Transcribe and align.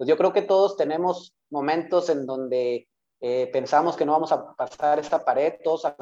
pues 0.00 0.08
yo 0.08 0.16
creo 0.16 0.32
que 0.32 0.40
todos 0.40 0.78
tenemos 0.78 1.34
momentos 1.50 2.08
en 2.08 2.24
donde 2.24 2.88
eh, 3.20 3.50
pensamos 3.52 3.98
que 3.98 4.06
no 4.06 4.12
vamos 4.12 4.32
a 4.32 4.56
pasar 4.56 4.98
esta 4.98 5.22
pared, 5.22 5.56
todos 5.62 5.84
a 5.84 5.94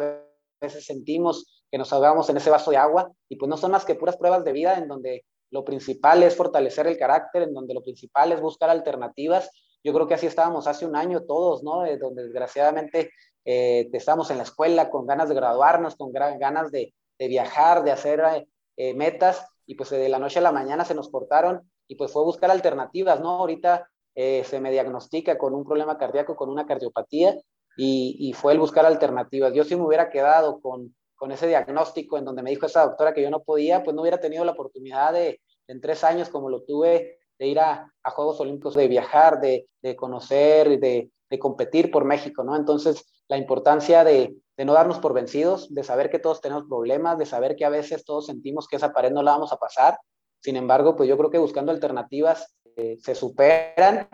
veces 0.60 0.86
sentimos 0.86 1.64
que 1.68 1.78
nos 1.78 1.92
ahogamos 1.92 2.30
en 2.30 2.36
ese 2.36 2.48
vaso 2.48 2.70
de 2.70 2.76
agua 2.76 3.10
y 3.28 3.34
pues 3.34 3.48
no 3.48 3.56
son 3.56 3.72
más 3.72 3.84
que 3.84 3.96
puras 3.96 4.16
pruebas 4.16 4.44
de 4.44 4.52
vida 4.52 4.78
en 4.78 4.86
donde 4.86 5.24
lo 5.50 5.64
principal 5.64 6.22
es 6.22 6.36
fortalecer 6.36 6.86
el 6.86 6.96
carácter, 6.96 7.42
en 7.42 7.52
donde 7.52 7.74
lo 7.74 7.82
principal 7.82 8.30
es 8.30 8.40
buscar 8.40 8.70
alternativas. 8.70 9.50
Yo 9.82 9.92
creo 9.92 10.06
que 10.06 10.14
así 10.14 10.26
estábamos 10.26 10.68
hace 10.68 10.86
un 10.86 10.94
año 10.94 11.24
todos, 11.24 11.64
¿no? 11.64 11.82
donde 11.98 12.22
desgraciadamente 12.22 13.10
eh, 13.44 13.90
estábamos 13.92 14.30
en 14.30 14.36
la 14.36 14.44
escuela 14.44 14.90
con 14.90 15.08
ganas 15.08 15.28
de 15.28 15.34
graduarnos, 15.34 15.96
con 15.96 16.12
ganas 16.12 16.70
de, 16.70 16.94
viajar, 17.18 17.82
de 17.82 17.90
hacer 17.90 18.46
eh, 18.76 18.94
metas 18.94 19.44
y 19.66 19.74
pues 19.74 19.90
de 19.90 20.08
la 20.08 20.20
noche 20.20 20.38
a 20.38 20.42
la 20.42 20.52
mañana 20.52 20.84
se 20.84 20.94
nos 20.94 21.10
cortaron 21.10 21.68
y 21.88 21.96
pues 21.96 22.12
fue 22.12 22.22
buscar 22.22 22.50
alternativas, 22.50 23.20
¿no? 23.20 23.30
Ahorita 23.30 23.88
eh, 24.14 24.44
se 24.44 24.60
me 24.60 24.70
diagnostica 24.70 25.38
con 25.38 25.54
un 25.54 25.64
problema 25.64 25.96
cardíaco, 25.96 26.36
con 26.36 26.50
una 26.50 26.66
cardiopatía, 26.66 27.36
y, 27.80 28.32
fue 28.32 28.52
el 28.52 28.58
buscar 28.58 28.84
alternativas. 28.86 29.54
Yo 29.54 29.62
si 29.62 29.76
me 29.76 29.82
hubiera 29.82 30.10
quedado 30.10 30.60
con, 30.60 30.96
con, 31.14 31.30
ese 31.30 31.46
diagnóstico 31.46 32.18
en 32.18 32.24
donde 32.24 32.42
me 32.42 32.50
dijo 32.50 32.66
esa 32.66 32.84
doctora 32.84 33.14
que 33.14 33.22
yo 33.22 33.30
no 33.30 33.44
podía, 33.44 33.84
pues 33.84 33.94
no 33.94 34.02
hubiera 34.02 34.18
tenido 34.18 34.44
la 34.44 34.50
oportunidad 34.50 35.12
de, 35.12 35.40
en 35.68 35.80
tres 35.80 36.02
años, 36.02 36.28
como 36.28 36.50
lo 36.50 36.64
tuve, 36.64 37.18
de 37.38 37.46
ir 37.46 37.60
a, 37.60 37.92
a 38.02 38.10
Juegos 38.10 38.40
Olímpicos, 38.40 38.74
de 38.74 38.88
viajar, 38.88 39.40
de, 39.40 39.68
de 39.80 39.94
conocer, 39.94 40.80
de, 40.80 41.12
de, 41.30 41.38
competir 41.38 41.92
por 41.92 42.04
México, 42.04 42.42
¿no? 42.42 42.56
Entonces, 42.56 43.04
la 43.28 43.38
importancia 43.38 44.02
de, 44.02 44.34
de 44.56 44.64
no 44.64 44.72
darnos 44.72 44.98
por 44.98 45.14
vencidos, 45.14 45.72
de 45.72 45.84
saber 45.84 46.10
que 46.10 46.18
todos 46.18 46.40
tenemos 46.40 46.64
problemas, 46.64 47.16
de 47.16 47.26
saber 47.26 47.54
que 47.54 47.64
a 47.64 47.70
veces 47.70 48.04
todos 48.04 48.26
sentimos 48.26 48.66
que 48.66 48.74
esa 48.74 48.92
pared 48.92 49.12
no 49.12 49.22
la 49.22 49.30
vamos 49.32 49.52
a 49.52 49.58
pasar. 49.58 49.98
Sin 50.40 50.56
embargo, 50.56 50.96
pues 50.96 51.08
yo 51.08 51.16
creo 51.16 51.30
que 51.30 51.38
buscando 51.38 51.72
alternativas 51.72 52.54
se 53.02 53.14
superan 53.14 54.08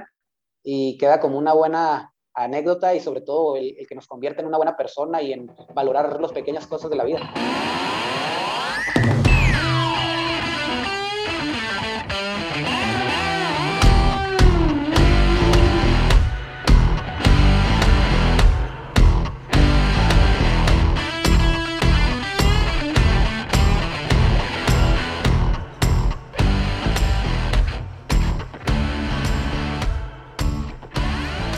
y 0.62 0.96
queda 0.96 1.20
como 1.20 1.36
una 1.36 1.52
buena 1.52 2.12
anécdota 2.32 2.94
y 2.94 3.00
sobre 3.00 3.20
todo 3.20 3.56
el, 3.56 3.76
el 3.78 3.86
que 3.86 3.94
nos 3.94 4.06
convierte 4.06 4.40
en 4.40 4.48
una 4.48 4.56
buena 4.56 4.76
persona 4.76 5.20
y 5.20 5.32
en 5.32 5.50
valorar 5.74 6.20
las 6.20 6.32
pequeñas 6.32 6.66
cosas 6.66 6.90
de 6.90 6.96
la 6.96 7.04
vida. 7.04 8.13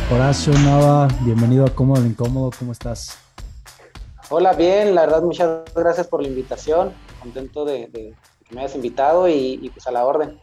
Horacio 0.08 0.52
Nava, 0.52 1.08
bienvenido 1.24 1.64
a 1.64 1.74
Cómodo 1.74 2.00
el 2.00 2.06
Incómodo, 2.06 2.52
¿cómo 2.56 2.70
estás? 2.70 3.18
Hola, 4.30 4.52
bien, 4.52 4.94
la 4.94 5.00
verdad 5.00 5.20
muchas 5.22 5.64
gracias 5.74 6.06
por 6.06 6.22
la 6.22 6.28
invitación, 6.28 6.92
contento 7.20 7.64
de, 7.64 7.90
que 7.90 8.54
me 8.54 8.60
hayas 8.60 8.76
invitado 8.76 9.28
y, 9.28 9.68
pues 9.74 9.84
a 9.88 9.90
la 9.90 10.06
orden. 10.06 10.38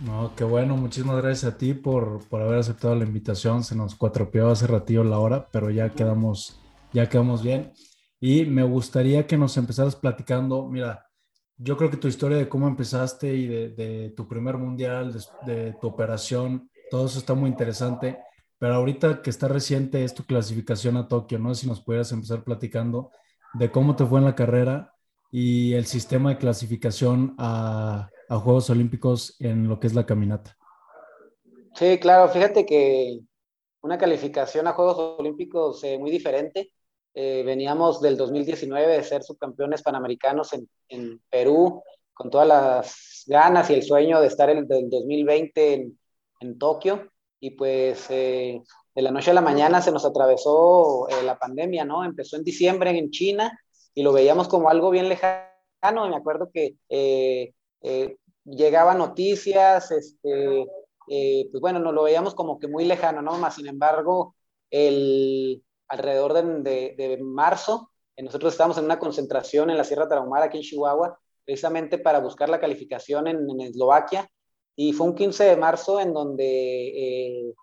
No, 0.00 0.32
qué 0.34 0.44
bueno, 0.44 0.74
muchísimas 0.78 1.22
gracias 1.22 1.52
a 1.52 1.58
ti 1.58 1.74
por, 1.74 2.26
por 2.28 2.40
haber 2.40 2.60
aceptado 2.60 2.94
la 2.94 3.04
invitación, 3.04 3.62
se 3.62 3.76
nos 3.76 3.94
cuatropeó 3.94 4.48
hace 4.48 4.66
ratillo 4.66 5.04
la 5.04 5.18
hora, 5.18 5.48
pero 5.52 5.68
ya 5.68 5.90
quedamos, 5.90 6.58
ya 6.94 7.10
quedamos 7.10 7.42
bien. 7.42 7.74
Y 8.20 8.46
me 8.46 8.62
gustaría 8.62 9.26
que 9.26 9.36
nos 9.36 9.58
empezaras 9.58 9.96
platicando, 9.96 10.66
mira, 10.66 11.06
yo 11.58 11.76
creo 11.76 11.90
que 11.90 11.98
tu 11.98 12.08
historia 12.08 12.38
de 12.38 12.48
cómo 12.48 12.66
empezaste 12.66 13.34
y 13.34 13.46
de, 13.48 14.14
tu 14.16 14.26
primer 14.26 14.56
mundial, 14.56 15.12
de, 15.12 15.52
de 15.52 15.72
tu 15.74 15.88
operación, 15.88 16.70
todo 16.90 17.04
eso 17.04 17.18
está 17.18 17.34
muy 17.34 17.50
interesante 17.50 18.18
pero 18.58 18.74
ahorita 18.74 19.22
que 19.22 19.30
está 19.30 19.48
reciente 19.48 20.04
es 20.04 20.14
tu 20.14 20.24
clasificación 20.24 20.96
a 20.96 21.08
Tokio, 21.08 21.38
no 21.38 21.54
si 21.54 21.66
nos 21.66 21.80
pudieras 21.80 22.10
empezar 22.12 22.42
platicando 22.42 23.10
de 23.54 23.70
cómo 23.70 23.96
te 23.96 24.04
fue 24.04 24.18
en 24.18 24.24
la 24.24 24.34
carrera 24.34 24.94
y 25.30 25.74
el 25.74 25.86
sistema 25.86 26.30
de 26.30 26.38
clasificación 26.38 27.34
a, 27.38 28.10
Juegos 28.28 28.68
Olímpicos 28.68 29.36
en 29.40 29.68
lo 29.68 29.80
que 29.80 29.86
es 29.86 29.94
la 29.94 30.04
caminata. 30.04 30.54
Sí, 31.74 31.98
claro, 31.98 32.28
fíjate 32.28 32.66
que 32.66 33.20
una 33.80 33.96
calificación 33.96 34.66
a 34.66 34.74
Juegos 34.74 35.18
Olímpicos 35.18 35.82
eh, 35.84 35.96
muy 35.96 36.10
diferente. 36.10 36.70
Eh, 37.14 37.42
veníamos 37.46 38.02
del 38.02 38.18
2019 38.18 38.98
de 38.98 39.02
ser 39.02 39.22
subcampeones 39.22 39.82
panamericanos 39.82 40.50
en, 40.90 41.22
Perú, 41.30 41.82
con 42.12 42.28
todas 42.28 42.46
las 42.46 43.24
ganas 43.26 43.70
y 43.70 43.74
el 43.74 43.82
sueño 43.82 44.20
de 44.20 44.26
estar 44.26 44.50
en 44.50 44.58
el 44.58 44.68
del 44.68 44.90
2020 44.90 45.72
en, 45.72 45.98
en 46.40 46.58
Tokio 46.58 47.10
y 47.40 47.50
pues 47.52 48.06
eh, 48.10 48.62
de 48.94 49.02
la 49.02 49.10
noche 49.10 49.30
a 49.30 49.34
la 49.34 49.40
mañana 49.40 49.80
se 49.80 49.92
nos 49.92 50.04
atravesó 50.04 51.08
eh, 51.08 51.22
la 51.24 51.38
pandemia, 51.38 51.84
¿no? 51.84 52.04
Empezó 52.04 52.36
en 52.36 52.44
diciembre 52.44 52.90
en 52.90 53.10
China 53.10 53.58
y 53.94 54.02
lo 54.02 54.12
veíamos 54.12 54.48
como 54.48 54.70
algo 54.70 54.90
bien 54.90 55.08
lejano 55.08 56.06
y 56.06 56.10
me 56.10 56.16
acuerdo 56.16 56.50
que 56.52 56.76
eh, 56.88 57.52
llegaban 58.44 58.98
noticias, 58.98 59.90
este, 59.90 60.66
pues 61.06 61.60
bueno, 61.60 61.78
nos 61.78 61.94
lo 61.94 62.02
veíamos 62.02 62.34
como 62.34 62.58
que 62.58 62.68
muy 62.68 62.84
lejano, 62.84 63.22
¿no? 63.22 63.38
Más 63.38 63.54
sin 63.54 63.68
embargo, 63.68 64.34
el, 64.70 65.62
alrededor 65.88 66.34
de, 66.34 66.94
de, 66.96 67.18
marzo, 67.22 67.90
nosotros 68.16 68.52
estábamos 68.52 68.78
en 68.78 68.84
una 68.84 68.98
concentración 68.98 69.70
en 69.70 69.76
la 69.76 69.84
Sierra 69.84 70.08
Tarahumara, 70.08 70.46
aquí 70.46 70.58
en 70.58 70.64
Chihuahua, 70.64 71.18
precisamente 71.44 71.98
para 71.98 72.18
buscar 72.18 72.48
la 72.48 72.60
calificación 72.60 73.28
en, 73.28 73.48
en 73.48 73.60
Eslovaquia 73.60 74.28
y 74.80 74.92
fue 74.92 75.08
un 75.08 75.16
15 75.16 75.42
de 75.42 75.56
marzo 75.56 75.98
en 75.98 76.12
donde 76.12 76.46
eh, 76.46 77.54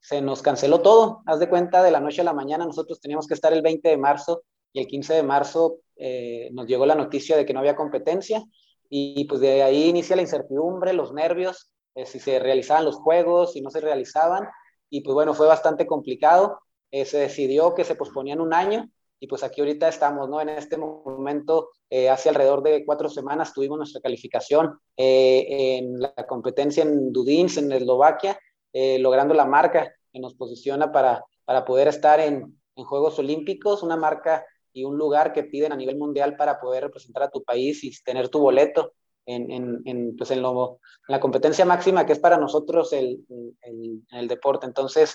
se 0.00 0.22
nos 0.22 0.40
canceló 0.40 0.80
todo. 0.80 1.20
Haz 1.26 1.38
de 1.38 1.50
cuenta, 1.50 1.82
de 1.82 1.90
la 1.90 2.00
noche 2.00 2.22
a 2.22 2.24
la 2.24 2.32
mañana 2.32 2.64
nosotros 2.64 2.98
teníamos 2.98 3.26
que 3.26 3.34
estar 3.34 3.52
el 3.52 3.60
20 3.60 3.90
de 3.90 3.98
marzo 3.98 4.44
y 4.72 4.80
el 4.80 4.86
15 4.86 5.12
de 5.12 5.22
marzo 5.22 5.80
eh, 5.96 6.48
nos 6.54 6.66
llegó 6.66 6.86
la 6.86 6.94
noticia 6.94 7.36
de 7.36 7.44
que 7.44 7.52
no 7.52 7.60
había 7.60 7.76
competencia 7.76 8.42
y 8.88 9.26
pues 9.26 9.42
de 9.42 9.62
ahí 9.62 9.90
inicia 9.90 10.16
la 10.16 10.22
incertidumbre, 10.22 10.94
los 10.94 11.12
nervios, 11.12 11.70
eh, 11.94 12.06
si 12.06 12.18
se 12.18 12.38
realizaban 12.38 12.86
los 12.86 12.96
juegos, 12.96 13.52
si 13.52 13.60
no 13.60 13.68
se 13.68 13.82
realizaban 13.82 14.48
y 14.88 15.02
pues 15.02 15.12
bueno, 15.12 15.34
fue 15.34 15.46
bastante 15.46 15.86
complicado. 15.86 16.58
se 16.90 17.18
decidió 17.18 17.74
que 17.74 17.84
se 17.84 17.96
posponían 17.96 18.40
un 18.40 18.54
año 18.54 18.88
y 19.22 19.28
pues 19.28 19.44
aquí 19.44 19.60
ahorita 19.60 19.86
estamos, 19.86 20.28
¿no? 20.28 20.40
En 20.40 20.48
este 20.48 20.76
momento, 20.76 21.68
eh, 21.88 22.10
hace 22.10 22.28
alrededor 22.28 22.60
de 22.60 22.84
cuatro 22.84 23.08
semanas 23.08 23.52
tuvimos 23.52 23.78
nuestra 23.78 24.00
calificación 24.00 24.80
eh, 24.96 25.76
en 25.78 26.00
la 26.00 26.12
competencia 26.26 26.82
en 26.82 27.12
Dudins, 27.12 27.56
en 27.56 27.70
Eslovaquia, 27.70 28.36
eh, 28.72 28.98
logrando 28.98 29.32
la 29.32 29.44
marca 29.44 29.94
que 30.12 30.18
nos 30.18 30.34
posiciona 30.34 30.90
para, 30.90 31.24
para 31.44 31.64
poder 31.64 31.86
estar 31.86 32.18
en, 32.18 32.60
en, 32.74 32.84
Juegos 32.84 33.16
Olímpicos, 33.20 33.84
una 33.84 33.96
marca 33.96 34.44
y 34.72 34.82
un 34.82 34.98
lugar 34.98 35.32
que 35.32 35.44
piden 35.44 35.70
a 35.70 35.76
nivel 35.76 35.98
mundial 35.98 36.36
para 36.36 36.58
poder 36.58 36.82
representar 36.82 37.22
a 37.22 37.30
tu 37.30 37.44
país 37.44 37.84
y 37.84 37.92
tener 38.02 38.28
tu 38.28 38.40
boleto 38.40 38.94
en, 39.24 39.52
en, 39.52 39.82
en 39.84 40.16
pues 40.16 40.36
lo, 40.36 40.80
la 41.06 41.20
competencia 41.20 41.64
máxima 41.64 42.04
que 42.06 42.14
es 42.14 42.18
para 42.18 42.38
nosotros 42.38 42.92
el, 42.92 43.24
el, 43.60 44.02
el 44.10 44.26
deporte. 44.26 44.66
Entonces, 44.66 45.14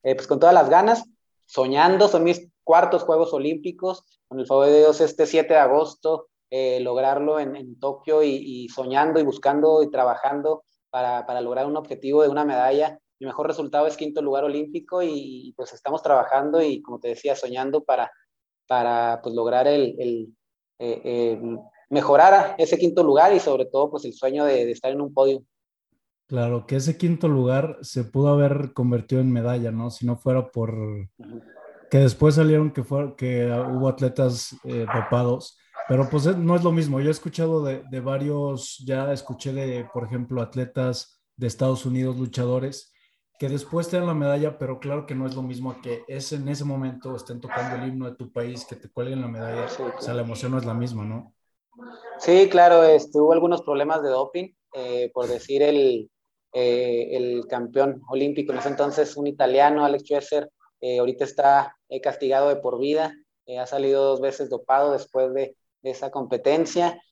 pues 0.00 0.26
con 0.26 0.40
todas 0.40 0.54
las 0.54 0.70
ganas, 0.70 1.04
soñando, 1.52 2.08
son 2.08 2.24
mis 2.24 2.48
cuartos 2.64 3.02
Juegos 3.02 3.34
Olímpicos, 3.34 4.04
con 4.26 4.40
el 4.40 4.46
favor 4.46 4.66
de 4.66 4.78
Dios 4.78 5.02
este 5.02 5.26
7 5.26 5.52
de 5.52 5.60
agosto, 5.60 6.28
eh, 6.48 6.80
lograrlo 6.80 7.38
en, 7.38 7.56
en 7.56 7.78
Tokio 7.78 8.22
y, 8.22 8.68
soñando 8.70 9.20
y 9.20 9.22
buscando 9.22 9.82
y 9.82 9.90
trabajando 9.90 10.64
para, 10.88 11.26
para, 11.26 11.42
lograr 11.42 11.66
un 11.66 11.76
objetivo 11.76 12.22
de 12.22 12.30
una 12.30 12.46
medalla. 12.46 12.98
Mi 13.20 13.26
mejor 13.26 13.48
resultado 13.48 13.86
es 13.86 13.98
quinto 13.98 14.22
lugar 14.22 14.44
olímpico 14.44 15.02
y, 15.02 15.52
pues 15.54 15.74
estamos 15.74 16.02
trabajando 16.02 16.62
y 16.62 16.80
como 16.80 16.98
te 16.98 17.08
decía, 17.08 17.36
soñando 17.36 17.84
para, 17.84 18.10
para 18.66 19.20
pues 19.22 19.34
lograr 19.34 19.66
el, 19.66 19.94
el 19.98 20.34
eh, 20.78 21.02
eh, 21.04 21.40
mejorar 21.90 22.54
ese 22.56 22.78
quinto 22.78 23.04
lugar 23.04 23.34
y 23.34 23.40
sobre 23.40 23.66
todo 23.66 23.90
pues 23.90 24.06
el 24.06 24.14
sueño 24.14 24.46
de, 24.46 24.64
de 24.64 24.72
estar 24.72 24.90
en 24.90 25.02
un 25.02 25.12
podio. 25.12 25.44
Claro, 26.32 26.66
que 26.66 26.76
ese 26.76 26.96
quinto 26.96 27.28
lugar 27.28 27.76
se 27.82 28.04
pudo 28.04 28.28
haber 28.28 28.72
convertido 28.72 29.20
en 29.20 29.30
medalla, 29.30 29.70
¿no? 29.70 29.90
Si 29.90 30.06
no 30.06 30.16
fuera 30.16 30.50
por 30.50 30.74
que 31.90 31.98
después 31.98 32.36
salieron 32.36 32.72
que, 32.72 32.82
fue, 32.82 33.14
que 33.16 33.52
hubo 33.70 33.86
atletas 33.86 34.56
eh, 34.64 34.86
dopados, 34.94 35.58
pero 35.86 36.08
pues 36.08 36.24
eh, 36.24 36.34
no 36.34 36.56
es 36.56 36.64
lo 36.64 36.72
mismo. 36.72 37.00
Yo 37.00 37.08
he 37.08 37.10
escuchado 37.10 37.62
de, 37.62 37.82
de, 37.90 38.00
varios, 38.00 38.82
ya 38.86 39.12
escuché 39.12 39.52
de, 39.52 39.86
por 39.92 40.04
ejemplo, 40.04 40.40
atletas 40.40 41.22
de 41.36 41.48
Estados 41.48 41.84
Unidos, 41.84 42.16
luchadores, 42.16 42.94
que 43.38 43.50
después 43.50 43.90
te 43.90 43.98
dan 43.98 44.06
la 44.06 44.14
medalla, 44.14 44.56
pero 44.56 44.80
claro 44.80 45.04
que 45.04 45.14
no 45.14 45.26
es 45.26 45.34
lo 45.34 45.42
mismo 45.42 45.82
que 45.82 46.02
es 46.08 46.32
en 46.32 46.48
ese 46.48 46.64
momento 46.64 47.14
estén 47.14 47.42
tocando 47.42 47.76
el 47.76 47.90
himno 47.90 48.08
de 48.08 48.16
tu 48.16 48.32
país, 48.32 48.64
que 48.64 48.76
te 48.76 48.88
cuelguen 48.88 49.20
la 49.20 49.28
medalla, 49.28 49.66
o 49.98 50.00
sea, 50.00 50.14
la 50.14 50.22
emoción 50.22 50.52
no 50.52 50.56
es 50.56 50.64
la 50.64 50.72
misma, 50.72 51.04
¿no? 51.04 51.34
Sí, 52.16 52.48
claro, 52.50 52.84
este, 52.84 53.20
hubo 53.20 53.34
algunos 53.34 53.60
problemas 53.60 54.02
de 54.02 54.08
doping, 54.08 54.48
eh, 54.72 55.10
por 55.12 55.28
decir 55.28 55.60
el, 55.60 56.08
el 56.52 57.46
campeón 57.48 58.02
olímpico 58.08 58.52
en 58.52 58.58
ese 58.58 58.68
entonces, 58.68 59.16
un 59.16 59.26
italiano, 59.26 59.84
Alex 59.84 60.04
Schwesser, 60.04 60.50
eh, 60.82 60.98
ahorita 60.98 61.24
está 61.24 61.76
eh, 61.88 62.00
castigado 62.00 62.48
de 62.48 62.56
por 62.56 62.78
vida, 62.80 63.14
eh, 63.46 63.58
ha 63.58 63.66
salido 63.66 64.04
dos 64.04 64.20
veces 64.20 64.50
dopado 64.50 64.92
después 64.92 65.32
de, 65.32 65.56
esa 65.84 66.12
competencia. 66.12 67.02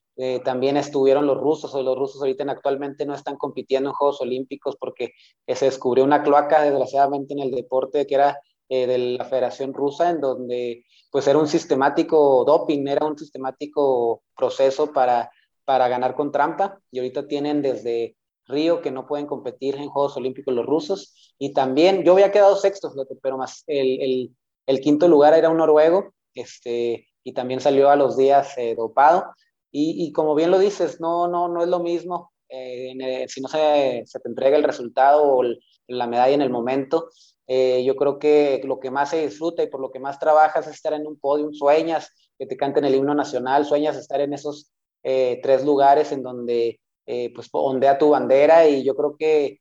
también 0.45 0.77
estuvieron 0.77 1.25
los 1.25 1.37
rusos, 1.37 1.75
o 1.75 1.83
los 1.83 1.97
rusos 1.97 2.21
ahorita 2.21 2.45
actualmente 2.49 3.05
no 3.05 3.13
están 3.13 3.35
compitiendo 3.35 3.89
en 3.89 3.95
Juegos 3.95 4.21
Olímpicos 4.21 4.77
porque 4.79 5.09
se 5.45 5.65
descubrió 5.65 6.05
una 6.05 6.23
cloaca, 6.23 6.61
desgraciadamente, 6.61 7.33
en 7.33 7.39
el 7.39 7.51
deporte 7.51 8.07
que 8.07 8.15
era 8.15 8.39
de 8.69 8.97
la 8.97 9.25
Federación 9.25 9.73
Rusa, 9.73 10.11
en 10.11 10.21
donde 10.21 10.85
pues 11.11 11.27
era 11.27 11.37
un 11.37 11.49
sistemático 11.49 12.45
doping, 12.45 12.87
era 12.87 13.05
un 13.05 13.17
sistemático 13.17 14.23
proceso 14.37 14.93
para, 14.93 15.29
para 15.65 15.89
ganar 15.89 16.15
con 16.15 16.31
trampa, 16.31 16.79
y 16.91 16.99
ahorita 16.99 17.27
tienen 17.27 17.61
desde 17.61 18.15
Río 18.51 18.81
que 18.81 18.91
no 18.91 19.07
pueden 19.07 19.27
competir 19.27 19.75
en 19.75 19.89
Juegos 19.89 20.17
Olímpicos 20.17 20.53
los 20.53 20.65
rusos, 20.65 21.35
y 21.39 21.53
también 21.53 22.03
yo 22.03 22.13
había 22.13 22.31
quedado 22.31 22.55
sexto, 22.55 22.93
pero 23.21 23.37
más 23.37 23.63
el, 23.67 24.33
el, 24.67 24.81
quinto 24.81 25.07
lugar 25.07 25.33
era 25.33 25.49
un 25.49 25.57
noruego, 25.57 26.13
este, 26.33 27.07
y 27.23 27.33
también 27.33 27.59
salió 27.59 27.89
a 27.89 27.95
los 27.95 28.17
días 28.17 28.57
eh, 28.57 28.75
dopado, 28.75 29.25
y, 29.71 30.05
y, 30.05 30.11
como 30.11 30.35
bien 30.35 30.51
lo 30.51 30.59
dices, 30.59 30.99
no, 30.99 31.27
no, 31.27 31.47
no 31.47 31.63
es 31.63 31.69
lo 31.69 31.79
mismo 31.79 32.31
eh, 32.53 33.25
si 33.29 33.39
no 33.39 33.47
se, 33.47 34.03
se, 34.05 34.19
te 34.19 34.27
entrega 34.27 34.57
el 34.57 34.63
resultado 34.63 35.23
o 35.23 35.43
la 35.87 36.07
medalla 36.07 36.35
en 36.35 36.41
el 36.41 36.49
momento, 36.49 37.09
eh, 37.47 37.83
yo 37.85 37.95
creo 37.95 38.19
que 38.19 38.61
lo 38.65 38.79
que 38.79 38.91
más 38.91 39.11
se 39.11 39.25
disfruta 39.25 39.63
y 39.63 39.67
por 39.67 39.79
lo 39.79 39.89
que 39.89 39.99
más 39.99 40.19
trabajas 40.19 40.67
es 40.67 40.75
estar 40.75 40.93
en 40.93 41.07
un 41.07 41.17
podio, 41.17 41.53
sueñas 41.53 42.09
que 42.37 42.45
te 42.45 42.57
canten 42.57 42.83
el 42.83 42.95
himno 42.95 43.15
nacional, 43.15 43.65
sueñas 43.65 43.95
estar 43.95 44.19
en 44.19 44.33
esos 44.33 44.69
eh, 45.03 45.39
tres 45.41 45.63
lugares 45.63 46.11
en 46.11 46.23
donde 46.23 46.80
eh, 47.05 47.31
pues 47.33 47.49
ondea 47.51 47.97
tu 47.97 48.09
bandera 48.09 48.67
y 48.67 48.83
yo 48.83 48.95
creo 48.95 49.15
que 49.17 49.59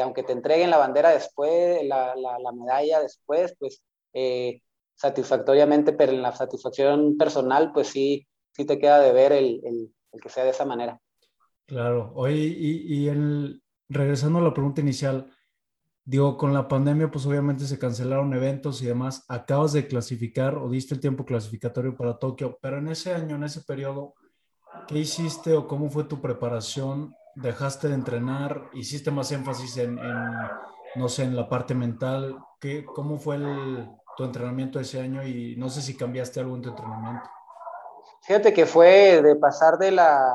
aunque 0.00 0.22
te 0.22 0.30
entreguen 0.32 0.70
la 0.70 0.78
bandera 0.78 1.10
después, 1.10 1.84
la, 1.84 2.14
la, 2.14 2.52
medalla 2.52 3.00
después, 3.00 3.52
pues 3.58 3.82
satisfactoriamente, 4.94 5.92
pero 5.92 6.12
en 6.12 6.22
la 6.22 6.30
satisfacción 6.30 7.16
personal, 7.16 7.72
pues 7.72 7.88
sí, 7.88 8.24
sí 8.52 8.64
te 8.64 8.78
queda 8.78 9.00
de 9.00 9.12
ver 9.12 9.32
el, 9.32 9.60
el, 9.64 9.92
el 10.12 10.20
que 10.20 10.28
sea 10.28 10.44
de 10.44 10.50
esa 10.50 10.64
manera. 10.64 11.00
Claro, 11.66 12.12
oye, 12.14 12.36
y, 12.36 12.94
y 12.94 13.08
el, 13.08 13.60
regresando 13.88 14.38
a 14.38 14.42
la 14.42 14.54
pregunta 14.54 14.80
inicial, 14.80 15.32
Digo, 16.04 16.36
con 16.36 16.52
la 16.52 16.66
pandemia, 16.66 17.12
pues 17.12 17.26
obviamente 17.26 17.64
se 17.64 17.78
cancelaron 17.78 18.34
eventos 18.34 18.82
y 18.82 18.86
demás. 18.86 19.24
Acabas 19.28 19.72
de 19.72 19.86
clasificar 19.86 20.56
o 20.56 20.68
diste 20.68 20.94
el 20.94 21.00
tiempo 21.00 21.24
clasificatorio 21.24 21.96
para 21.96 22.18
Tokio, 22.18 22.58
pero 22.60 22.78
en 22.78 22.88
ese 22.88 23.14
año, 23.14 23.36
en 23.36 23.44
ese 23.44 23.60
periodo, 23.60 24.14
¿qué 24.86 24.98
hiciste 24.98 25.54
o 25.54 25.66
cómo 25.66 25.90
fue 25.90 26.04
tu 26.04 26.20
preparación? 26.20 27.14
¿Dejaste 27.34 27.88
de 27.88 27.94
entrenar? 27.94 28.70
¿Hiciste 28.74 29.10
más 29.10 29.32
énfasis 29.32 29.76
en, 29.78 29.98
no 30.96 31.08
sé, 31.08 31.24
en 31.24 31.36
la 31.36 31.48
parte 31.48 31.74
mental? 31.74 32.38
¿Qué, 32.60 32.84
¿Cómo 32.84 33.18
fue 33.18 33.38
tu 34.16 34.24
entrenamiento 34.24 34.78
ese 34.78 35.00
año 35.00 35.26
y 35.26 35.56
no 35.56 35.68
sé 35.68 35.82
si 35.82 35.96
cambiaste 35.96 36.40
algo 36.40 36.56
en 36.56 36.62
tu 36.62 36.68
entrenamiento? 36.70 37.28
Fíjate 38.22 38.52
que 38.52 38.66
fue 38.66 39.22
de 39.22 39.36
pasar 39.36 39.78
de 39.78 39.90
la, 39.90 40.34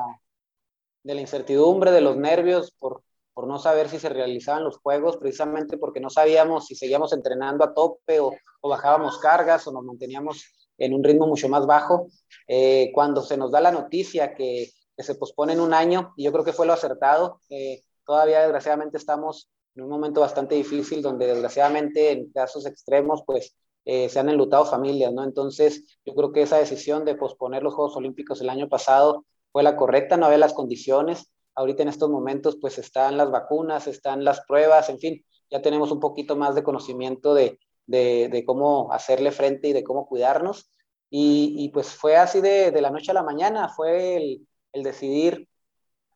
de 1.04 1.16
la 1.16 1.22
incertidumbre, 1.22 1.92
de 1.92 2.02
los 2.02 2.18
nervios 2.18 2.72
por 2.72 3.04
por 3.38 3.46
no 3.46 3.60
saber 3.60 3.88
si 3.88 4.00
se 4.00 4.10
realizaban 4.10 4.64
los 4.64 4.80
juegos, 4.80 5.18
precisamente 5.18 5.78
porque 5.78 6.00
no 6.00 6.10
sabíamos 6.10 6.66
si 6.66 6.74
seguíamos 6.74 7.14
entrenando 7.14 7.64
a 7.64 7.72
tope 7.72 8.20
o, 8.20 8.34
bajábamos 8.64 9.20
cargas 9.20 9.68
o 9.68 9.72
nos 9.72 9.84
manteníamos 9.84 10.67
en 10.78 10.94
un 10.94 11.04
ritmo 11.04 11.28
mucho 11.28 11.50
más 11.50 11.66
bajo. 11.66 12.08
Eh, 12.48 12.92
cuando 12.94 13.22
se 13.22 13.38
nos 13.38 13.52
da 13.52 13.62
la 13.62 13.72
noticia 13.72 14.34
que, 14.34 14.72
se 14.98 15.14
pospone 15.14 15.54
en 15.54 15.60
un 15.60 15.76
año, 15.76 16.14
y 16.18 16.24
yo 16.24 16.32
creo 16.32 16.44
que 16.44 16.54
fue 16.54 16.66
lo 16.66 16.74
acertado, 16.74 17.40
eh, 17.50 17.84
todavía 18.04 18.42
desgraciadamente 18.42 18.98
estamos 18.98 19.48
en 19.76 19.84
un 19.84 19.90
momento 19.90 20.22
bastante 20.22 20.56
difícil 20.56 21.04
donde 21.04 21.28
desgraciadamente 21.28 22.12
en 22.12 22.32
casos 22.32 22.66
extremos 22.66 23.22
pues 23.24 23.56
eh, 23.86 24.10
se 24.10 24.20
han 24.20 24.30
enlutado 24.30 24.66
familias, 24.66 25.14
¿no? 25.14 25.24
Entonces 25.24 26.00
yo 26.04 26.16
creo 26.16 26.32
que 26.32 26.42
esa 26.42 26.58
decisión 26.58 27.06
de 27.06 27.14
posponer 27.14 27.62
los 27.62 27.76
Juegos 27.76 27.96
Olímpicos 27.96 28.42
el 28.42 28.50
año 28.50 28.70
pasado 28.70 29.26
fue 29.52 29.62
la 29.62 29.76
correcta, 29.76 30.18
no 30.18 30.26
había 30.26 30.40
las 30.40 30.54
condiciones, 30.54 31.32
Ahorita 31.58 31.82
en 31.82 31.90
estos 31.90 32.12
momentos 32.12 32.56
pues 32.62 32.78
están 32.78 33.18
las 33.18 33.32
vacunas, 33.32 33.88
están 33.88 34.24
las 34.24 34.42
pruebas, 34.42 34.90
en 34.90 35.00
fin, 35.00 35.26
ya 35.50 35.60
tenemos 35.60 35.92
un 35.92 36.00
poquito 36.00 36.36
más 36.36 36.54
de 36.54 36.62
conocimiento 36.62 37.34
de, 37.34 37.60
de, 37.88 38.44
cómo 38.46 38.92
hacerle 38.94 39.32
frente 39.32 39.70
y 39.70 39.74
de 39.74 39.84
cómo 39.84 40.08
cuidarnos. 40.08 40.70
Y, 41.10 41.70
pues 41.74 41.90
fue 41.90 42.18
así 42.18 42.42
de, 42.42 42.72
de, 42.72 42.82
la 42.82 42.92
noche 42.92 43.12
a 43.12 43.14
la 43.14 43.24
mañana, 43.24 43.70
fue 43.70 44.18
el, 44.18 44.84
decidir 44.84 45.48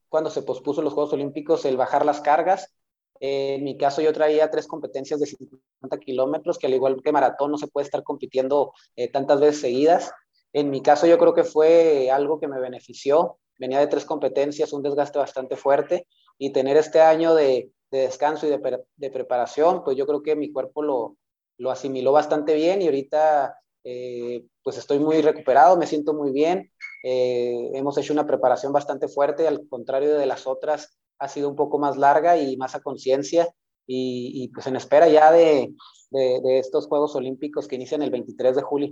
cuando 0.10 0.30
se 0.30 0.44
pospuso 0.44 0.82
los 0.84 0.94
Juegos 0.94 1.14
Olímpicos, 1.14 1.66
el 1.66 1.78
bajar 1.78 2.06
las 2.06 2.22
cargas. 2.22 2.74
en 3.20 3.64
mi 3.64 3.78
caso 3.78 4.02
yo 4.02 4.14
traía 4.14 4.52
tres 4.52 4.68
competencias 4.68 5.20
de 5.20 5.26
50 5.26 5.98
kilómetros, 6.00 6.60
que 6.60 6.68
al 6.68 6.74
igual 6.74 7.02
que 7.04 7.12
maratón 7.12 7.52
no 7.52 7.58
se 7.58 7.68
puede 7.68 7.86
estar 7.86 8.04
compitiendo 8.04 8.74
eh, 8.96 9.10
tantas 9.10 9.40
veces 9.40 9.62
seguidas. 9.62 10.12
En 10.54 10.70
mi 10.70 10.82
caso 10.82 11.08
yo 11.08 11.18
creo 11.18 11.34
que 11.34 11.44
fue 11.44 12.12
algo 12.12 12.40
que 12.40 12.48
me 12.48 12.60
benefició 12.60 13.40
venía 13.62 13.80
de 13.80 13.88
tres 13.88 14.06
competencias, 14.06 14.74
un 14.74 14.82
desgaste 14.82 15.20
bastante 15.20 15.56
fuerte 15.56 16.08
y 16.40 16.52
tener 16.52 16.78
este 16.78 17.00
año 17.00 17.36
de, 17.36 17.72
descanso 17.92 18.48
y 18.48 18.50
de, 18.50 19.12
preparación, 19.12 19.84
pues 19.84 19.96
yo 19.96 20.08
creo 20.08 20.24
que 20.24 20.36
mi 20.36 20.52
cuerpo 20.52 20.82
lo, 20.82 21.18
lo 21.57 21.71
asimiló 21.71 22.12
bastante 22.12 22.53
bien 22.56 22.81
y 22.81 22.86
ahorita 22.86 23.56
eh, 23.83 24.45
pues 24.63 24.77
estoy 24.77 25.00
muy 25.00 25.21
recuperado, 25.21 25.77
me 25.77 25.88
siento 25.88 26.13
muy 26.13 26.31
bien. 26.31 26.71
Eh, 27.03 27.71
hemos 27.74 27.98
hecho 27.98 28.13
una 28.13 28.27
preparación 28.27 28.71
bastante 28.74 29.07
fuerte, 29.07 29.48
al 29.48 29.68
contrario 29.68 30.18
de 30.18 30.25
las 30.25 30.48
otras, 30.48 30.98
ha 31.19 31.27
sido 31.27 31.50
un 31.50 31.56
poco 31.56 31.80
más 31.80 31.98
larga 31.98 32.38
y 32.38 32.57
más 32.57 32.75
a 32.75 32.81
conciencia 32.81 33.53
y, 33.88 34.50
pues 34.53 34.68
en 34.68 34.77
espera 34.77 35.09
ya 35.09 35.31
de, 35.31 35.74
de, 36.12 36.59
estos 36.59 36.88
Juegos 36.88 37.15
Olímpicos 37.15 37.68
que 37.68 37.75
inician 37.75 38.01
el 38.01 38.09
23 38.09 38.56
de 38.56 38.62
julio. 38.62 38.89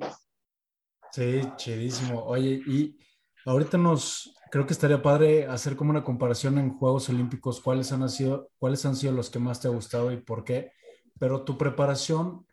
Sí, 1.11 1.41
chidísimo. 1.55 2.23
Oye, 2.25 2.61
y 2.67 2.97
ahorita 3.45 3.77
nos, 3.77 4.35
creo 4.51 4.65
que 4.65 4.73
estaría 4.73 5.01
padre 5.01 5.45
hacer 5.45 5.75
como 5.75 5.91
una 5.91 6.03
comparación 6.03 6.57
en 6.57 6.77
Juegos 6.77 7.07
Olímpicos, 7.09 7.61
cuáles 7.61 7.91
han 7.91 8.07
sido, 8.09 8.51
cuáles 8.59 8.85
han 8.85 8.95
sido 8.95 9.13
los 9.13 9.29
que 9.29 9.39
más 9.39 9.61
te 9.61 9.67
ha 9.67 9.71
gustado 9.71 10.11
y 10.11 10.17
por 10.17 10.43
qué. 10.43 10.71
Pero 11.17 11.43
tu 11.43 11.57
preparación, 11.57 12.45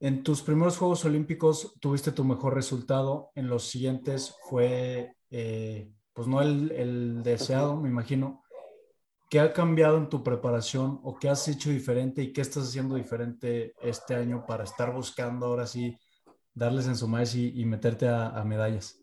en 0.00 0.22
tus 0.22 0.42
primeros 0.42 0.78
Juegos 0.78 1.04
Olímpicos 1.04 1.74
tuviste 1.80 2.12
tu 2.12 2.24
mejor 2.24 2.54
resultado, 2.54 3.30
en 3.34 3.48
los 3.48 3.68
siguientes 3.68 4.34
fue, 4.48 5.14
eh, 5.30 5.90
pues 6.12 6.28
no 6.28 6.40
el, 6.40 6.70
el 6.72 7.22
deseado, 7.22 7.76
me 7.76 7.88
imagino. 7.88 8.42
¿Qué 9.30 9.40
ha 9.40 9.52
cambiado 9.52 9.98
en 9.98 10.08
tu 10.08 10.22
preparación 10.22 11.00
o 11.02 11.18
qué 11.18 11.28
has 11.28 11.46
hecho 11.48 11.68
diferente 11.68 12.22
y 12.22 12.32
qué 12.32 12.40
estás 12.40 12.68
haciendo 12.68 12.94
diferente 12.94 13.74
este 13.82 14.14
año 14.14 14.46
para 14.46 14.64
estar 14.64 14.94
buscando 14.94 15.46
ahora 15.46 15.66
sí 15.66 15.98
darles 16.54 16.86
en 16.86 16.96
su 16.96 17.06
maíz 17.08 17.34
y, 17.34 17.64
meterte 17.66 18.08
a 18.08 18.42
medallas? 18.44 18.98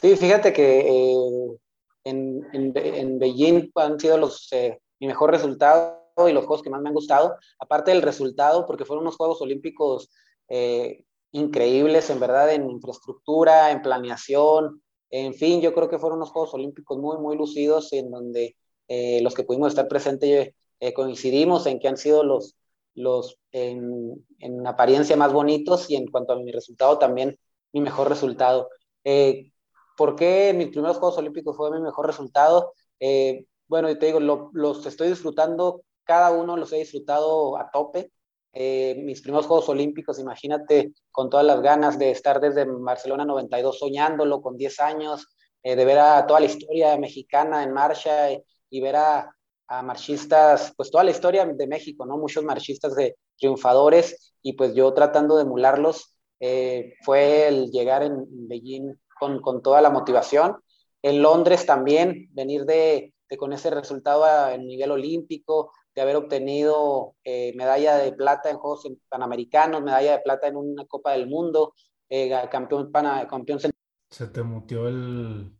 Sí, 0.00 0.16
fíjate 0.16 0.52
que 0.52 0.80
eh, 0.80 1.56
en, 2.04 2.46
en, 2.52 3.18
Beijing 3.18 3.70
han 3.74 3.98
sido 3.98 4.18
los, 4.18 4.52
eh, 4.52 4.80
mi 5.00 5.06
mejor 5.08 5.30
resultado 5.30 6.05
y 6.28 6.32
los 6.32 6.44
juegos 6.44 6.62
que 6.62 6.70
más 6.70 6.80
me 6.80 6.88
han 6.88 6.94
gustado, 6.94 7.36
aparte 7.58 7.90
del 7.90 8.02
resultado, 8.02 8.66
porque 8.66 8.84
fueron 8.84 9.04
unos 9.04 9.16
Juegos 9.16 9.40
Olímpicos 9.42 10.10
eh, 10.48 11.04
increíbles, 11.32 12.08
en 12.10 12.20
verdad, 12.20 12.52
en 12.52 12.70
infraestructura, 12.70 13.70
en 13.70 13.82
planeación, 13.82 14.82
en 15.10 15.34
fin, 15.34 15.60
yo 15.60 15.72
creo 15.74 15.88
que 15.88 15.98
fueron 15.98 16.18
unos 16.18 16.30
Juegos 16.30 16.54
Olímpicos 16.54 16.98
muy, 16.98 17.18
muy 17.18 17.36
lucidos, 17.36 17.92
en 17.92 18.10
donde 18.10 18.56
los 19.22 19.34
que 19.34 19.44
pudimos 19.44 19.68
estar 19.68 19.88
presentes 19.88 20.54
coincidimos 20.94 21.66
en 21.66 21.78
que 21.78 21.88
han 21.88 21.96
sido 21.96 22.24
los, 22.24 22.56
los 22.94 23.38
en, 23.52 24.26
en, 24.38 24.66
apariencia 24.66 25.16
más 25.16 25.32
bonitos 25.32 25.90
y 25.90 25.96
en 25.96 26.08
cuanto 26.08 26.32
a 26.32 26.36
mi 26.36 26.50
resultado 26.50 26.98
también 26.98 27.38
mi 27.72 27.80
mejor 27.80 28.08
resultado. 28.08 28.70
Eh, 29.04 29.52
¿Por 29.96 30.16
qué 30.16 30.52
mis 30.54 30.68
primeros 30.68 30.96
Juegos 30.98 31.18
Olímpicos 31.18 31.56
fue 31.56 31.70
mi 31.70 31.80
mejor 31.80 32.06
resultado? 32.06 32.72
Eh, 33.00 33.46
bueno, 33.68 33.96
te 33.98 34.06
digo, 34.06 34.20
los 34.20 34.86
estoy 34.86 35.08
disfrutando, 35.08 35.82
cada 36.06 36.30
uno 36.30 36.56
los 36.56 36.72
he 36.72 36.76
disfrutado 36.76 37.58
a 37.58 37.70
tope. 37.70 38.12
Eh, 38.52 38.94
mis 39.04 39.20
primeros 39.20 39.46
Juegos 39.46 39.68
Olímpicos, 39.68 40.18
imagínate, 40.18 40.92
con 41.10 41.28
todas 41.28 41.44
las 41.44 41.60
ganas 41.60 41.98
de 41.98 42.10
estar 42.10 42.40
desde 42.40 42.64
Barcelona 42.64 43.26
92 43.26 43.78
soñándolo 43.78 44.40
con 44.40 44.56
10 44.56 44.80
años, 44.80 45.26
eh, 45.62 45.76
de 45.76 45.84
ver 45.84 45.98
a 45.98 46.26
toda 46.26 46.40
la 46.40 46.46
historia 46.46 46.96
mexicana 46.96 47.62
en 47.62 47.72
marcha 47.72 48.30
y 48.70 48.80
ver 48.80 48.96
a, 48.96 49.30
a, 49.68 49.82
marchistas, 49.82 50.72
pues 50.76 50.90
toda 50.90 51.04
la 51.04 51.10
historia 51.10 51.44
de 51.44 51.66
México, 51.66 52.06
¿no? 52.06 52.16
Muchos 52.16 52.44
marchistas 52.44 52.94
de 52.94 53.16
triunfadores 53.36 54.34
y 54.40 54.54
pues 54.54 54.74
yo 54.74 54.94
tratando 54.94 55.36
de 55.36 55.42
emularlos, 55.42 56.14
fue 57.02 57.48
el 57.48 57.70
llegar 57.70 58.02
en 58.02 58.26
Beijing 58.48 58.94
con, 59.18 59.40
con 59.40 59.62
toda 59.62 59.80
la 59.80 59.90
motivación. 59.90 60.56
En 61.02 61.22
Londres 61.22 61.66
también, 61.66 62.28
venir 62.32 62.64
de, 62.64 63.14
de 63.28 63.36
con 63.36 63.52
ese 63.52 63.70
resultado 63.70 64.24
a, 64.24 64.56
nivel 64.56 64.90
olímpico, 64.90 65.72
de 65.96 66.02
haber 66.02 66.16
obtenido 66.16 67.16
eh, 67.24 67.54
medalla 67.56 67.96
de 67.96 68.12
plata 68.12 68.50
en 68.50 68.58
Juegos 68.58 68.86
Panamericanos, 69.08 69.82
medalla 69.82 70.12
de 70.12 70.18
plata 70.18 70.46
en 70.46 70.56
una 70.56 70.84
Copa 70.84 71.12
del 71.12 71.26
Mundo, 71.26 71.74
eh, 72.10 72.30
campeón, 72.50 72.92
pana, 72.92 73.26
campeón 73.26 73.58
Se 74.10 74.26
te 74.26 74.42
mutió 74.42 74.86
el... 74.86 75.50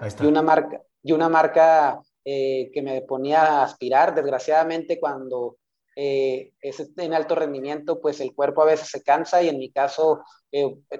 Ahí 0.00 0.08
está. 0.08 0.24
Y 0.24 0.26
una 0.26 0.40
marca, 0.40 0.82
y 1.02 1.12
una 1.12 1.28
marca 1.28 2.00
eh, 2.24 2.70
que 2.72 2.80
me 2.80 3.02
ponía 3.02 3.42
a 3.42 3.64
aspirar. 3.64 4.14
Desgraciadamente, 4.14 4.98
cuando 4.98 5.58
es 5.94 6.92
en 6.96 7.14
alto 7.14 7.36
rendimiento, 7.36 8.00
pues 8.00 8.20
el 8.20 8.34
cuerpo 8.34 8.62
a 8.62 8.66
veces 8.66 8.88
se 8.88 9.04
cansa 9.04 9.42
y 9.42 9.48
en 9.48 9.58
mi 9.58 9.70
caso 9.70 10.22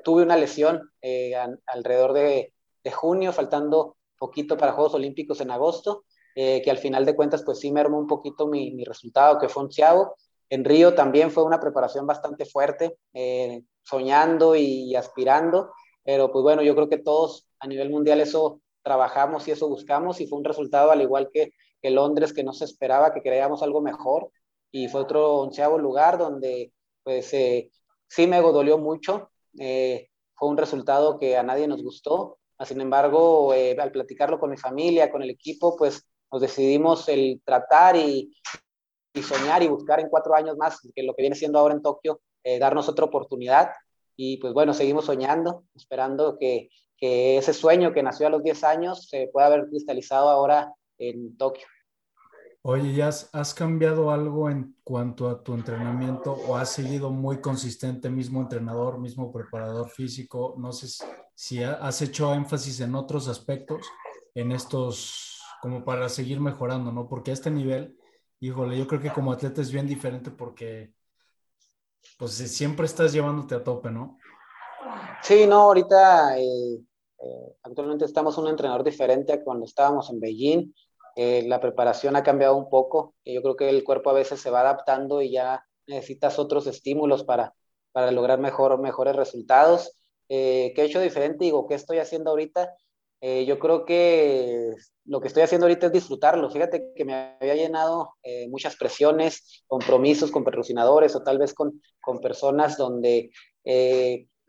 tuve 0.05 0.23
una 0.23 0.37
lesión 0.37 0.93
eh, 1.03 1.35
alrededor 1.67 2.13
de, 2.13 2.53
junio, 2.93 3.33
faltando 3.33 3.97
poquito 4.19 4.57
para 4.57 4.73
Juegos 4.73 4.95
Olímpicos 4.95 5.41
en 5.41 5.51
agosto, 5.51 6.05
eh, 6.37 6.63
que 6.63 6.71
al 6.71 6.79
final 6.79 7.05
de 7.05 7.15
cuentas 7.15 7.45
pues 7.45 7.61
sí 7.61 7.71
mermó 7.71 7.99
un 7.99 8.09
poquito 8.09 8.49
mi, 8.49 8.73
mi 8.73 8.85
resultado, 8.85 9.39
que 9.39 9.49
fue 9.49 9.63
onceavo. 9.63 10.17
En 10.51 10.65
Río 10.65 10.95
también 10.95 11.31
fue 11.31 11.45
una 11.45 11.61
preparación 11.61 12.07
bastante 12.07 12.45
fuerte, 12.45 12.97
eh, 13.13 13.63
soñando 13.83 14.57
y 14.57 14.97
aspirando, 14.97 15.71
pero 16.03 16.33
pues 16.33 16.43
bueno, 16.43 16.63
yo 16.63 16.75
creo 16.75 16.89
que 16.89 16.99
todos 16.99 17.47
a 17.61 17.69
nivel 17.69 17.91
mundial 17.91 18.21
eso 18.21 18.61
trabajamos 18.83 19.47
y 19.47 19.53
eso 19.53 19.69
buscamos 19.69 20.21
y 20.21 20.27
fue 20.27 20.39
un 20.39 20.45
resultado 20.45 20.91
al 20.91 21.03
igual 21.03 21.31
que, 21.33 21.53
que 21.81 21.91
Londres 21.91 22.33
que 22.33 22.43
no 22.43 22.53
se 22.53 22.65
esperaba, 22.65 23.15
que 23.15 23.23
creíamos 23.23 23.63
algo 23.63 23.81
mejor 23.81 24.31
y 24.73 24.89
fue 24.89 25.03
otro 25.03 25.37
onceavo 25.37 25.79
lugar 25.79 26.19
donde 26.19 26.73
pues 27.05 27.33
eh, 27.33 27.71
sí 28.09 28.27
me 28.27 28.41
dolió 28.41 28.77
mucho, 28.77 29.31
fue 29.55 30.49
un 30.49 30.57
resultado 30.57 31.19
que 31.19 31.37
a 31.37 31.43
nadie 31.45 31.69
nos 31.69 31.83
gustó, 31.83 32.39
sin 32.65 32.81
embargo 32.81 33.53
al 33.53 33.93
platicarlo 33.93 34.41
con 34.41 34.51
mi 34.51 34.57
familia, 34.57 35.13
con 35.13 35.23
el 35.23 35.31
equipo, 35.31 35.77
pues 35.77 36.05
nos 36.35 36.43
decidimos 36.43 37.09
el 37.09 37.41
tratar 37.45 37.95
y, 37.95 38.35
y, 39.15 39.23
soñar 39.23 39.63
y 39.63 39.69
buscar 39.69 40.01
en 40.01 40.09
cuatro 40.09 40.35
años 40.35 40.57
más, 40.57 40.81
que 40.93 41.05
lo 41.05 41.15
que 41.15 41.23
viene 41.23 41.37
siendo 41.37 41.61
ahora 41.61 41.75
en 41.75 41.83
Tokio, 41.83 42.21
darnos 42.59 42.89
otra 42.89 43.05
oportunidad 43.05 43.71
y 44.17 44.39
pues 44.39 44.53
bueno, 44.53 44.75
seguimos 44.75 45.05
soñando, 45.07 45.65
esperando 45.75 46.37
que, 46.39 46.71
que 46.97 47.39
ese 47.39 47.53
sueño 47.53 47.93
que 47.93 48.03
nació 48.03 48.27
a 48.27 48.31
los 48.31 48.43
10 48.43 48.65
años 48.65 49.09
se 49.09 49.29
pueda 49.33 49.47
haber 49.47 49.69
cristalizado 49.69 50.29
ahora 50.29 50.73
en 50.99 51.37
Tokio. 51.37 51.67
Oye, 52.67 52.95
¿ya 52.95 53.09
has, 53.09 53.53
cambiado 53.53 54.11
algo 54.11 54.49
en 54.49 54.75
cuanto 54.83 55.29
a 55.29 55.43
tu 55.43 55.53
entrenamiento 55.53 56.33
o 56.33 56.57
has 56.57 56.71
seguido 56.71 57.11
muy 57.11 57.43
consistente, 57.43 58.09
mismo 58.09 58.41
entrenador, 58.41 58.99
mismo 58.99 59.31
preparador 59.31 59.91
físico? 59.91 60.55
No 60.57 60.73
sé 60.73 61.05
si 61.35 61.63
has 61.63 62.01
hecho 62.01 62.33
énfasis 62.33 62.81
en 62.81 62.95
otros 62.95 63.29
aspectos, 63.29 63.87
en 64.35 64.51
estos, 64.51 65.34
como 65.65 65.83
para 65.83 66.11
seguir 66.11 66.41
mejorando, 66.41 66.93
¿no? 66.93 67.09
Porque 67.09 67.31
a 67.31 67.33
este 67.33 67.51
nivel, 67.51 67.99
híjole, 68.39 68.77
yo 68.77 68.87
creo 68.87 69.01
que 69.01 69.11
como 69.11 69.33
atleta 69.33 69.63
es 69.63 69.73
bien 69.73 69.87
diferente 69.87 70.31
porque, 70.31 70.93
pues 72.19 72.33
siempre 72.33 72.85
estás 72.85 73.15
llevándote 73.15 73.55
a 73.55 73.65
tope, 73.65 73.91
¿no? 73.91 74.19
Sí, 75.23 75.47
no, 75.47 75.63
ahorita 75.63 76.39
eh, 76.39 76.75
eh, 77.19 77.57
actualmente 77.63 78.05
estamos 78.05 78.37
un 78.37 78.49
entrenador 78.49 78.85
diferente 78.85 79.33
a 79.33 79.43
cuando 79.43 79.65
estábamos 79.65 80.11
en 80.11 80.21
Beijing 80.21 80.75
eh, 81.17 81.45
la 81.47 81.61
preparación 81.61 82.15
ha 82.15 82.23
cambiado 82.23 82.57
un 82.57 82.69
poco. 82.69 83.15
Yo 83.25 83.41
creo 83.41 83.57
que 83.57 83.71
el 83.71 83.85
cuerpo 83.85 84.11
a 84.11 84.13
veces 84.13 84.43
se 84.43 84.51
va 84.51 84.61
adaptando 84.61 85.23
y 85.23 85.31
ya 85.31 85.65
necesitas 85.87 86.39
otros 86.39 86.67
estímulos 86.67 87.25
para, 87.25 87.55
para 87.91 88.11
lograr 88.11 88.39
mejor, 88.39 88.79
mejores 88.79 89.17
resultados. 89.17 89.97
¿Qué 90.29 90.75
he 90.77 90.85
hecho 90.85 91.01
diferente? 91.01 91.47
Digo, 91.47 91.67
¿qué 91.67 91.75
estoy 91.75 92.01
haciendo 92.01 92.33
ahorita? 92.33 92.75
Eh, 93.21 93.45
yo 93.47 93.59
creo 93.59 93.85
que 93.85 94.75
lo 95.07 95.21
que 95.21 95.29
estoy 95.29 95.43
haciendo 95.43 95.67
ahorita 95.67 95.87
es 95.87 95.93
disfrutarlo. 95.93 96.51
Fíjate 96.51 96.93
que 96.95 97.05
me 97.05 97.37
había 97.41 97.55
llenado 97.55 98.15
muchas 98.49 98.77
presiones, 98.77 99.65
compromisos 99.67 100.31
con 100.31 100.45
patrocinadores 100.45 101.15
o 101.17 101.23
tal 101.23 101.39
vez 101.39 101.55
con, 101.55 101.81
con 102.01 102.21
personas 102.21 102.77
donde, 102.77 103.31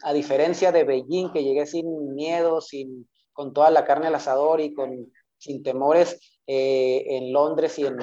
a 0.04 0.14
diferencia 0.14 0.72
de 0.72 0.84
Beijing, 0.84 1.32
que 1.32 1.44
llegué 1.44 1.66
sin 1.66 2.16
miedo, 2.16 2.62
sin, 2.62 3.08
con 3.34 3.54
toda 3.54 3.70
la 3.70 3.86
carne 3.86 4.08
al 4.08 4.16
asador 4.16 4.62
y 4.62 4.74
con, 4.74 5.12
sin 5.38 5.64
temores, 5.64 6.20
eh, 6.48 7.04
en 7.18 7.34
Londres 7.34 7.78
y 7.80 7.86
en, 7.86 7.98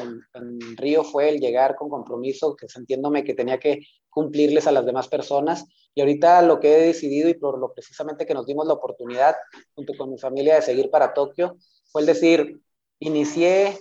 Río 0.77 1.05
fue 1.05 1.29
el 1.29 1.41
llegar 1.41 1.77
con 1.77 1.89
compromiso, 1.89 2.57
que 2.57 2.69
sintiéndome 2.69 3.25
que 3.25 3.35
tenía 3.35 3.59
que 3.59 3.81
cumplirles 4.11 4.67
a 4.67 4.73
las 4.73 4.85
demás 4.85 5.09
personas. 5.09 5.65
Y 5.95 6.01
ahorita 6.01 6.43
lo 6.43 6.61
que 6.61 6.75
he 6.75 6.87
decidido 6.87 7.29
y 7.29 7.35
por 7.35 7.59
lo 7.59 7.73
precisamente 7.73 8.27
que 8.27 8.35
nos 8.35 8.47
dimos 8.47 8.67
la 8.67 8.75
oportunidad 8.75 9.37
junto 9.75 9.93
con 9.97 10.11
mi 10.11 10.19
familia 10.19 10.57
de 10.57 10.63
seguir 10.63 10.91
para 10.91 11.13
Tokio, 11.15 11.57
fue 11.91 12.03
el 12.03 12.07
decir, 12.07 12.61
inicié 12.99 13.79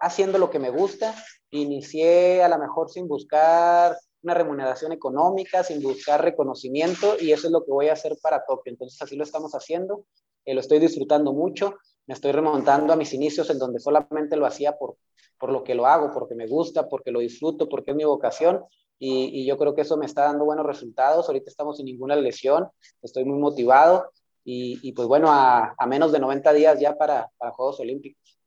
haciendo 0.00 0.38
lo 0.38 0.50
que 0.50 0.58
me 0.58 0.70
gusta, 0.70 1.14
inicié 1.50 2.42
a 2.42 2.48
lo 2.48 2.58
mejor 2.58 2.90
sin 2.90 3.08
buscar 3.08 3.96
una 4.22 4.34
remuneración 4.34 4.92
económica, 4.92 5.62
sin 5.62 5.82
buscar 5.82 6.22
reconocimiento 6.22 7.16
y 7.18 7.32
eso 7.32 7.46
es 7.46 7.52
lo 7.52 7.64
que 7.64 7.70
voy 7.70 7.88
a 7.88 7.94
hacer 7.94 8.16
para 8.20 8.44
Tokio. 8.44 8.72
Entonces 8.72 9.00
así 9.00 9.16
lo 9.16 9.24
estamos 9.24 9.52
haciendo, 9.52 10.04
eh, 10.44 10.52
lo 10.52 10.60
estoy 10.60 10.78
disfrutando 10.78 11.32
mucho 11.32 11.76
me 12.06 12.14
estoy 12.14 12.32
remontando 12.32 12.92
a 12.92 12.96
mis 12.96 13.12
inicios 13.12 13.50
en 13.50 13.58
donde 13.58 13.80
solamente 13.80 14.36
lo 14.36 14.46
hacía 14.46 14.76
por, 14.78 14.96
por 15.38 15.50
lo 15.50 15.64
que 15.64 15.74
lo 15.74 15.86
hago, 15.86 16.12
porque 16.12 16.34
me 16.34 16.46
gusta, 16.46 16.88
porque 16.88 17.10
lo 17.10 17.18
disfruto, 17.18 17.68
porque 17.68 17.90
es 17.90 17.96
mi 17.96 18.04
vocación. 18.04 18.64
Y, 18.98 19.46
yo 19.46 19.56
creo 19.58 19.74
que 19.74 19.82
eso 19.82 19.96
me 19.96 20.06
está 20.06 20.24
dando 20.24 20.44
buenos 20.44 20.66
resultados. 20.66 21.28
Ahorita 21.28 21.50
estamos 21.50 21.76
sin 21.76 21.86
ninguna 21.86 22.16
lesión, 22.16 22.68
estoy 23.02 23.24
muy 23.24 23.38
motivado 23.38 24.10
y, 24.44 24.92
pues 24.92 25.08
bueno, 25.08 25.28
a, 25.30 25.74
menos 25.86 26.12
de 26.12 26.20
90 26.20 26.52
días 26.52 26.80
ya 26.80 26.96
para, 26.96 27.28
para, 27.36 27.52
Juegos 27.52 27.80
Olímpicos. 27.80 28.38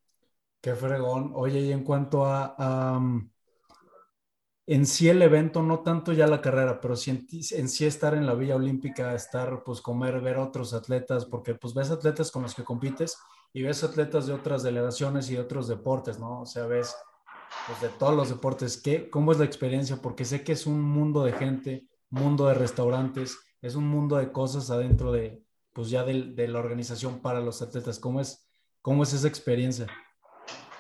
Qué 0.62 0.74
fregón. 0.74 1.34
Oye, 1.36 1.60
y 1.60 1.72
en 1.72 1.84
cuanto 1.84 2.26
a, 2.26 3.00
en 4.66 4.86
sí 4.86 5.10
el 5.10 5.22
evento, 5.22 5.64
no 5.64 5.80
tanto 5.80 6.14
ya 6.14 6.28
la 6.28 6.42
carrera, 6.42 6.80
pero 6.80 6.96
sí 6.96 7.10
en, 7.10 7.70
sí 7.70 7.86
estar 7.86 8.14
en 8.14 8.26
la 8.26 8.36
Villa 8.36 8.56
Olímpica, 8.56 9.14
estar, 9.14 9.64
pues 9.64 9.82
comer, 9.82 10.22
ver 10.22 10.38
otros 10.38 10.74
atletas, 10.74 11.26
porque 11.26 11.56
pues 11.56 11.74
ves 11.74 11.90
atletas 11.90 12.32
con 12.32 12.44
los 12.44 12.54
que 12.54 12.64
compites 12.64 13.18
y 13.52 13.64
ves 13.64 13.84
atletas 13.84 14.28
de 14.28 14.34
otras 14.34 14.64
delegaciones 14.64 15.30
y 15.30 15.34
de 15.34 15.42
otros 15.42 15.68
deportes, 15.68 16.20
¿no? 16.20 16.42
O 16.42 16.46
sea, 16.46 16.68
ves 16.68 16.96
pues, 17.68 17.82
de 17.82 17.90
todos 17.90 18.16
los 18.16 18.30
deportes. 18.30 18.82
¿Qué, 18.82 19.10
¿Cómo 19.10 19.32
es 19.32 19.40
la 19.40 19.46
experiencia? 19.46 19.98
Porque 20.02 20.26
sé 20.26 20.44
que 20.44 20.52
es 20.52 20.66
un 20.66 20.82
mundo 20.82 21.24
de 21.24 21.34
gente, 21.34 21.88
mundo 22.10 22.48
de 22.48 22.54
restaurantes, 22.54 23.38
es 23.62 23.76
un 23.76 23.88
mundo 23.88 24.18
de 24.18 24.32
cosas 24.32 24.70
adentro 24.70 25.12
de, 25.12 25.44
pues 25.74 25.90
ya 25.90 26.04
de, 26.04 26.34
de 26.34 26.48
la 26.48 26.60
organización 26.60 27.22
para 27.22 27.40
los 27.40 27.62
atletas. 27.62 28.00
¿Cómo 28.00 28.22
es, 28.22 28.48
cómo 28.82 29.04
es 29.04 29.14
esa 29.14 29.28
experiencia? 29.28 29.88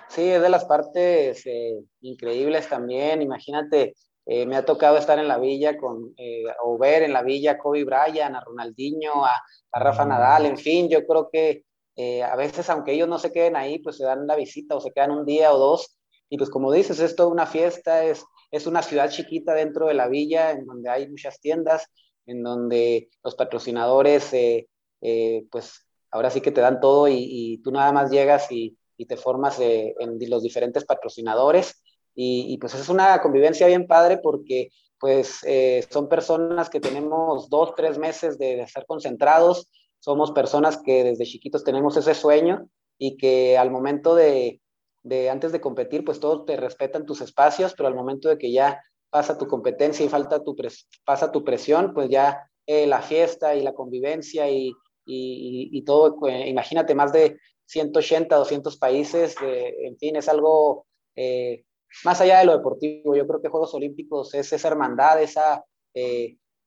Sí, 0.10 0.24
es 0.24 0.42
de 0.42 0.50
las 0.50 0.66
partes 0.66 1.46
eh, 1.46 1.80
increíbles 2.02 2.68
también. 2.68 3.22
Imagínate, 3.22 3.96
eh, 4.26 4.46
me 4.46 4.56
ha 4.56 4.66
tocado 4.66 4.98
estar 4.98 5.20
en 5.20 5.28
la 5.28 5.38
villa 5.38 5.78
con, 5.78 6.14
eh, 6.18 6.44
o 6.64 6.78
ver 6.78 7.04
en 7.04 7.14
la 7.14 7.24
villa 7.24 7.52
a 7.52 7.58
Kobe 7.58 7.84
Bryant, 7.84 8.36
a 8.36 8.42
Ronaldinho, 8.42 9.26
a, 9.26 9.42
a 9.72 9.80
Rafa 9.80 10.06
mm. 10.06 10.10
Nadal, 10.10 10.46
en 10.46 10.58
fin, 10.58 10.90
yo 10.90 11.06
creo 11.06 11.30
que 11.32 11.64
eh, 11.96 12.24
a 12.24 12.36
veces, 12.36 12.70
aunque 12.70 12.94
ellos 12.94 13.10
no 13.10 13.20
se 13.20 13.32
queden 13.32 13.56
ahí, 13.56 13.80
pues 13.80 13.98
se 13.98 14.06
dan 14.06 14.26
la 14.26 14.36
visita 14.36 14.76
o 14.76 14.82
se 14.82 14.92
quedan 14.92 15.12
un 15.12 15.26
día 15.26 15.52
o 15.52 15.58
dos. 15.58 15.99
Y 16.30 16.38
pues 16.38 16.50
como 16.50 16.72
dices, 16.72 17.00
es 17.00 17.16
toda 17.16 17.30
una 17.30 17.46
fiesta, 17.46 18.06
es, 18.06 18.24
es 18.52 18.68
una 18.68 18.82
ciudad 18.82 19.10
chiquita 19.10 19.54
dentro 19.54 19.88
de 19.88 19.96
la 19.96 20.08
villa, 20.08 20.52
en 20.52 20.66
donde 20.66 20.90
hay 20.90 21.10
muchas 21.10 21.40
tiendas, 21.40 21.88
en 22.26 22.44
donde 22.44 23.10
los 23.24 23.36
patrocinadores, 23.36 24.32
eh, 24.34 24.68
eh, 25.02 25.46
pues 25.52 25.88
ahora 26.12 26.30
sí 26.30 26.42
que 26.42 26.52
te 26.52 26.62
dan 26.62 26.80
todo 26.80 27.08
y, 27.08 27.60
tú 27.64 27.72
nada 27.72 27.92
más 27.92 28.12
llegas 28.12 28.52
y, 28.52 28.78
y 28.98 29.06
te 29.06 29.18
formas 29.18 29.60
en 29.60 30.18
los 30.30 30.44
diferentes 30.44 30.86
patrocinadores. 30.86 31.82
Y, 32.16 32.54
y, 32.54 32.58
pues 32.58 32.74
es 32.76 32.90
una 32.90 33.22
convivencia 33.22 33.68
bien 33.68 33.88
padre 33.88 34.18
porque 34.18 34.70
pues 35.00 35.42
son 35.90 36.10
personas 36.10 36.70
que 36.70 36.82
tenemos 36.82 37.50
dos, 37.50 37.74
tres 37.76 37.98
meses 37.98 38.38
de 38.38 38.62
estar 38.62 38.86
concentrados, 38.86 39.70
somos 40.00 40.32
personas 40.32 40.78
que 40.78 41.04
desde 41.04 41.26
chiquitos 41.26 41.64
tenemos 41.64 41.96
ese 41.98 42.14
sueño 42.14 42.70
y 42.98 43.18
que 43.18 43.58
al 43.58 43.72
momento 43.72 44.16
de, 44.16 44.62
de 45.04 45.30
antes 45.30 45.52
de 45.52 45.62
competir, 45.62 46.04
pues 46.04 46.20
todos 46.20 46.46
te 46.46 46.58
respetan 46.58 47.06
tus 47.06 47.22
espacios, 47.22 47.74
pero 47.76 47.88
al 47.88 47.96
momento 47.96 48.30
de 48.30 48.38
que 48.38 48.52
ya 48.52 48.82
pasa 49.10 49.38
tu 49.38 49.48
competencia 49.48 50.06
y 50.06 50.10
falta 50.10 50.44
tu 50.44 50.56
pasa 51.06 51.32
tu 51.32 51.44
presión, 51.44 51.94
pues 51.94 52.10
ya 52.10 52.50
eh, 52.66 52.86
la 52.86 53.02
fiesta 53.02 53.56
y 53.56 53.64
la 53.64 53.74
convivencia 53.74 54.50
y, 54.50 54.72
y, 55.06 55.82
todo, 55.86 56.28
eh, 56.28 56.50
imagínate 56.50 56.94
más 56.94 57.12
de 57.12 57.40
180, 57.66 58.36
200 58.36 58.78
países, 58.78 59.36
en 59.42 59.98
fin, 59.98 60.16
es 60.16 60.30
algo 60.30 60.86
eh, 61.16 61.64
más 62.04 62.22
allá 62.22 62.40
de 62.40 62.46
lo 62.46 62.56
deportivo. 62.56 63.16
Yo 63.16 63.26
creo 63.28 63.42
que 63.42 63.50
Juegos 63.50 63.74
Olímpicos 63.74 64.36
es 64.36 64.54
esa 64.54 64.68
hermandad, 64.68 65.20
esa 65.22 65.64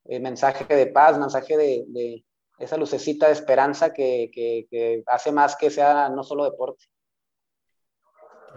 mensaje 0.05 0.75
de 0.75 0.87
paz, 0.89 1.17
mensaje 1.19 1.57
de, 1.57 2.25
esa 2.59 2.77
lucecita 2.77 3.27
de 3.27 3.33
esperanza 3.35 3.93
que, 3.93 4.29
que, 4.33 5.05
hace 5.07 5.31
más 5.31 5.55
que 5.55 5.71
sea 5.71 6.09
no 6.09 6.25
solo 6.25 6.45
deporte. 6.45 6.85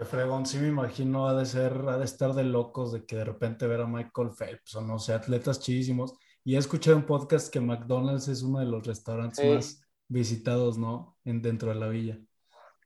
Fregón, 0.04 0.46
sí 0.46 0.58
me 0.58 0.68
imagino, 0.68 1.26
ha 1.26 1.34
de 1.34 1.46
ser, 1.46 1.72
ha 1.88 1.96
de 1.96 2.04
estar 2.04 2.34
de 2.34 2.44
locos 2.44 2.92
de 2.92 3.04
que 3.04 3.16
de 3.16 3.24
repente 3.24 3.66
ver 3.66 3.80
a 3.80 3.86
Michael 3.86 4.30
Phelps 4.36 4.74
o 4.74 4.80
no 4.80 4.98
sé, 4.98 5.14
atletas 5.14 5.60
chidísimos. 5.60 6.14
Y 6.44 6.54
he 6.54 6.58
escuchado 6.58 6.96
un 6.96 7.06
podcast 7.06 7.52
que 7.52 7.60
McDonald's 7.60 8.28
es 8.28 8.42
uno 8.42 8.60
de 8.60 8.66
los 8.66 8.86
restaurantes 8.86 9.54
más 9.54 9.82
visitados, 10.08 10.78
¿no? 10.78 11.16
En, 11.24 11.42
dentro 11.42 11.70
de 11.70 11.74
la 11.76 11.88
villa. 11.88 12.18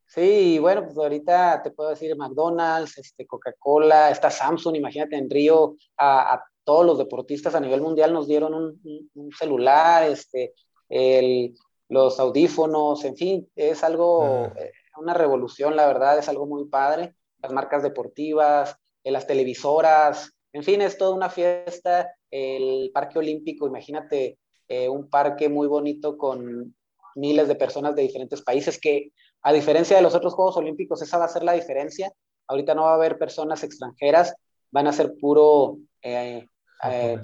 Sí, 0.06 0.58
bueno, 0.58 0.84
pues 0.84 0.96
ahorita 0.96 1.62
te 1.62 1.70
puedo 1.70 1.90
decir 1.90 2.16
McDonald's, 2.16 2.98
este, 2.98 3.26
Coca-Cola, 3.26 4.10
está 4.10 4.30
Samsung, 4.30 4.76
imagínate 4.76 5.16
en 5.16 5.30
Río, 5.30 5.76
a, 5.98 6.42
todos 6.64 6.84
los 6.84 6.98
deportistas 6.98 7.54
a 7.54 7.60
nivel 7.60 7.80
mundial 7.80 8.12
nos 8.12 8.28
dieron 8.28 8.54
un, 8.54 9.10
un 9.14 9.32
celular, 9.32 10.04
este, 10.04 10.54
el, 10.88 11.54
los 11.90 12.18
audífonos, 12.20 13.04
en 13.04 13.16
fin, 13.16 13.50
es 13.56 13.82
algo, 13.82 14.46
eh, 14.56 14.72
una 14.96 15.14
revolución, 15.14 15.76
la 15.76 15.86
verdad, 15.86 16.18
es 16.18 16.28
algo 16.28 16.46
muy 16.46 16.66
padre. 16.66 17.14
Las 17.42 17.52
marcas 17.52 17.82
deportivas, 17.82 18.76
eh, 19.04 19.10
las 19.10 19.26
televisoras, 19.26 20.32
en 20.52 20.62
fin, 20.62 20.80
es 20.80 20.98
toda 20.98 21.14
una 21.14 21.30
fiesta. 21.30 22.12
El 22.30 22.90
Parque 22.92 23.18
Olímpico, 23.18 23.66
imagínate 23.66 24.38
eh, 24.68 24.88
un 24.88 25.08
parque 25.08 25.48
muy 25.48 25.66
bonito 25.66 26.16
con 26.16 26.74
miles 27.14 27.48
de 27.48 27.56
personas 27.56 27.94
de 27.94 28.02
diferentes 28.02 28.42
países, 28.42 28.78
que 28.80 29.12
a 29.42 29.52
diferencia 29.52 29.96
de 29.96 30.02
los 30.02 30.14
otros 30.14 30.34
Juegos 30.34 30.56
Olímpicos, 30.56 31.02
esa 31.02 31.18
va 31.18 31.24
a 31.24 31.28
ser 31.28 31.42
la 31.42 31.52
diferencia. 31.52 32.12
Ahorita 32.46 32.74
no 32.74 32.82
va 32.82 32.92
a 32.92 32.94
haber 32.94 33.18
personas 33.18 33.62
extranjeras, 33.62 34.34
van 34.70 34.86
a 34.86 34.92
ser 34.92 35.14
puro, 35.20 35.78
eh, 36.02 36.46
eh, 36.84 37.20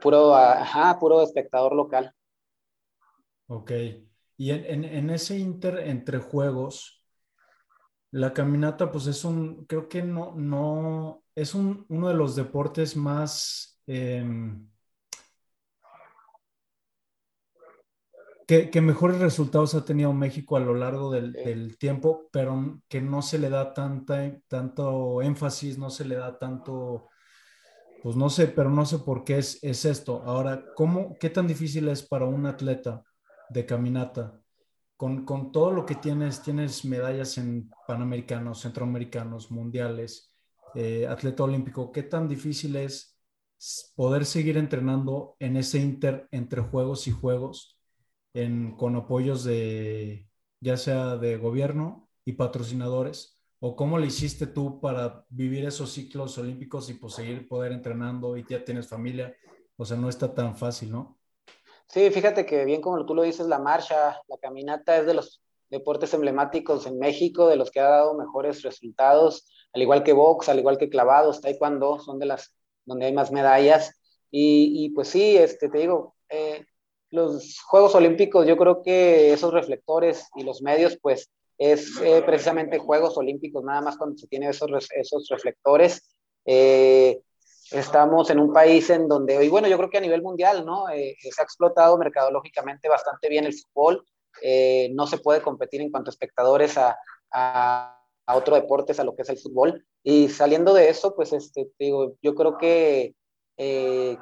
puro, 0.00 0.34
ajá, 0.34 0.98
puro 0.98 1.22
espectador 1.22 1.74
local. 1.74 2.12
Ok. 3.48 3.72
Y 4.40 4.52
en, 4.52 4.86
en, 4.86 5.10
ese 5.10 5.38
inter 5.38 5.80
entre 5.80 6.16
juegos, 6.16 7.04
la 8.10 8.32
caminata, 8.32 8.90
pues 8.90 9.06
es 9.06 9.22
un, 9.26 9.66
creo 9.66 9.86
que 9.86 10.02
no, 10.02 10.34
no, 10.34 11.24
es 11.34 11.54
un, 11.54 11.84
uno 11.90 12.08
de 12.08 12.14
los 12.14 12.36
deportes 12.36 12.96
más 12.96 13.78
em, 13.86 14.66
que, 18.46 18.80
mejores 18.80 19.18
resultados 19.18 19.74
ha 19.74 19.84
tenido 19.84 20.14
México 20.14 20.56
a 20.56 20.60
lo 20.60 20.74
largo 20.74 21.10
del, 21.10 21.76
tiempo, 21.76 22.30
pero 22.32 22.80
que 22.88 23.02
no 23.02 23.20
se 23.20 23.38
le 23.38 23.50
da 23.50 23.74
tanta, 23.74 24.40
tanto 24.48 25.20
énfasis, 25.20 25.76
no 25.76 25.90
se 25.90 26.06
le 26.06 26.14
da 26.16 26.38
tanto, 26.38 27.10
pues 28.02 28.16
no 28.16 28.30
sé, 28.30 28.46
pero 28.46 28.70
no 28.70 28.86
sé 28.86 29.00
por 29.00 29.22
qué 29.22 29.36
es, 29.36 29.62
es 29.62 29.84
esto. 29.84 30.22
Ahora, 30.24 30.64
¿cómo, 30.74 31.18
¿qué 31.20 31.28
tan 31.28 31.46
difícil 31.46 31.88
es 31.88 32.02
para 32.02 32.24
un 32.24 32.46
atleta 32.46 33.04
de 33.50 33.66
caminata? 33.66 34.40
Con, 34.96 35.24
con 35.24 35.52
todo 35.52 35.70
lo 35.70 35.86
que 35.86 35.94
tienes, 35.94 36.42
tienes 36.42 36.84
medallas 36.84 37.38
en 37.38 37.70
Panamericanos, 37.86 38.60
Centroamericanos, 38.60 39.50
Mundiales, 39.50 40.30
eh, 40.74 41.06
atleta 41.06 41.44
olímpico, 41.44 41.90
¿qué 41.90 42.02
tan 42.02 42.28
difícil 42.28 42.76
es 42.76 43.18
poder 43.94 44.24
seguir 44.24 44.56
entrenando 44.56 45.36
en 45.38 45.56
ese 45.56 45.78
inter 45.78 46.28
entre 46.30 46.62
juegos 46.62 47.06
y 47.06 47.10
juegos? 47.10 47.76
con 48.76 48.94
apoyos 48.94 49.42
de 49.42 50.28
ya 50.60 50.76
sea 50.76 51.16
de 51.16 51.36
gobierno 51.36 52.08
y 52.24 52.32
patrocinadores? 52.32 53.40
¿O 53.58 53.76
cómo 53.76 53.98
le 53.98 54.06
hiciste 54.06 54.46
tú 54.46 54.80
para 54.80 55.26
vivir 55.28 55.64
esos 55.66 55.92
ciclos 55.92 56.38
olímpicos 56.38 56.88
y 56.90 56.94
pues, 56.94 57.14
seguir 57.14 57.48
poder 57.48 57.72
entrenando 57.72 58.36
y 58.36 58.44
ya 58.48 58.64
tienes 58.64 58.88
familia? 58.88 59.34
O 59.76 59.84
sea, 59.84 59.96
no 59.96 60.08
está 60.08 60.32
tan 60.34 60.56
fácil, 60.56 60.92
¿no? 60.92 61.19
Sí, 61.92 62.08
fíjate 62.10 62.46
que 62.46 62.64
bien 62.64 62.80
como 62.80 63.04
tú 63.04 63.14
lo 63.16 63.22
dices, 63.22 63.46
la 63.46 63.58
marcha, 63.58 64.20
la 64.28 64.38
caminata 64.38 64.96
es 64.98 65.06
de 65.06 65.14
los 65.14 65.42
deportes 65.70 66.14
emblemáticos 66.14 66.86
en 66.86 66.98
México, 66.98 67.48
de 67.48 67.56
los 67.56 67.70
que 67.70 67.80
ha 67.80 67.88
dado 67.88 68.14
mejores 68.14 68.62
resultados, 68.62 69.48
al 69.72 69.82
igual 69.82 70.04
que 70.04 70.12
box, 70.12 70.48
al 70.48 70.60
igual 70.60 70.78
que 70.78 70.88
clavados, 70.88 71.40
taekwondo, 71.40 71.98
son 71.98 72.20
de 72.20 72.26
las 72.26 72.54
donde 72.84 73.06
hay 73.06 73.12
más 73.12 73.32
medallas. 73.32 74.00
Y, 74.30 74.90
pues 74.90 75.08
sí, 75.08 75.36
este, 75.36 75.68
te 75.68 75.78
digo, 75.78 76.14
eh, 76.28 76.64
los 77.10 77.60
Juegos 77.62 77.96
Olímpicos, 77.96 78.46
yo 78.46 78.56
creo 78.56 78.82
que 78.82 79.32
esos 79.32 79.52
reflectores 79.52 80.28
y 80.36 80.44
los 80.44 80.62
medios, 80.62 80.96
pues 81.02 81.30
es 81.58 82.00
eh, 82.02 82.22
precisamente 82.24 82.78
Juegos 82.78 83.18
Olímpicos, 83.18 83.64
nada 83.64 83.80
más 83.80 83.96
cuando 83.96 84.16
se 84.16 84.28
tiene 84.28 84.48
esos, 84.48 84.70
esos 84.94 85.28
reflectores. 85.28 86.14
Eh, 86.44 87.20
estamos 87.70 88.30
en 88.30 88.40
un 88.40 88.52
país 88.52 88.90
en 88.90 89.08
donde, 89.08 89.44
y 89.44 89.48
bueno, 89.48 89.68
yo 89.68 89.76
creo 89.76 89.90
que 89.90 89.98
a 89.98 90.02
nivel 90.02 90.22
mundial, 90.22 90.64
¿no? 90.64 90.88
Eh, 90.88 91.16
se 91.20 91.40
ha 91.40 91.44
explotado 91.44 91.96
mercadológicamente 91.98 92.88
bastante 92.88 93.28
bien 93.28 93.44
el 93.44 93.54
fútbol. 93.54 94.04
no 94.92 95.06
se 95.06 95.18
puede 95.18 95.42
competir 95.42 95.80
en 95.80 95.90
cuanto 95.90 96.10
a 96.10 96.12
espectadores 96.12 96.78
a, 96.78 96.96
a, 97.32 98.00
a 98.26 98.36
otro 98.36 98.54
deportes, 98.54 99.00
a 99.00 99.04
lo 99.04 99.14
que 99.14 99.22
es 99.22 99.28
el 99.28 99.38
fútbol. 99.38 99.84
Y 100.02 100.28
saliendo 100.28 100.72
de 100.74 100.88
eso, 100.88 101.14
pues 101.14 101.32
este, 101.32 101.70
digo, 101.78 102.14
yo 102.22 102.34
creo 102.34 102.58
que 102.58 103.14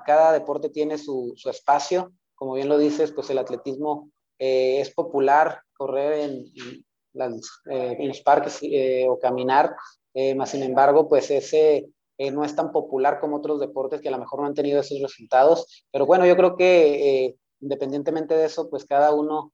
cada 0.04 0.32
deporte 0.32 0.68
tiene 0.68 0.98
su, 0.98 1.32
su 1.36 1.48
espacio 1.48 2.12
como 2.38 2.54
bien 2.54 2.68
lo 2.68 2.78
dices, 2.78 3.10
pues 3.10 3.28
el 3.30 3.38
atletismo 3.38 4.12
eh, 4.38 4.80
es 4.80 4.94
popular, 4.94 5.60
correr 5.76 6.20
en, 6.20 6.44
eh, 7.70 8.06
los 8.06 8.20
parques 8.20 8.60
eh, 8.62 9.06
o 9.08 9.18
caminar, 9.18 9.74
más 10.36 10.50
sin 10.50 10.62
embargo, 10.62 11.08
pues 11.08 11.30
ese 11.30 11.90
no 12.18 12.44
es 12.44 12.56
tan 12.56 12.72
popular 12.72 13.20
como 13.20 13.36
otros 13.36 13.60
deportes 13.60 14.00
que 14.00 14.08
a 14.08 14.12
lo 14.12 14.18
mejor 14.18 14.40
no 14.40 14.46
han 14.46 14.54
tenido 14.54 14.80
esos 14.80 15.00
resultados. 15.00 15.86
Pero 15.92 16.04
bueno, 16.04 16.26
yo 16.26 16.36
creo 16.36 16.56
que 16.56 17.36
independientemente 17.60 18.34
de 18.34 18.46
eso, 18.46 18.68
pues 18.68 18.84
cada 18.84 19.14
uno 19.14 19.52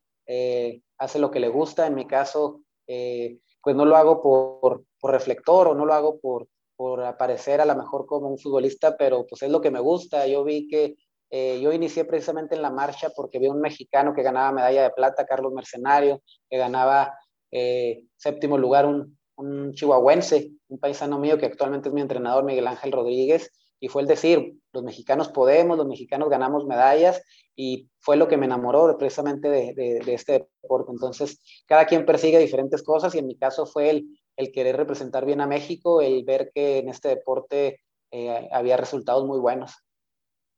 hace 0.99 1.19
lo 1.19 1.31
que 1.31 1.41
le 1.41 1.49
gusta. 1.49 1.87
En 1.87 1.95
mi 1.95 2.07
caso, 2.07 2.63
pues 2.87 3.77
no 3.77 3.85
lo 3.85 3.97
hago 3.97 4.23
por, 4.23 4.85
por, 4.99 5.11
reflector 5.11 5.69
o 5.69 5.75
no 5.75 5.85
lo 5.85 5.93
hago 5.93 6.19
por, 6.21 6.49
por 6.77 7.03
aparecer 7.03 7.61
a 7.61 7.67
lo 7.67 7.77
mejor 7.77 8.07
como 8.07 8.29
un 8.29 8.39
futbolista, 8.39 8.97
pero 8.97 9.27
pues 9.27 9.43
es 9.43 9.51
lo 9.51 9.61
que 9.61 9.71
me 9.71 9.81
gusta. 9.81 10.27
Yo 10.27 10.45
vi 10.45 10.69
que 10.69 10.97
eh, 11.31 11.61
yo 11.61 11.73
inicié 11.73 12.05
precisamente 12.05 12.55
en 12.55 12.63
la 12.63 12.71
marcha 12.71 13.11
porque 13.11 13.39
vi 13.39 13.49
un 13.49 13.61
mexicano 13.61 14.15
que 14.15 14.23
ganaba 14.23 14.53
medalla 14.53 14.85
de 14.85 14.91
plata, 14.91 15.27
Carlos 15.27 15.53
Mercenario, 15.53 16.23
que 16.49 16.59
ganaba 16.59 17.13
eh, 17.51 18.05
séptimo 18.17 18.59
lugar 18.59 18.87
un, 18.87 19.19
un, 19.37 19.73
chihuahuense, 19.73 20.53
un 20.75 20.79
paisano 20.81 21.19
mío 21.19 21.39
que 21.39 21.47
actualmente 21.47 21.89
es 21.89 21.95
mi 21.95 22.01
entrenador, 22.01 22.45
Miguel 22.45 22.67
Ángel 22.67 22.93
Rodríguez, 22.93 23.51
y 23.81 23.89
fue 23.89 24.03
el 24.03 24.09
decir, 24.09 24.55
los 24.73 24.83
mexicanos 24.83 25.29
podemos, 25.29 25.77
los 25.77 25.87
mexicanos 25.87 26.29
ganamos 26.29 26.67
medallas, 26.67 27.23
y 27.55 27.89
fue 28.01 28.17
lo 28.17 28.29
que 28.29 28.37
me 28.37 28.47
enamoró 28.47 28.97
precisamente 28.99 29.49
de, 29.49 29.75
de, 29.75 30.15
este 30.15 30.49
deporte. 30.63 30.91
Entonces, 30.91 31.41
cada 31.67 31.87
quien 31.87 32.05
persigue 32.05 32.39
diferentes 32.39 32.83
cosas, 32.83 33.15
y 33.15 33.19
en 33.19 33.27
mi 33.27 33.37
caso 33.37 33.67
fue 33.67 33.91
el, 33.91 34.07
el 34.37 34.53
querer 34.53 34.77
representar 34.77 35.25
bien 35.25 35.41
a 35.41 35.47
México, 35.47 36.01
el 36.01 36.25
ver 36.25 36.51
que 36.55 36.79
en 36.79 36.89
este 36.89 37.09
deporte 37.09 37.81
eh, 38.11 38.49
había 38.53 38.77
resultados 38.77 39.25
muy 39.27 39.39
buenos. 39.39 39.73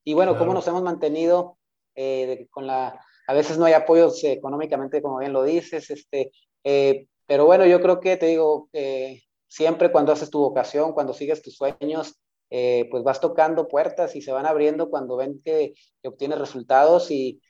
Y 0.04 0.14
bueno, 0.14 0.38
cómo 0.38 0.54
nos 0.54 0.66
hemos 0.68 0.82
mantenido 0.82 1.58
eh, 1.94 2.46
con 2.50 2.66
la... 2.66 3.00
A 3.28 3.34
veces 3.34 3.58
no 3.58 3.64
hay 3.64 3.72
apoyos 3.72 4.22
económicamente, 4.22 5.02
como 5.02 5.18
bien 5.18 5.32
lo 5.32 5.42
dices, 5.42 5.90
este, 5.90 6.30
eh, 6.62 7.08
pero 7.26 7.44
bueno, 7.44 7.66
yo 7.66 7.80
creo 7.80 7.98
que 7.98 8.16
te 8.16 8.26
digo, 8.26 8.68
eh, 8.72 9.22
siempre 9.48 9.92
cuando 9.92 10.12
haces 10.12 10.30
tu 10.30 10.40
vocación, 10.40 10.92
cuando 10.92 11.12
sigues 11.12 11.42
tus 11.42 11.56
sueños, 11.56 12.20
pues 12.48 13.02
vas 13.02 13.20
tocando 13.20 13.68
puertas 13.68 14.14
y 14.16 14.22
se 14.22 14.32
van 14.32 14.46
abriendo 14.46 14.88
cuando 14.88 15.16
ven 15.16 15.40
que, 15.44 15.74
obtienes 16.04 16.38
resultados 16.38 17.10
y, 17.10 17.40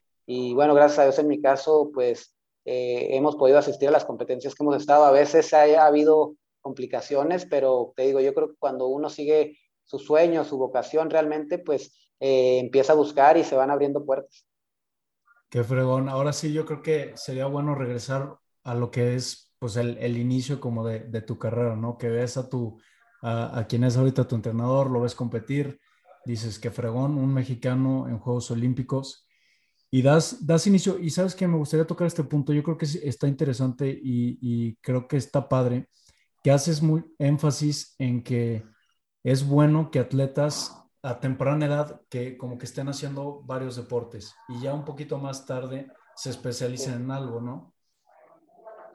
bueno, 0.54 0.74
gracias 0.74 0.98
a 0.98 1.04
Dios 1.04 1.18
en 1.18 1.28
mi 1.28 1.40
caso, 1.40 1.90
pues 1.92 2.34
hemos 2.64 3.36
podido 3.36 3.58
asistir 3.58 3.88
a 3.88 3.92
las 3.92 4.04
competencias 4.04 4.54
que 4.54 4.64
hemos 4.64 4.76
estado. 4.76 5.04
A 5.04 5.10
veces 5.10 5.52
ha, 5.54 5.62
ha 5.62 5.86
habido 5.86 6.34
complicaciones, 6.66 7.46
pero 7.46 7.92
te 7.94 8.02
digo, 8.02 8.20
yo 8.20 8.34
creo 8.34 8.48
que 8.48 8.56
cuando 8.58 8.86
uno 8.86 9.08
sigue 9.08 9.58
su 9.84 9.98
sueño, 10.00 10.44
su 10.44 10.58
vocación 10.58 11.10
realmente, 11.10 11.58
pues 11.58 12.10
eh, 12.20 12.58
empieza 12.58 12.92
a 12.92 12.96
buscar 12.96 13.36
y 13.36 13.44
se 13.44 13.54
van 13.54 13.70
abriendo 13.70 14.04
puertas. 14.04 14.46
Qué 15.48 15.62
fregón. 15.62 16.08
Ahora 16.08 16.32
sí, 16.32 16.52
yo 16.52 16.66
creo 16.66 16.82
que 16.82 17.16
sería 17.16 17.46
bueno 17.46 17.74
regresar 17.74 18.36
a 18.64 18.74
lo 18.74 18.90
que 18.90 19.14
es 19.14 19.45
pues 19.66 19.76
el, 19.78 20.16
inicio 20.16 20.60
como 20.60 20.86
de, 20.86 21.00
de, 21.00 21.22
tu 21.22 21.40
carrera, 21.40 21.74
¿no? 21.74 21.98
Que 21.98 22.08
ves 22.08 22.36
a 22.36 22.48
tu, 22.48 22.78
a, 23.20 23.58
a, 23.58 23.66
quien 23.66 23.82
es 23.82 23.96
ahorita 23.96 24.28
tu 24.28 24.36
entrenador, 24.36 24.88
lo 24.88 25.00
ves 25.00 25.16
competir, 25.16 25.80
dices 26.24 26.60
que 26.60 26.70
fregón, 26.70 27.18
un 27.18 27.34
mexicano 27.34 28.06
en 28.08 28.20
Juegos 28.20 28.52
Olímpicos 28.52 29.26
y 29.90 30.02
das, 30.02 30.46
das 30.46 30.68
inicio. 30.68 31.00
Y 31.00 31.10
sabes 31.10 31.34
que 31.34 31.48
me 31.48 31.56
gustaría 31.56 31.84
tocar 31.84 32.06
este 32.06 32.22
punto, 32.22 32.52
yo 32.52 32.62
creo 32.62 32.78
que 32.78 32.84
está 32.84 33.26
interesante 33.26 33.90
y, 33.90 34.38
y 34.40 34.76
creo 34.76 35.08
que 35.08 35.16
está 35.16 35.48
padre, 35.48 35.88
que 36.44 36.52
haces 36.52 36.80
muy 36.80 37.04
énfasis 37.18 37.96
en 37.98 38.22
que 38.22 38.64
es 39.24 39.44
bueno 39.44 39.90
que 39.90 39.98
atletas 39.98 40.80
a 41.02 41.18
temprana 41.18 41.66
edad 41.66 42.02
que 42.08 42.38
como 42.38 42.56
que 42.56 42.66
estén 42.66 42.88
haciendo 42.88 43.42
varios 43.42 43.74
deportes 43.74 44.32
y 44.48 44.60
ya 44.60 44.74
un 44.74 44.84
poquito 44.84 45.18
más 45.18 45.44
tarde 45.44 45.88
se 46.14 46.30
especialicen 46.30 46.94
en 47.02 47.10
algo, 47.10 47.40
¿no? 47.40 47.75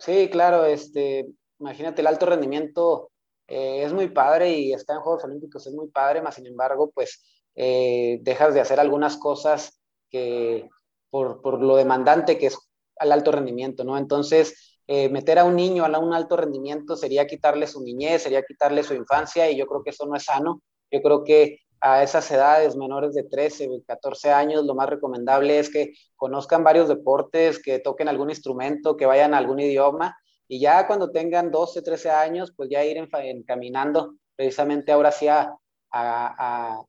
Sí, 0.02 0.30
claro, 0.32 0.66
este, 0.66 1.28
imagínate 1.60 2.02
el 2.02 2.08
alto 2.08 2.26
rendimiento 2.26 3.12
eh, 3.48 3.84
es 3.84 3.94
muy 3.94 4.10
padre 4.10 4.50
y 4.52 4.74
está 4.74 4.96
en 4.96 5.02
Juegos 5.02 5.26
Olímpicos 5.26 5.68
es 5.68 5.74
muy 5.74 5.90
padre, 5.90 6.24
más 6.24 6.34
sin 6.34 6.48
embargo, 6.48 6.90
pues 6.90 7.24
eh, 7.54 8.18
dejas 8.24 8.56
de 8.56 8.62
hacer 8.62 8.80
algunas 8.80 9.18
cosas 9.18 9.80
que 10.10 10.68
por, 11.12 11.44
por, 11.44 11.62
lo 11.62 11.76
demandante 11.76 12.40
que 12.40 12.48
es 12.48 12.58
al 12.98 13.12
alto 13.12 13.32
rendimiento, 13.32 13.84
¿no? 13.84 13.96
Entonces, 13.96 14.80
eh, 14.88 15.08
meter 15.10 15.38
a 15.38 15.44
un 15.46 15.56
niño 15.56 15.86
a 15.86 16.00
un 16.00 16.16
alto 16.16 16.36
rendimiento 16.36 16.96
sería 16.96 17.28
quitarle 17.28 17.68
su 17.68 17.84
niñez, 17.84 18.24
sería 18.24 18.42
quitarle 18.42 18.82
su 18.82 18.96
infancia 18.96 19.52
y 19.52 19.58
yo 19.58 19.68
creo 19.68 19.84
que 19.84 19.92
eso 19.92 20.08
no 20.08 20.16
es 20.16 20.24
sano. 20.24 20.64
Yo 20.90 21.00
creo 21.04 21.24
que 21.24 21.60
a 21.82 22.04
esas 22.04 22.30
edades 22.32 22.76
menores 22.76 23.13
de 23.15 23.24
13, 23.24 23.84
14 23.86 24.32
años, 24.32 24.65
lo 24.65 24.76
más 24.76 24.89
recomendable 24.89 25.60
es 25.60 25.70
que 25.70 25.94
conozcan 26.15 26.63
varios 26.63 26.88
deportes, 26.88 27.62
que 27.62 27.80
toquen 27.80 28.08
algún 28.08 28.30
instrumento, 28.30 28.96
que 28.96 29.08
vayan 29.08 29.34
a 29.34 29.39
algún 29.39 29.60
idioma 29.60 30.15
y 30.48 30.60
ya 30.60 30.86
cuando 30.86 31.12
tengan 31.12 31.50
12, 31.50 31.82
13 31.82 32.12
años, 32.12 32.54
pues 32.56 32.70
ya 32.70 32.84
ir 32.84 32.98
encaminando 32.98 34.15
precisamente 34.36 34.91
ahora 34.91 35.12
sí 35.12 35.28
a, 35.28 35.56
a, 35.91 36.84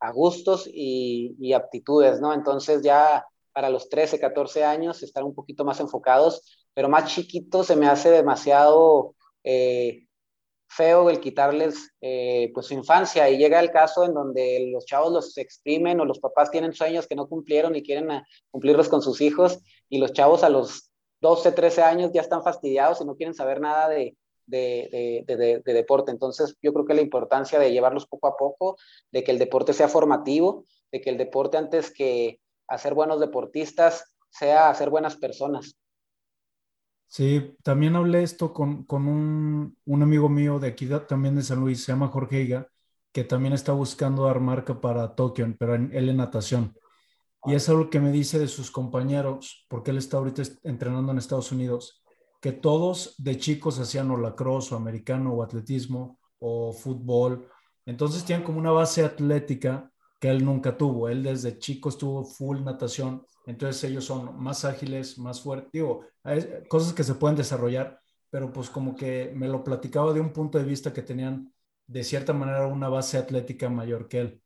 a, 0.00 0.12
gustos 0.12 0.66
y, 0.66 1.36
y, 1.38 1.52
aptitudes, 1.52 2.20
¿no? 2.20 2.34
Entonces 2.34 2.82
ya 2.82 3.24
para 3.52 3.70
los 3.70 3.88
13, 3.88 4.18
14 4.18 4.64
años 4.64 5.02
estar 5.02 5.22
un 5.22 5.34
poquito 5.34 5.64
más 5.64 5.78
enfocados, 5.78 6.66
pero 6.74 6.88
más 6.88 7.12
chiquitos 7.12 7.68
se 7.68 7.76
me 7.76 7.86
hace 7.86 8.10
demasiado... 8.10 9.14
Eh, 9.44 10.06
feo 10.76 11.08
el 11.10 11.20
quitarles 11.20 11.94
eh, 12.00 12.50
pues 12.52 12.66
su 12.66 12.74
infancia 12.74 13.30
y 13.30 13.38
llega 13.38 13.60
el 13.60 13.70
caso 13.70 14.04
en 14.04 14.14
donde 14.14 14.70
los 14.72 14.84
chavos 14.86 15.12
los 15.12 15.38
exprimen 15.38 16.00
o 16.00 16.04
los 16.04 16.18
papás 16.18 16.50
tienen 16.50 16.72
sueños 16.72 17.06
que 17.06 17.14
no 17.14 17.28
cumplieron 17.28 17.76
y 17.76 17.82
quieren 17.82 18.10
ah, 18.10 18.24
cumplirlos 18.50 18.88
con 18.88 19.00
sus 19.00 19.20
hijos 19.20 19.60
y 19.88 19.98
los 19.98 20.12
chavos 20.12 20.42
a 20.42 20.48
los 20.48 20.90
12, 21.20 21.52
13 21.52 21.82
años 21.82 22.10
ya 22.12 22.20
están 22.20 22.42
fastidiados 22.42 23.00
y 23.00 23.04
no 23.04 23.16
quieren 23.16 23.34
saber 23.34 23.60
nada 23.60 23.88
de, 23.88 24.16
de, 24.46 25.24
de, 25.26 25.62
de, 25.64 25.72
deporte. 25.72 26.10
Entonces, 26.10 26.56
yo 26.60 26.72
creo 26.72 26.84
que 26.84 26.94
la 26.94 27.00
importancia 27.00 27.58
de 27.58 27.72
llevarlos 27.72 28.06
poco 28.06 28.26
a 28.28 28.36
poco, 28.36 28.76
de 29.10 29.24
que 29.24 29.30
el 29.30 29.38
deporte 29.38 29.72
sea 29.72 29.88
formativo, 29.88 30.66
de 30.92 31.00
que 31.00 31.10
el 31.10 31.16
deporte 31.16 31.56
antes 31.56 31.90
que 31.90 32.40
hacer 32.68 32.92
buenos 32.92 33.20
deportistas, 33.20 34.14
sea 34.28 34.68
hacer 34.68 34.90
buenas 34.90 35.16
personas. 35.16 35.76
Sí, 37.14 37.56
también 37.62 37.94
hablé 37.94 38.24
esto 38.24 38.52
con, 38.52 38.82
con 38.86 39.06
un, 39.06 39.78
un, 39.84 40.02
amigo 40.02 40.28
mío 40.28 40.58
de 40.58 40.66
aquí 40.66 40.88
también 41.06 41.36
de 41.36 41.44
San 41.44 41.60
Luis, 41.60 41.84
se 41.84 41.92
llama 41.92 42.08
Jorge 42.08 42.42
Higa, 42.42 42.66
que 43.12 43.22
también 43.22 43.52
está 43.52 43.70
buscando 43.72 44.24
dar 44.24 44.40
marca 44.40 44.80
para 44.80 45.14
Tokio, 45.14 45.46
pero 45.56 45.76
en, 45.76 45.90
él 45.94 46.08
en 46.08 46.16
natación. 46.16 46.76
Y 47.44 47.54
es 47.54 47.68
algo 47.68 47.88
que 47.88 48.00
me 48.00 48.10
dice 48.10 48.40
de 48.40 48.48
sus 48.48 48.72
compañeros, 48.72 49.64
porque 49.68 49.92
él 49.92 49.98
está 49.98 50.16
ahorita 50.16 50.42
entrenando 50.64 51.12
en 51.12 51.18
Estados 51.18 51.52
Unidos, 51.52 52.02
que 52.40 52.50
todos 52.50 53.14
de 53.18 53.38
chicos 53.38 53.78
hacían 53.78 54.10
o 54.10 54.16
lacrosse 54.16 54.74
o 54.74 54.76
americano 54.76 55.34
o 55.34 55.44
atletismo 55.44 56.18
o 56.40 56.72
fútbol. 56.72 57.48
Entonces 57.86 58.24
tienen 58.24 58.44
como 58.44 58.58
una 58.58 58.72
base 58.72 59.04
atlética 59.04 59.88
que 60.18 60.30
él 60.30 60.44
nunca 60.44 60.76
tuvo. 60.76 61.08
Él 61.08 61.22
desde 61.22 61.60
chico 61.60 61.90
estuvo 61.90 62.24
full 62.24 62.64
natación. 62.64 63.24
Entonces 63.46 63.84
ellos 63.84 64.04
son 64.04 64.40
más 64.42 64.64
ágiles, 64.64 65.18
más 65.18 65.40
fuertes. 65.40 65.70
Digo, 65.72 66.04
hay 66.22 66.64
cosas 66.68 66.92
que 66.92 67.04
se 67.04 67.14
pueden 67.14 67.36
desarrollar, 67.36 68.00
pero 68.30 68.52
pues 68.52 68.70
como 68.70 68.96
que 68.96 69.32
me 69.34 69.48
lo 69.48 69.62
platicaba 69.62 70.12
de 70.12 70.20
un 70.20 70.32
punto 70.32 70.58
de 70.58 70.64
vista 70.64 70.92
que 70.92 71.02
tenían 71.02 71.52
de 71.86 72.04
cierta 72.04 72.32
manera 72.32 72.66
una 72.66 72.88
base 72.88 73.18
atlética 73.18 73.68
mayor 73.68 74.08
que 74.08 74.20
él. 74.20 74.42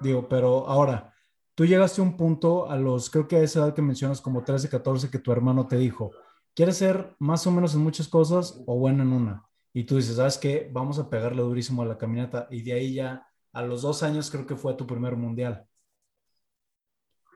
Digo, 0.00 0.28
pero 0.28 0.66
ahora, 0.66 1.12
tú 1.54 1.66
llegaste 1.66 2.00
a 2.00 2.04
un 2.04 2.16
punto 2.16 2.70
a 2.70 2.76
los, 2.76 3.10
creo 3.10 3.28
que 3.28 3.36
a 3.36 3.42
esa 3.42 3.60
edad 3.60 3.74
que 3.74 3.82
mencionas, 3.82 4.20
como 4.20 4.44
13, 4.44 4.68
14, 4.68 5.10
que 5.10 5.18
tu 5.18 5.32
hermano 5.32 5.66
te 5.66 5.76
dijo, 5.76 6.12
quieres 6.54 6.78
ser 6.78 7.14
más 7.18 7.46
o 7.46 7.50
menos 7.50 7.74
en 7.74 7.80
muchas 7.80 8.08
cosas 8.08 8.62
o 8.66 8.78
bueno 8.78 9.02
en 9.02 9.12
una. 9.12 9.44
Y 9.72 9.84
tú 9.84 9.96
dices, 9.96 10.16
¿sabes 10.16 10.38
qué? 10.38 10.70
Vamos 10.72 10.98
a 10.98 11.10
pegarle 11.10 11.42
durísimo 11.42 11.82
a 11.82 11.86
la 11.86 11.98
caminata. 11.98 12.48
Y 12.50 12.62
de 12.62 12.72
ahí 12.72 12.94
ya, 12.94 13.26
a 13.52 13.62
los 13.62 13.82
dos 13.82 14.02
años 14.02 14.30
creo 14.30 14.46
que 14.46 14.56
fue 14.56 14.74
tu 14.74 14.86
primer 14.86 15.16
mundial. 15.16 15.66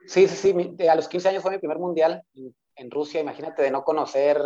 Sí, 0.07 0.27
sí, 0.27 0.35
sí. 0.35 0.87
A 0.87 0.95
los 0.95 1.07
15 1.07 1.29
años 1.29 1.41
fue 1.43 1.51
mi 1.51 1.59
primer 1.59 1.79
mundial 1.79 2.23
en 2.75 2.91
Rusia. 2.91 3.21
Imagínate 3.21 3.61
de 3.61 3.71
no 3.71 3.83
conocer, 3.83 4.41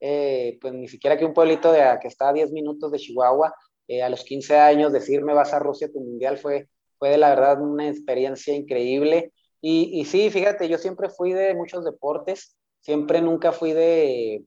eh, 0.00 0.58
pues 0.60 0.74
ni 0.74 0.88
siquiera 0.88 1.16
que 1.16 1.24
un 1.24 1.34
pueblito 1.34 1.72
de, 1.72 1.98
que 2.00 2.08
está 2.08 2.28
a 2.28 2.32
10 2.32 2.52
minutos 2.52 2.90
de 2.92 2.98
Chihuahua. 2.98 3.54
Eh, 3.88 4.02
a 4.02 4.08
los 4.08 4.24
15 4.24 4.56
años 4.58 4.92
decirme 4.92 5.32
vas 5.32 5.52
a 5.54 5.58
Rusia, 5.58 5.90
tu 5.92 6.00
mundial 6.00 6.38
fue, 6.38 6.68
fue 6.98 7.10
de 7.10 7.18
la 7.18 7.30
verdad 7.30 7.60
una 7.62 7.88
experiencia 7.88 8.54
increíble. 8.54 9.32
Y, 9.60 10.00
y 10.00 10.04
sí, 10.04 10.30
fíjate, 10.30 10.68
yo 10.68 10.78
siempre 10.78 11.08
fui 11.08 11.32
de 11.32 11.54
muchos 11.54 11.84
deportes 11.84 12.56
siempre 12.86 13.20
nunca 13.20 13.50
fui 13.50 13.72
de, 13.72 14.44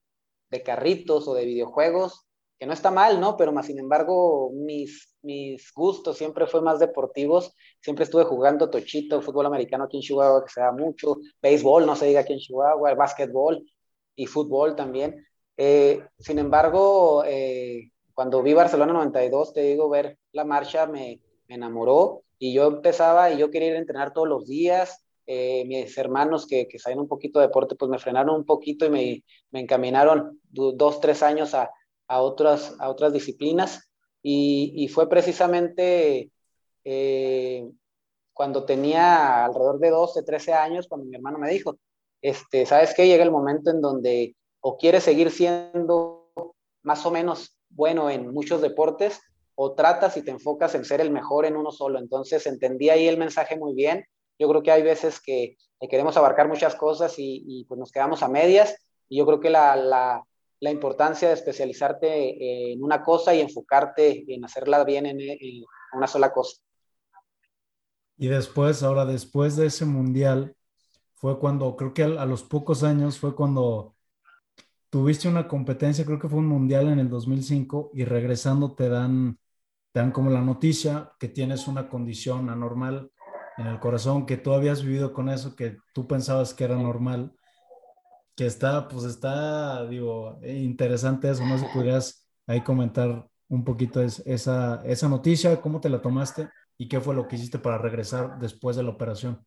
de 0.50 0.63
carritos 0.63 1.28
o 1.28 1.34
de 1.34 1.43
videojuegos, 1.45 2.26
que 2.60 2.65
no 2.65 2.74
está 2.74 2.91
mal, 2.91 3.22
¿no? 3.22 3.38
Pero 3.38 3.54
más 3.54 3.67
sin 3.67 3.80
embargo, 3.80 4.52
mis, 4.54 5.15
mis 5.22 5.72
gustos 5.74 6.17
siempre 6.17 6.45
fue 6.45 6.62
más 6.62 6.80
deportivos. 6.80 7.56
Siempre 7.80 8.04
estuve 8.04 8.26
jugando 8.26 8.69
tochito, 8.69 9.22
fútbol 9.22 9.45
americano 9.45 9.86
aquí 9.86 9.98
en 9.98 10.04
Chihuahua, 10.04 10.43
que 10.43 10.52
se 10.52 10.60
da 10.60 10.74
mucho, 10.74 11.17
béisbol, 11.41 11.86
no 11.86 11.95
se 11.95 12.08
diga 12.08 12.19
aquí 12.22 12.34
en 12.34 12.39
Chihuahua, 12.39 12.95
básquetbol 12.95 13.65
y 14.15 14.26
fútbol 14.26 14.76
también. 14.76 15.26
Eh, 15.56 16.04
sin 16.19 16.38
embargo, 16.38 17.24
eh, 17.26 17.91
cuando 18.13 18.43
vi 18.43 18.54
Barcelona 18.54 18.91
92, 18.91 19.54
te 19.54 19.62
digo, 19.62 19.89
ver 19.89 20.17
la 20.34 20.43
marcha 20.43 20.86
me, 20.86 21.22
enamoró 21.48 22.24
y 22.38 22.54
yo 22.54 22.67
empezaba 22.67 23.32
y 23.32 23.38
yo 23.38 23.50
quería 23.50 23.69
ir 23.69 23.76
a 23.76 23.80
entrenar 23.80 24.13
todos 24.13 24.28
los 24.28 24.45
días 24.45 25.04
eh, 25.26 25.63
mis 25.65 25.98
hermanos 25.98 26.45
que, 26.45 26.67
que 26.67 26.78
saben 26.80 27.00
un 27.00 27.08
poquito 27.08 27.39
de 27.39 27.48
deporte, 27.48 27.76
pues 27.76 27.89
me 27.89 28.00
frenaron 28.00 28.36
un 28.36 28.45
poquito 28.45 28.86
y 28.86 28.89
me, 28.89 29.24
me 29.52 29.60
encaminaron 29.62 30.39
dos, 30.50 31.00
tres 31.02 31.24
años 31.24 31.54
a, 31.54 31.72
a, 32.10 32.22
otras, 32.22 32.76
a 32.80 32.89
otras 32.89 33.13
disciplinas. 33.13 33.89
Y, 34.22 34.89
fue 34.89 35.08
precisamente 35.08 36.30
eh, 36.84 37.69
cuando 38.34 38.65
tenía 38.65 39.45
alrededor 39.45 39.80
de 39.80 39.89
12, 39.91 40.24
13 40.24 40.54
años, 40.54 40.88
cuando 40.89 41.08
mi 41.08 41.15
hermano 41.15 41.39
me 41.39 41.50
dijo, 41.50 41.78
este, 42.22 42.65
¿sabes 42.65 42.93
qué? 42.93 43.08
Llega 43.08 43.24
el 43.24 43.32
momento 43.32 43.72
en 43.72 43.80
donde 43.80 44.36
o 44.60 44.78
quieres 44.78 45.06
seguir 45.06 45.32
siendo 45.32 46.34
más 46.84 47.06
o 47.06 47.12
menos 47.12 47.58
bueno 47.69 48.10
en 48.10 48.34
muchos 48.34 48.62
deportes 48.62 49.22
o 49.56 49.74
tratas 49.74 50.17
y 50.17 50.22
te 50.22 50.32
enfocas 50.32 50.76
en 50.76 50.84
ser 50.84 51.00
el 51.00 51.12
mejor 51.12 51.45
en 51.45 51.56
uno 51.56 51.72
solo. 51.72 51.98
Entonces 51.98 52.45
entendí 52.45 52.89
ahí 52.89 53.08
el 53.08 53.17
mensaje 53.17 53.58
muy 53.58 53.74
bien 53.74 54.04
yo 54.39 54.48
creo 54.48 54.63
que 54.63 54.72
hay 54.72 54.82
veces 54.82 55.19
que 55.19 55.58
queremos 55.89 56.15
abarcar 56.15 56.48
muchas 56.48 56.74
cosas 56.76 57.13
y, 57.17 57.65
pues 57.67 57.78
nos 57.78 57.91
quedamos 57.91 58.24
a 58.24 58.30
medias. 58.30 58.76
Y 59.10 59.17
yo 59.17 59.26
creo 59.26 59.41
que 59.41 59.50
la, 59.50 59.76
la, 59.76 60.24
la 60.60 60.72
importancia 60.72 61.28
de 61.28 61.34
especializarte 61.34 62.72
en 62.72 62.84
una 62.84 63.04
cosa 63.04 63.34
y 63.34 63.41
enfocarte 63.41 64.26
en 64.28 64.43
hacerla 64.43 64.84
bien 64.84 65.06
en, 65.06 65.19
en 65.22 65.63
una 65.93 66.08
sola 66.08 66.32
cosa. 66.32 66.62
Y 68.17 68.28
después, 68.28 68.84
ahora 68.84 69.06
después 69.06 69.56
de 69.56 69.67
ese 69.67 69.86
mundial, 69.86 70.54
fue 71.15 71.39
cuando, 71.39 71.76
creo 71.76 71.93
que 71.93 72.04
a, 72.04 72.26
los 72.26 72.43
pocos 72.43 72.84
años, 72.84 73.17
fue 73.17 73.36
cuando 73.36 73.95
tuviste 74.89 75.28
una 75.28 75.48
competencia, 75.48 76.06
creo 76.06 76.19
que 76.19 76.30
fue 76.30 76.39
un 76.39 76.48
mundial 76.48 76.88
en 76.89 77.00
el 77.00 77.10
2005, 77.10 77.91
y 77.93 78.06
regresando 78.06 78.74
te 78.74 78.89
dan, 78.89 79.38
te 79.93 80.00
dan 80.00 80.12
como 80.12 80.30
la 80.30 80.41
noticia 80.41 81.12
que 81.19 81.30
tienes 81.30 81.67
una 81.67 81.89
condición 81.89 82.50
anormal 82.50 83.12
en 83.58 83.67
el 83.67 83.80
corazón, 83.80 84.26
que 84.26 84.38
tú 84.38 84.54
habías 84.54 84.84
vivido 84.84 85.13
con 85.13 85.30
eso, 85.30 85.56
que 85.56 85.78
tú 85.93 86.08
pensabas 86.08 86.54
que 86.54 86.63
era 86.65 86.76
normal, 86.76 87.34
que 88.39 88.45
está, 88.45 88.88
pues 88.88 89.04
está, 89.04 89.86
digo, 89.86 90.39
interesante 90.45 91.30
eso, 91.30 91.45
no 91.45 91.58
si 91.58 91.65
podrías 91.73 92.25
ahí 92.47 92.63
comentar 92.63 93.28
un 93.49 93.65
poquito 93.65 94.02
esa, 94.02 94.82
esa 94.86 95.10
noticia, 95.10 95.60
cómo 95.60 95.82
te 95.82 95.89
la 95.89 96.02
tomaste 96.02 96.47
y 96.78 96.88
qué 96.88 97.02
fue 97.02 97.15
lo 97.15 97.28
que 97.28 97.36
hiciste 97.36 97.60
para 97.60 97.78
regresar 97.78 98.39
después 98.39 98.78
de 98.78 98.84
la 98.84 98.91
operación. 98.91 99.45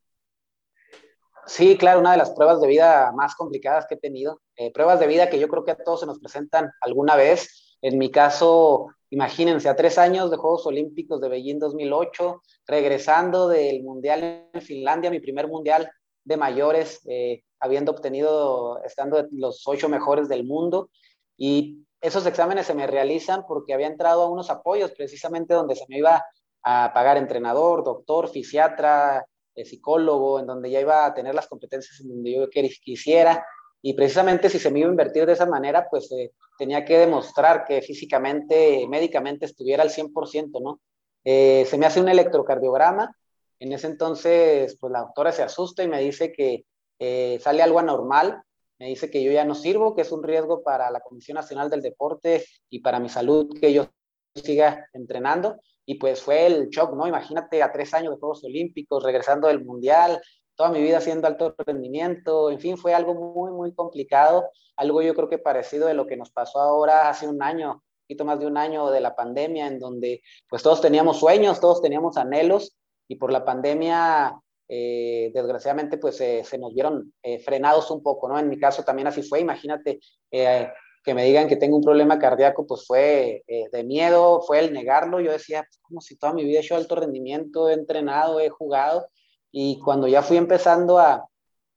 Sí, 1.46 1.78
claro, 1.78 2.00
una 2.00 2.12
de 2.12 2.18
las 2.18 2.32
pruebas 2.32 2.60
de 2.60 2.68
vida 2.68 3.10
más 3.12 3.34
complicadas 3.34 3.86
que 3.88 3.94
he 3.94 3.98
tenido. 3.98 4.42
Eh, 4.56 4.70
pruebas 4.70 5.00
de 5.00 5.06
vida 5.06 5.30
que 5.30 5.38
yo 5.38 5.48
creo 5.48 5.64
que 5.64 5.70
a 5.70 5.82
todos 5.82 6.00
se 6.00 6.06
nos 6.06 6.18
presentan 6.18 6.70
alguna 6.82 7.16
vez. 7.16 7.78
En 7.80 7.96
mi 7.96 8.10
caso, 8.10 8.88
Imagínense, 9.12 9.68
a 9.68 9.76
tres 9.76 9.98
años 9.98 10.30
de 10.30 10.38
Juegos 10.38 10.64
Olímpicos 10.64 11.20
de 11.20 11.28
Beijing 11.28 11.58
2008, 11.58 12.40
regresando 12.66 13.46
del 13.46 13.82
Mundial 13.82 14.48
en 14.50 14.62
Finlandia, 14.62 15.10
mi 15.10 15.20
primer 15.20 15.48
Mundial 15.48 15.90
de 16.24 16.36
mayores, 16.36 17.00
eh, 17.08 17.42
habiendo 17.60 17.92
obtenido, 17.92 18.82
estando 18.84 19.26
los 19.30 19.62
ocho 19.66 19.88
mejores 19.88 20.28
del 20.28 20.44
mundo. 20.44 20.90
Y 21.36 21.84
esos 22.00 22.26
exámenes 22.26 22.66
se 22.66 22.74
me 22.74 22.86
realizan 22.86 23.44
porque 23.46 23.74
había 23.74 23.86
entrado 23.86 24.22
a 24.22 24.30
unos 24.30 24.50
apoyos, 24.50 24.92
precisamente 24.92 25.54
donde 25.54 25.76
se 25.76 25.84
me 25.88 25.98
iba 25.98 26.24
a 26.64 26.92
pagar 26.94 27.16
entrenador, 27.16 27.84
doctor, 27.84 28.28
fisiatra, 28.28 29.26
eh, 29.54 29.64
psicólogo, 29.64 30.40
en 30.40 30.46
donde 30.46 30.70
ya 30.70 30.80
iba 30.80 31.04
a 31.04 31.14
tener 31.14 31.34
las 31.34 31.48
competencias 31.48 32.00
en 32.00 32.08
donde 32.08 32.32
yo 32.32 32.48
quisiera. 32.50 33.44
Y 33.80 33.94
precisamente 33.94 34.48
si 34.48 34.58
se 34.58 34.70
me 34.70 34.80
iba 34.80 34.88
a 34.88 34.92
invertir 34.92 35.26
de 35.26 35.32
esa 35.32 35.46
manera, 35.46 35.88
pues 35.90 36.10
eh, 36.12 36.32
tenía 36.56 36.84
que 36.84 36.98
demostrar 36.98 37.64
que 37.64 37.82
físicamente, 37.82 38.86
médicamente 38.88 39.46
estuviera 39.46 39.82
al 39.82 39.90
100%, 39.90 40.60
¿no? 40.62 40.80
Se 41.24 41.76
me 41.78 41.86
hace 41.86 42.00
un 42.00 42.08
electrocardiograma. 42.08 43.14
En 43.62 43.70
ese 43.72 43.86
entonces, 43.86 44.76
pues 44.80 44.92
la 44.92 45.02
doctora 45.02 45.30
se 45.30 45.44
asusta 45.44 45.84
y 45.84 45.88
me 45.88 46.00
dice 46.00 46.32
que 46.32 46.64
eh, 46.98 47.38
sale 47.40 47.62
algo 47.62 47.78
anormal. 47.78 48.42
Me 48.80 48.88
dice 48.88 49.08
que 49.08 49.22
yo 49.22 49.30
ya 49.30 49.44
no 49.44 49.54
sirvo, 49.54 49.94
que 49.94 50.02
es 50.02 50.10
un 50.10 50.24
riesgo 50.24 50.64
para 50.64 50.90
la 50.90 50.98
Comisión 50.98 51.36
Nacional 51.36 51.70
del 51.70 51.80
Deporte 51.80 52.44
y 52.68 52.80
para 52.80 52.98
mi 52.98 53.08
salud 53.08 53.56
que 53.60 53.72
yo 53.72 53.86
siga 54.34 54.88
entrenando. 54.92 55.60
Y 55.86 55.94
pues 55.94 56.20
fue 56.20 56.46
el 56.46 56.70
shock, 56.70 56.96
¿no? 56.96 57.06
Imagínate 57.06 57.62
a 57.62 57.70
tres 57.70 57.94
años 57.94 58.14
de 58.14 58.18
Juegos 58.18 58.42
Olímpicos, 58.42 59.04
regresando 59.04 59.46
del 59.46 59.64
Mundial, 59.64 60.20
toda 60.56 60.70
mi 60.70 60.82
vida 60.82 60.98
haciendo 60.98 61.28
alto 61.28 61.54
rendimiento, 61.64 62.50
en 62.50 62.58
fin, 62.58 62.76
fue 62.76 62.94
algo 62.94 63.14
muy, 63.14 63.52
muy 63.52 63.72
complicado, 63.76 64.50
algo 64.74 65.02
yo 65.02 65.14
creo 65.14 65.28
que 65.28 65.38
parecido 65.38 65.86
de 65.86 65.94
lo 65.94 66.08
que 66.08 66.16
nos 66.16 66.32
pasó 66.32 66.58
ahora 66.58 67.08
hace 67.08 67.28
un 67.28 67.40
año, 67.40 67.74
un 67.74 67.80
poquito 68.08 68.24
más 68.24 68.40
de 68.40 68.46
un 68.46 68.56
año 68.56 68.90
de 68.90 69.00
la 69.00 69.14
pandemia, 69.14 69.68
en 69.68 69.78
donde 69.78 70.20
pues 70.48 70.64
todos 70.64 70.80
teníamos 70.80 71.20
sueños, 71.20 71.60
todos 71.60 71.80
teníamos 71.80 72.16
anhelos 72.16 72.76
y 73.12 73.16
por 73.16 73.30
la 73.30 73.44
pandemia, 73.44 74.40
eh, 74.66 75.30
desgraciadamente, 75.34 75.98
pues 75.98 76.16
se 76.16 76.58
nos 76.58 76.72
vieron 76.72 77.12
eh, 77.22 77.38
frenados 77.40 77.90
un 77.90 78.02
poco, 78.02 78.26
¿no? 78.26 78.38
En 78.38 78.48
mi 78.48 78.58
caso 78.58 78.82
también 78.84 79.06
así 79.06 79.22
fue, 79.22 79.40
imagínate. 79.40 80.00
Eh, 80.30 80.68
que 81.04 81.14
me 81.14 81.24
digan 81.24 81.48
que 81.48 81.56
tengo 81.56 81.76
un 81.76 81.82
problema 81.82 82.18
cardíaco, 82.18 82.64
pues 82.64 82.86
fue 82.86 83.42
de 83.46 83.84
miedo, 83.84 84.40
fue 84.46 84.60
el 84.60 84.72
negarlo. 84.72 85.20
Yo 85.20 85.32
decía, 85.32 85.64
pues, 85.64 85.80
como 85.82 86.00
si 86.00 86.16
toda 86.16 86.32
mi 86.32 86.44
vida 86.44 86.60
he 86.60 86.62
hecho 86.62 86.76
alto 86.76 86.94
rendimiento, 86.94 87.68
he 87.68 87.74
entrenado, 87.74 88.38
he 88.38 88.48
jugado, 88.48 89.08
y 89.50 89.80
cuando 89.80 90.06
ya 90.06 90.22
fui 90.22 90.36
empezando 90.36 91.00
a, 91.00 91.28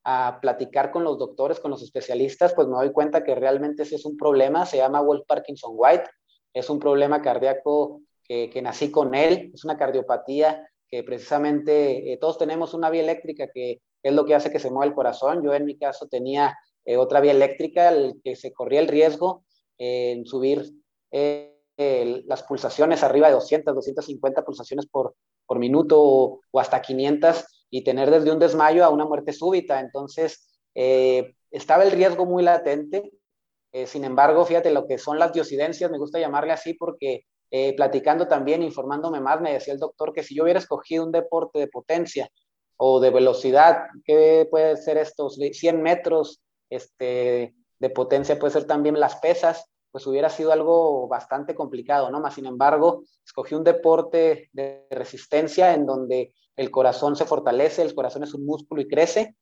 a 0.04 0.38
platicar 0.42 0.92
con 0.92 1.04
los 1.04 1.18
doctores, 1.18 1.60
con 1.60 1.72
los 1.72 1.82
especialistas, 1.82 2.54
pues 2.54 2.68
me 2.68 2.76
doy 2.76 2.92
cuenta 2.92 3.24
que 3.24 3.34
realmente 3.34 3.82
ese 3.82 3.96
es 3.96 4.06
un 4.06 4.16
problema, 4.16 4.68
se 4.68 4.78
llama 4.78 5.02
Wolf 5.02 5.26
Parkinson 5.28 5.72
White, 5.74 6.10
es 6.54 6.70
un 6.70 6.80
problema 6.80 7.22
cardíaco 7.24 8.02
que, 8.24 8.50
que 8.50 8.62
nací 8.62 8.92
con 8.92 9.16
él, 9.16 9.52
es 9.54 9.66
una 9.66 9.78
cardiopatía 9.78 10.70
que 10.90 11.04
precisamente 11.04 12.14
eh, 12.14 12.18
todos 12.18 12.38
tenemos 12.38 12.74
una 12.74 12.90
vía 12.90 13.02
eléctrica 13.02 13.48
que 13.54 13.82
es 14.04 14.14
lo 14.14 14.26
que 14.26 14.36
hace 14.36 14.52
que 14.52 14.60
se 14.60 14.70
mueva 14.70 14.86
el 14.86 14.94
corazón. 14.94 15.44
Yo 15.44 15.54
en 15.54 15.66
mi 15.66 15.78
caso 15.78 16.08
tenía 16.08 16.58
eh, 16.86 16.98
otra 16.98 17.22
vía 17.22 17.32
eléctrica, 17.32 17.90
el 17.90 18.20
que 18.24 18.36
se 18.36 18.54
corría 18.54 18.80
el 18.80 18.88
riesgo 18.88 19.44
en 19.78 20.26
subir 20.26 20.72
las 21.78 22.44
pulsaciones 22.44 23.04
arriba 23.04 23.28
de 23.28 23.34
200, 23.34 23.76
250 23.76 24.46
pulsaciones 24.46 24.86
por, 24.86 25.16
por 25.46 25.60
minuto 25.60 26.02
o, 26.02 26.60
hasta 26.60 26.82
500 26.82 27.68
y 27.70 27.84
tener 27.84 28.12
desde 28.12 28.32
un 28.32 28.40
desmayo 28.40 28.86
a 28.86 28.90
una 28.90 29.06
muerte 29.06 29.34
súbita. 29.34 29.80
Entonces, 29.80 30.48
estaba 30.74 31.84
el 31.84 31.92
riesgo 31.92 32.26
muy 32.26 32.44
latente. 32.44 33.12
sin 33.86 34.06
embargo, 34.06 34.46
fíjate 34.46 34.72
lo 34.72 34.88
que 34.88 34.98
son 34.98 35.20
las 35.20 35.34
diosidencias, 35.34 35.92
me 35.92 35.98
gusta 35.98 36.20
llamarle 36.20 36.54
así 36.54 36.74
porque 36.74 37.26
eh, 37.52 37.76
platicando 37.76 38.28
también, 38.28 38.64
informándome 38.64 39.20
más, 39.20 39.42
me 39.42 39.54
decía 39.54 39.74
el 39.74 39.80
doctor 39.80 40.14
que 40.14 40.24
si 40.24 40.36
yo 40.36 40.44
hubiera 40.44 40.60
escogido 40.60 41.06
un 41.06 41.12
deporte 41.12 41.60
de 41.60 41.68
potencia 41.68 42.30
o 42.78 43.00
de 43.00 43.12
velocidad, 43.12 43.86
¿qué 44.04 44.48
puede 44.50 44.78
ser 44.78 44.98
estos 44.98 45.36
100 45.36 45.82
metros 45.82 46.42
este, 46.70 47.56
de 47.80 47.90
potencia? 47.90 48.40
Puede 48.40 48.54
ser 48.54 48.66
también 48.66 49.00
las 49.00 49.18
pesas, 49.18 49.70
pues 49.92 50.06
hubiera 50.08 50.30
sido 50.30 50.52
algo 50.52 51.08
bastante 51.08 51.56
complicado, 51.56 52.10
¿no? 52.10 52.20
Más 52.20 52.34
sin 52.34 52.46
embargo, 52.46 53.04
escogí 53.26 53.56
un 53.56 53.64
deporte 53.64 54.50
de 54.52 54.86
resistencia 54.90 55.74
en 55.74 55.86
donde 55.86 56.34
el 56.58 56.72
corazón 56.72 57.16
se 57.16 57.26
fortalece, 57.26 57.82
el 57.82 57.96
corazón 57.96 58.24
es 58.24 58.34
un 58.34 58.46
músculo 58.46 58.82
y 58.82 58.88
crece. 58.88 59.36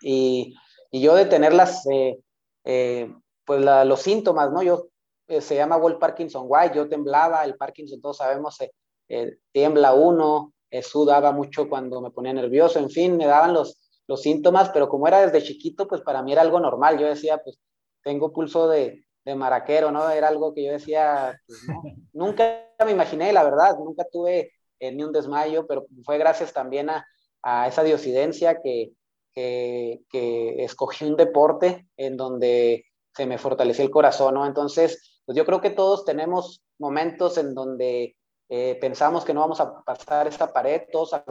Y, 0.00 0.56
y 0.90 1.00
yo 1.00 1.14
de 1.14 1.26
tener 1.26 1.52
las, 1.52 1.86
eh, 1.92 2.18
eh, 2.64 3.12
pues 3.44 3.60
los 3.60 4.02
síntomas, 4.02 4.50
¿no? 4.52 4.62
Yo 4.62 4.88
eh, 5.28 5.42
se 5.42 5.54
llama 5.56 5.76
World 5.76 5.98
Parkinson 5.98 6.46
White, 6.48 6.74
yo 6.74 6.88
temblaba, 6.88 7.44
el 7.44 7.54
Parkinson 7.56 8.00
todos 8.00 8.16
sabemos, 8.16 8.58
eh, 8.62 8.72
eh, 9.10 9.36
tiembla 9.52 9.92
uno, 9.92 10.54
sudaba 10.82 11.32
mucho 11.32 11.68
cuando 11.68 12.00
me 12.00 12.10
ponía 12.10 12.32
nervioso, 12.32 12.78
en 12.78 12.88
fin, 12.88 13.16
me 13.16 13.26
daban 13.26 13.52
los, 13.52 13.78
los 14.06 14.22
síntomas, 14.22 14.70
pero 14.70 14.88
como 14.88 15.06
era 15.06 15.20
desde 15.20 15.46
chiquito, 15.46 15.86
pues 15.86 16.00
para 16.00 16.22
mí 16.22 16.32
era 16.32 16.40
algo 16.40 16.60
normal, 16.60 16.98
yo 16.98 17.06
decía, 17.06 17.38
pues 17.38 17.58
tengo 18.02 18.32
pulso 18.32 18.68
de, 18.68 19.04
de 19.24 19.34
maraquero, 19.34 19.90
¿no? 19.90 20.08
Era 20.10 20.28
algo 20.28 20.54
que 20.54 20.64
yo 20.64 20.72
decía, 20.72 21.38
pues, 21.46 21.58
nunca 22.14 22.66
me 22.84 22.92
imaginé, 22.92 23.32
la 23.32 23.44
verdad, 23.44 23.78
nunca 23.78 24.04
tuve 24.10 24.52
ni 24.80 25.02
un 25.02 25.12
desmayo, 25.12 25.66
pero 25.66 25.86
fue 26.04 26.18
gracias 26.18 26.52
también 26.52 26.88
a, 26.88 27.06
a 27.42 27.68
esa 27.68 27.82
diosidencia 27.82 28.60
que, 28.62 28.92
que, 29.34 30.00
que, 30.10 30.64
escogí 30.64 31.04
un 31.04 31.16
deporte 31.16 31.86
en 31.96 32.16
donde 32.16 32.86
se 33.14 33.26
me 33.26 33.38
fortaleció 33.38 33.84
el 33.84 33.90
corazón, 33.90 34.34
¿no? 34.34 34.46
Entonces, 34.46 35.17
pues 35.28 35.36
yo 35.36 35.44
creo 35.44 35.60
que 35.60 35.68
todos 35.68 36.06
tenemos 36.06 36.62
momentos 36.78 37.36
en 37.36 37.52
donde 37.52 38.16
eh, 38.48 38.78
pensamos 38.80 39.26
que 39.26 39.34
no 39.34 39.40
vamos 39.40 39.60
a 39.60 39.82
pasar 39.82 40.26
esta 40.26 40.54
pared, 40.54 40.84
todos 40.90 41.12
a 41.12 41.22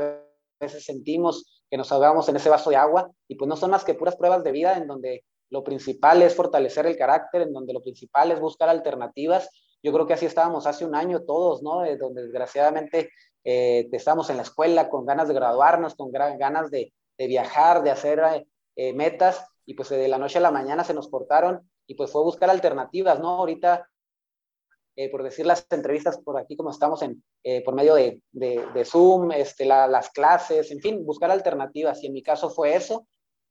veces 0.59 0.85
sentimos 0.85 1.63
que 1.67 1.77
nos 1.77 1.91
ahogamos 1.91 2.29
en 2.29 2.35
ese 2.35 2.47
vaso 2.47 2.69
de 2.69 2.75
agua 2.75 3.09
y 3.27 3.33
pues 3.33 3.49
no 3.49 3.55
son 3.57 3.71
más 3.71 3.83
que 3.83 3.95
puras 3.95 4.15
pruebas 4.15 4.43
de 4.43 4.51
vida 4.51 4.77
en 4.77 4.85
donde 4.85 5.23
lo 5.49 5.63
principal 5.63 6.21
es 6.21 6.35
fortalecer 6.35 6.85
el 6.85 6.95
carácter, 6.95 7.41
en 7.41 7.53
donde 7.53 7.73
lo 7.73 7.81
principal 7.81 8.31
es 8.31 8.39
buscar 8.39 8.69
alternativas. 8.69 9.49
Yo 9.81 9.91
creo 9.91 10.05
que 10.05 10.13
así 10.13 10.27
estábamos 10.27 10.67
hace 10.67 10.85
un 10.85 10.93
año 10.93 11.23
todos, 11.23 11.63
¿no? 11.63 11.81
donde 11.97 12.21
desgraciadamente 12.21 13.09
eh, 13.43 13.89
estábamos 13.91 14.29
en 14.29 14.37
la 14.37 14.43
escuela 14.43 14.91
con 14.91 15.07
ganas 15.07 15.27
de 15.27 15.33
graduarnos, 15.33 15.95
con 15.95 16.11
ganas 16.11 16.69
de, 16.69 16.93
viajar, 17.17 17.81
de 17.81 17.89
hacer 17.89 18.45
eh, 18.75 18.93
metas 18.93 19.43
y 19.65 19.73
pues 19.73 19.89
de 19.89 20.07
la 20.07 20.19
noche 20.19 20.37
a 20.37 20.41
la 20.41 20.51
mañana 20.51 20.83
se 20.83 20.93
nos 20.93 21.09
cortaron 21.09 21.67
y 21.87 21.95
pues 21.95 22.11
fue 22.11 22.21
buscar 22.21 22.49
alternativas, 22.49 23.19
¿no? 23.19 23.29
Ahorita, 23.29 23.89
eh, 24.95 25.09
por 25.09 25.23
decir 25.23 25.45
las 25.45 25.65
entrevistas 25.71 26.19
por 26.19 26.37
aquí, 26.37 26.57
como 26.57 26.69
estamos 26.69 27.01
en, 27.01 27.23
eh, 27.43 27.63
por 27.63 27.73
medio 27.73 27.95
de, 27.95 28.21
de, 28.31 28.85
Zoom, 28.85 29.31
este, 29.31 29.65
las 29.65 30.09
clases, 30.09 30.69
en 30.71 30.81
fin, 30.81 31.05
buscar 31.05 31.31
alternativas. 31.31 32.03
Y 32.03 32.07
en 32.07 32.13
mi 32.13 32.21
caso 32.21 32.49
fue 32.49 32.75
eso. 32.75 33.07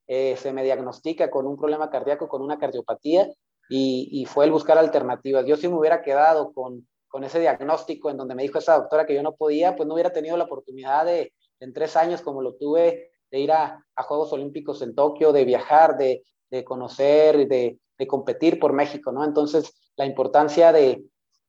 Eh, 0.06 0.36
se 0.36 0.52
me 0.52 0.62
diagnostica 0.62 1.30
con 1.30 1.46
un 1.46 1.56
problema 1.56 1.90
cardíaco, 1.90 2.28
con 2.28 2.42
una 2.42 2.58
cardiopatía, 2.58 3.28
y, 3.68 4.08
y, 4.12 4.24
fue 4.26 4.44
el 4.44 4.52
buscar 4.52 4.78
alternativas. 4.78 5.46
Yo 5.46 5.56
si 5.56 5.66
me 5.66 5.76
hubiera 5.76 6.02
quedado 6.02 6.52
con, 6.52 6.86
con, 7.08 7.24
ese 7.24 7.40
diagnóstico 7.40 8.10
en 8.10 8.16
donde 8.16 8.36
me 8.36 8.44
dijo 8.44 8.58
esa 8.58 8.76
doctora 8.78 9.06
que 9.06 9.14
yo 9.14 9.22
no 9.24 9.34
podía, 9.34 9.74
pues 9.74 9.88
no 9.88 9.94
hubiera 9.94 10.12
tenido 10.12 10.36
la 10.36 10.44
oportunidad 10.44 11.04
de, 11.06 11.32
en 11.58 11.72
tres 11.72 11.96
años, 11.96 12.20
como 12.20 12.42
lo 12.42 12.54
tuve, 12.54 13.10
de 13.32 13.40
ir 13.40 13.50
a, 13.50 13.84
a 13.96 14.02
Juegos 14.04 14.32
Olímpicos 14.32 14.82
en 14.82 14.94
Tokio, 14.94 15.32
de 15.32 15.44
viajar, 15.44 15.96
de, 15.96 16.22
de 16.50 16.64
conocer, 16.64 17.48
de, 17.48 17.78
de 17.98 18.06
competir 18.06 18.58
por 18.58 18.72
México, 18.72 19.12
¿no? 19.12 19.24
Entonces, 19.24 19.72
la 19.96 20.06
importancia 20.06 20.72
de, 20.72 21.04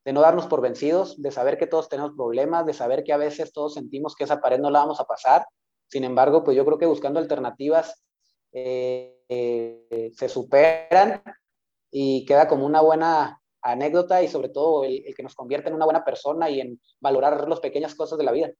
no 0.06 0.22
darnos 0.22 0.48
por 0.48 0.62
vencidos, 0.62 1.22
de 1.22 1.32
saber 1.32 1.58
que 1.58 1.68
todos 1.68 1.90
tenemos 1.90 2.14
problemas, 2.16 2.66
de 2.66 2.74
saber 2.74 3.04
que 3.04 3.12
a 3.12 3.18
veces 3.18 3.52
todos 3.52 3.74
sentimos 3.74 4.16
que 4.16 4.24
esa 4.24 4.40
pared 4.40 4.60
no 4.60 4.70
la 4.70 4.80
vamos 4.80 5.00
a 5.02 5.06
pasar. 5.06 5.46
Sin 5.88 6.04
embargo, 6.04 6.44
pues 6.44 6.56
yo 6.56 6.66
creo 6.66 6.78
que 6.78 6.86
buscando 6.86 7.20
alternativas 7.20 8.02
eh, 8.54 10.14
se 10.16 10.30
superan 10.30 11.22
y 11.92 12.26
queda 12.26 12.48
como 12.48 12.66
una 12.66 12.82
buena 12.82 13.42
anécdota 13.62 14.24
y 14.24 14.30
sobre 14.30 14.50
todo 14.50 14.86
el, 14.86 15.04
el 15.06 15.14
que 15.14 15.24
nos 15.24 15.36
convierte 15.36 15.70
en 15.70 15.76
una 15.76 15.86
buena 15.86 16.06
persona 16.06 16.50
y 16.50 16.62
en 16.62 16.80
valorar 17.02 17.48
las 17.50 17.60
pequeñas 17.60 17.94
cosas 17.94 18.18
de 18.18 18.24
la 18.24 18.32
vida. 18.32 18.52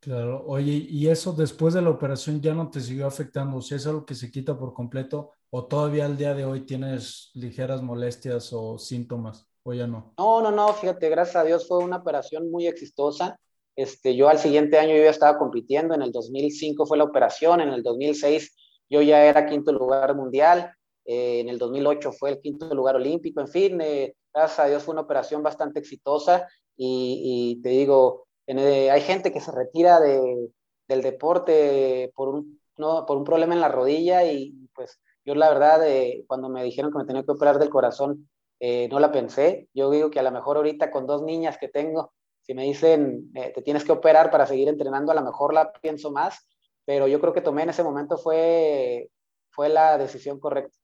Claro, 0.00 0.44
oye, 0.46 0.86
¿y 0.88 1.08
eso 1.08 1.32
después 1.32 1.74
de 1.74 1.82
la 1.82 1.90
operación 1.90 2.40
ya 2.40 2.54
no 2.54 2.70
te 2.70 2.80
siguió 2.80 3.06
afectando? 3.06 3.58
O 3.58 3.60
sea, 3.60 3.76
¿es 3.76 3.86
algo 3.86 4.06
que 4.06 4.14
se 4.14 4.30
quita 4.30 4.58
por 4.58 4.72
completo 4.72 5.32
o 5.50 5.66
todavía 5.66 6.06
al 6.06 6.16
día 6.16 6.32
de 6.32 6.46
hoy 6.46 6.62
tienes 6.62 7.30
ligeras 7.34 7.82
molestias 7.82 8.50
o 8.54 8.78
síntomas 8.78 9.46
o 9.62 9.74
ya 9.74 9.86
no? 9.86 10.14
No, 10.16 10.40
no, 10.40 10.50
no, 10.50 10.72
fíjate, 10.72 11.10
gracias 11.10 11.36
a 11.36 11.44
Dios 11.44 11.68
fue 11.68 11.84
una 11.84 11.98
operación 11.98 12.50
muy 12.50 12.66
exitosa. 12.66 13.38
Este, 13.76 14.16
yo 14.16 14.30
al 14.30 14.38
siguiente 14.38 14.78
año 14.78 14.96
yo 14.96 15.02
ya 15.02 15.10
estaba 15.10 15.36
compitiendo, 15.36 15.94
en 15.94 16.00
el 16.00 16.12
2005 16.12 16.86
fue 16.86 16.96
la 16.96 17.04
operación, 17.04 17.60
en 17.60 17.68
el 17.68 17.82
2006 17.82 18.56
yo 18.88 19.02
ya 19.02 19.26
era 19.26 19.44
quinto 19.44 19.70
lugar 19.70 20.16
mundial, 20.16 20.72
eh, 21.04 21.40
en 21.40 21.50
el 21.50 21.58
2008 21.58 22.12
fue 22.12 22.30
el 22.30 22.40
quinto 22.40 22.74
lugar 22.74 22.96
olímpico, 22.96 23.42
en 23.42 23.48
fin, 23.48 23.80
eh, 23.82 24.14
gracias 24.32 24.60
a 24.60 24.66
Dios 24.66 24.82
fue 24.82 24.92
una 24.92 25.02
operación 25.02 25.42
bastante 25.42 25.78
exitosa 25.78 26.48
y 26.82 27.60
te 27.62 27.68
digo, 27.68 28.28
eh, 28.58 28.90
hay 28.90 29.00
gente 29.02 29.32
que 29.32 29.40
se 29.40 29.52
retira 29.52 30.00
de, 30.00 30.50
del 30.88 31.02
deporte 31.02 32.12
por 32.14 32.28
un, 32.28 32.60
no, 32.76 33.06
por 33.06 33.16
un 33.16 33.24
problema 33.24 33.54
en 33.54 33.60
la 33.60 33.68
rodilla 33.68 34.24
y 34.24 34.52
pues 34.74 35.00
yo 35.24 35.34
la 35.34 35.48
verdad, 35.50 35.86
eh, 35.86 36.24
cuando 36.26 36.48
me 36.48 36.64
dijeron 36.64 36.90
que 36.90 36.98
me 36.98 37.04
tenía 37.04 37.22
que 37.22 37.32
operar 37.32 37.58
del 37.58 37.70
corazón, 37.70 38.28
eh, 38.58 38.88
no 38.90 38.98
la 39.00 39.12
pensé. 39.12 39.68
Yo 39.74 39.90
digo 39.90 40.10
que 40.10 40.20
a 40.20 40.22
lo 40.22 40.30
mejor 40.32 40.56
ahorita 40.56 40.90
con 40.90 41.06
dos 41.06 41.22
niñas 41.22 41.58
que 41.58 41.68
tengo, 41.68 42.12
si 42.42 42.54
me 42.54 42.64
dicen 42.64 43.32
te 43.32 43.62
tienes 43.62 43.84
que 43.84 43.92
operar 43.92 44.30
para 44.30 44.46
seguir 44.46 44.68
entrenando, 44.68 45.12
a 45.12 45.14
lo 45.14 45.22
mejor 45.22 45.54
la 45.54 45.72
pienso 45.72 46.10
más, 46.10 46.48
pero 46.84 47.06
yo 47.06 47.20
creo 47.20 47.32
que 47.32 47.42
tomé 47.42 47.62
en 47.62 47.70
ese 47.70 47.84
momento 47.84 48.16
fue, 48.16 49.10
fue 49.50 49.68
la 49.68 49.98
decisión 49.98 50.40
correcta. 50.40 50.76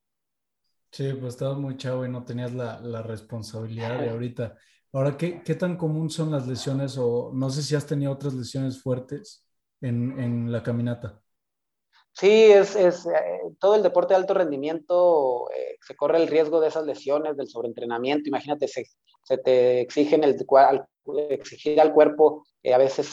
Sí, 0.92 1.12
pues 1.14 1.35
estabas 1.35 1.59
muy 1.59 1.76
chavo 1.76 2.05
y 2.07 2.09
no 2.09 2.24
tenías 2.24 2.55
la, 2.55 2.81
la 2.81 3.02
responsabilidad 3.02 3.98
de 3.98 4.11
ahorita. 4.11 4.57
Ahora, 4.97 5.19
¿qué, 5.19 5.43
¿qué, 5.43 5.55
tan 5.55 5.77
común 5.77 6.09
son 6.09 6.31
las 6.31 6.47
lesiones 6.47 6.97
o 6.97 7.31
no 7.35 7.51
sé 7.51 7.63
si 7.63 7.75
has 7.77 7.87
tenido 7.87 8.11
otras 8.11 8.33
lesiones 8.33 8.81
fuertes 8.81 9.45
en, 9.83 10.19
en 10.19 10.51
la 10.51 10.63
caminata? 10.63 11.21
Sí, 12.15 12.45
es, 12.45 12.75
es 12.77 13.05
eh, 13.05 13.43
todo 13.61 13.75
el 13.75 13.83
deporte 13.83 14.15
de 14.15 14.21
alto 14.21 14.33
rendimiento, 14.33 15.51
eh, 15.51 15.77
se 15.83 15.95
corre 15.95 16.17
el 16.17 16.29
riesgo 16.29 16.61
de 16.61 16.69
esas 16.69 16.87
lesiones, 16.87 17.37
del 17.37 17.47
sobreentrenamiento. 17.47 18.31
Imagínate, 18.31 18.69
se, 18.69 18.87
se 19.23 19.37
te 19.37 19.83
exigen 19.83 20.25
el, 20.25 20.35
al, 20.57 20.87
exigir 21.29 21.79
al 21.79 21.93
cuerpo 21.93 22.47
eh, 22.63 22.73
a 22.73 22.79
veces 22.79 23.13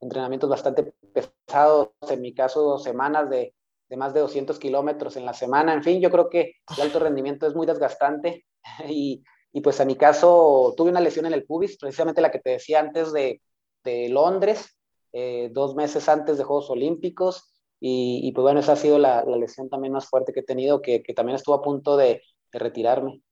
entrenamientos 0.00 0.48
bastante 0.48 0.94
pesados, 1.12 1.88
en 2.10 2.20
mi 2.20 2.32
caso 2.32 2.78
semanas 2.78 3.28
de, 3.28 3.56
de 3.88 3.96
más 3.96 4.14
de 4.14 4.20
200 4.20 4.56
kilómetros 4.60 5.16
en 5.16 5.24
la 5.24 5.34
semana. 5.34 5.74
En 5.74 5.82
fin, 5.82 6.00
yo 6.00 6.12
creo 6.12 6.30
que 6.30 6.58
el 6.76 6.82
alto 6.84 7.00
rendimiento 7.00 7.48
es 7.48 7.56
muy 7.56 7.66
desgastante 7.66 8.46
y, 8.88 9.24
y 9.56 9.60
pues 9.60 9.78
en 9.78 9.86
mi 9.86 9.94
caso 9.94 10.74
tuve 10.76 10.90
una 10.90 11.00
lesión 11.00 11.26
en 11.26 11.32
el 11.32 11.44
pubis, 11.44 11.78
precisamente 11.78 12.20
la 12.20 12.32
que 12.32 12.40
te 12.40 12.50
decía 12.50 12.80
antes 12.80 13.12
de, 13.12 13.40
de 13.84 14.08
Londres, 14.08 14.76
eh, 15.12 15.48
dos 15.52 15.76
meses 15.76 16.08
antes 16.08 16.36
de 16.36 16.42
Juegos 16.42 16.70
Olímpicos. 16.70 17.54
Y, 17.78 18.20
y 18.24 18.32
pues 18.32 18.42
bueno, 18.42 18.58
esa 18.58 18.72
ha 18.72 18.76
sido 18.76 18.98
la, 18.98 19.24
la, 19.24 19.36
lesión 19.36 19.68
también 19.68 19.92
más 19.92 20.08
fuerte 20.08 20.32
que 20.32 20.40
he 20.40 20.44
tenido, 20.44 20.82
que, 20.82 21.04
también 21.14 21.36
estuvo 21.36 21.54
a 21.54 21.62
punto 21.62 21.96
de, 21.96 22.20
de, 22.52 22.58
retirarme. 22.58 23.22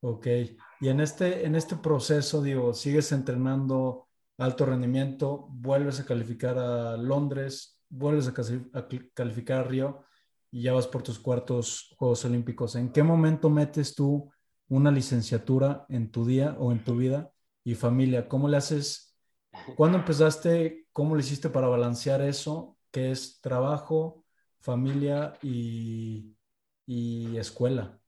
Ok, 0.00 0.28
y 0.80 0.88
en 0.88 1.00
este, 1.00 1.44
en 1.44 1.56
este 1.56 1.74
proceso, 1.74 2.40
digo, 2.40 2.72
sigues 2.72 3.10
entrenando 3.10 4.06
alto 4.38 4.64
rendimiento, 4.64 5.48
vuelves 5.50 5.98
a 5.98 6.06
calificar 6.06 6.56
a 6.56 6.96
Londres, 6.96 7.82
vuelves 7.88 8.28
a, 8.28 8.78
a 8.78 8.88
calificar 9.12 9.58
a 9.58 9.64
Río 9.64 10.04
y 10.52 10.62
ya 10.62 10.72
vas 10.72 10.86
por 10.86 11.02
tus 11.02 11.18
cuartos 11.18 11.94
Juegos 11.98 12.24
Olímpicos. 12.24 12.76
¿En 12.76 12.92
qué 12.92 13.02
momento 13.02 13.50
metes 13.50 13.96
tú 13.96 14.30
una 14.68 14.90
licenciatura 14.90 15.86
en 15.88 16.10
tu 16.10 16.26
día 16.26 16.56
o 16.58 16.72
en 16.72 16.82
tu 16.84 16.96
vida 16.96 17.32
y 17.64 17.74
familia? 17.74 18.28
¿Cómo 18.28 18.48
le 18.48 18.56
haces? 18.56 19.16
¿Cuándo 19.76 19.98
empezaste? 19.98 20.86
¿Cómo 20.92 21.14
le 21.14 21.20
hiciste 21.22 21.48
para 21.50 21.68
balancear 21.68 22.20
eso, 22.22 22.76
que 22.90 23.10
es 23.10 23.40
trabajo, 23.40 24.24
familia 24.60 25.34
y, 25.42 26.36
y 26.86 27.36
escuela? 27.36 27.98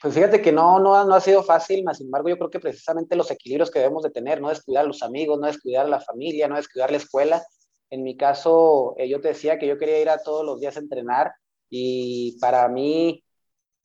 Pues 0.00 0.14
fíjate 0.14 0.40
que 0.40 0.50
no, 0.50 0.78
no, 0.78 1.04
no 1.04 1.14
ha 1.14 1.20
sido 1.20 1.42
fácil, 1.42 1.84
más 1.84 1.98
sin 1.98 2.06
embargo 2.06 2.30
yo 2.30 2.38
creo 2.38 2.48
que 2.48 2.58
precisamente 2.58 3.16
los 3.16 3.30
equilibrios 3.30 3.70
que 3.70 3.80
debemos 3.80 4.02
de 4.02 4.10
tener, 4.10 4.40
no 4.40 4.48
descuidar 4.48 4.84
a 4.84 4.88
los 4.88 5.02
amigos, 5.02 5.38
no 5.38 5.46
descuidar 5.46 5.84
a 5.84 5.90
la 5.90 6.00
familia, 6.00 6.48
no 6.48 6.56
descuidar 6.56 6.90
la 6.90 6.96
escuela. 6.96 7.42
En 7.90 8.02
mi 8.02 8.16
caso, 8.16 8.94
eh, 8.96 9.08
yo 9.08 9.20
te 9.20 9.28
decía 9.28 9.58
que 9.58 9.66
yo 9.66 9.76
quería 9.76 10.00
ir 10.00 10.08
a 10.08 10.22
todos 10.22 10.44
los 10.44 10.58
días 10.58 10.76
a 10.76 10.80
entrenar 10.80 11.32
y 11.68 12.38
para 12.40 12.66
mí 12.68 13.22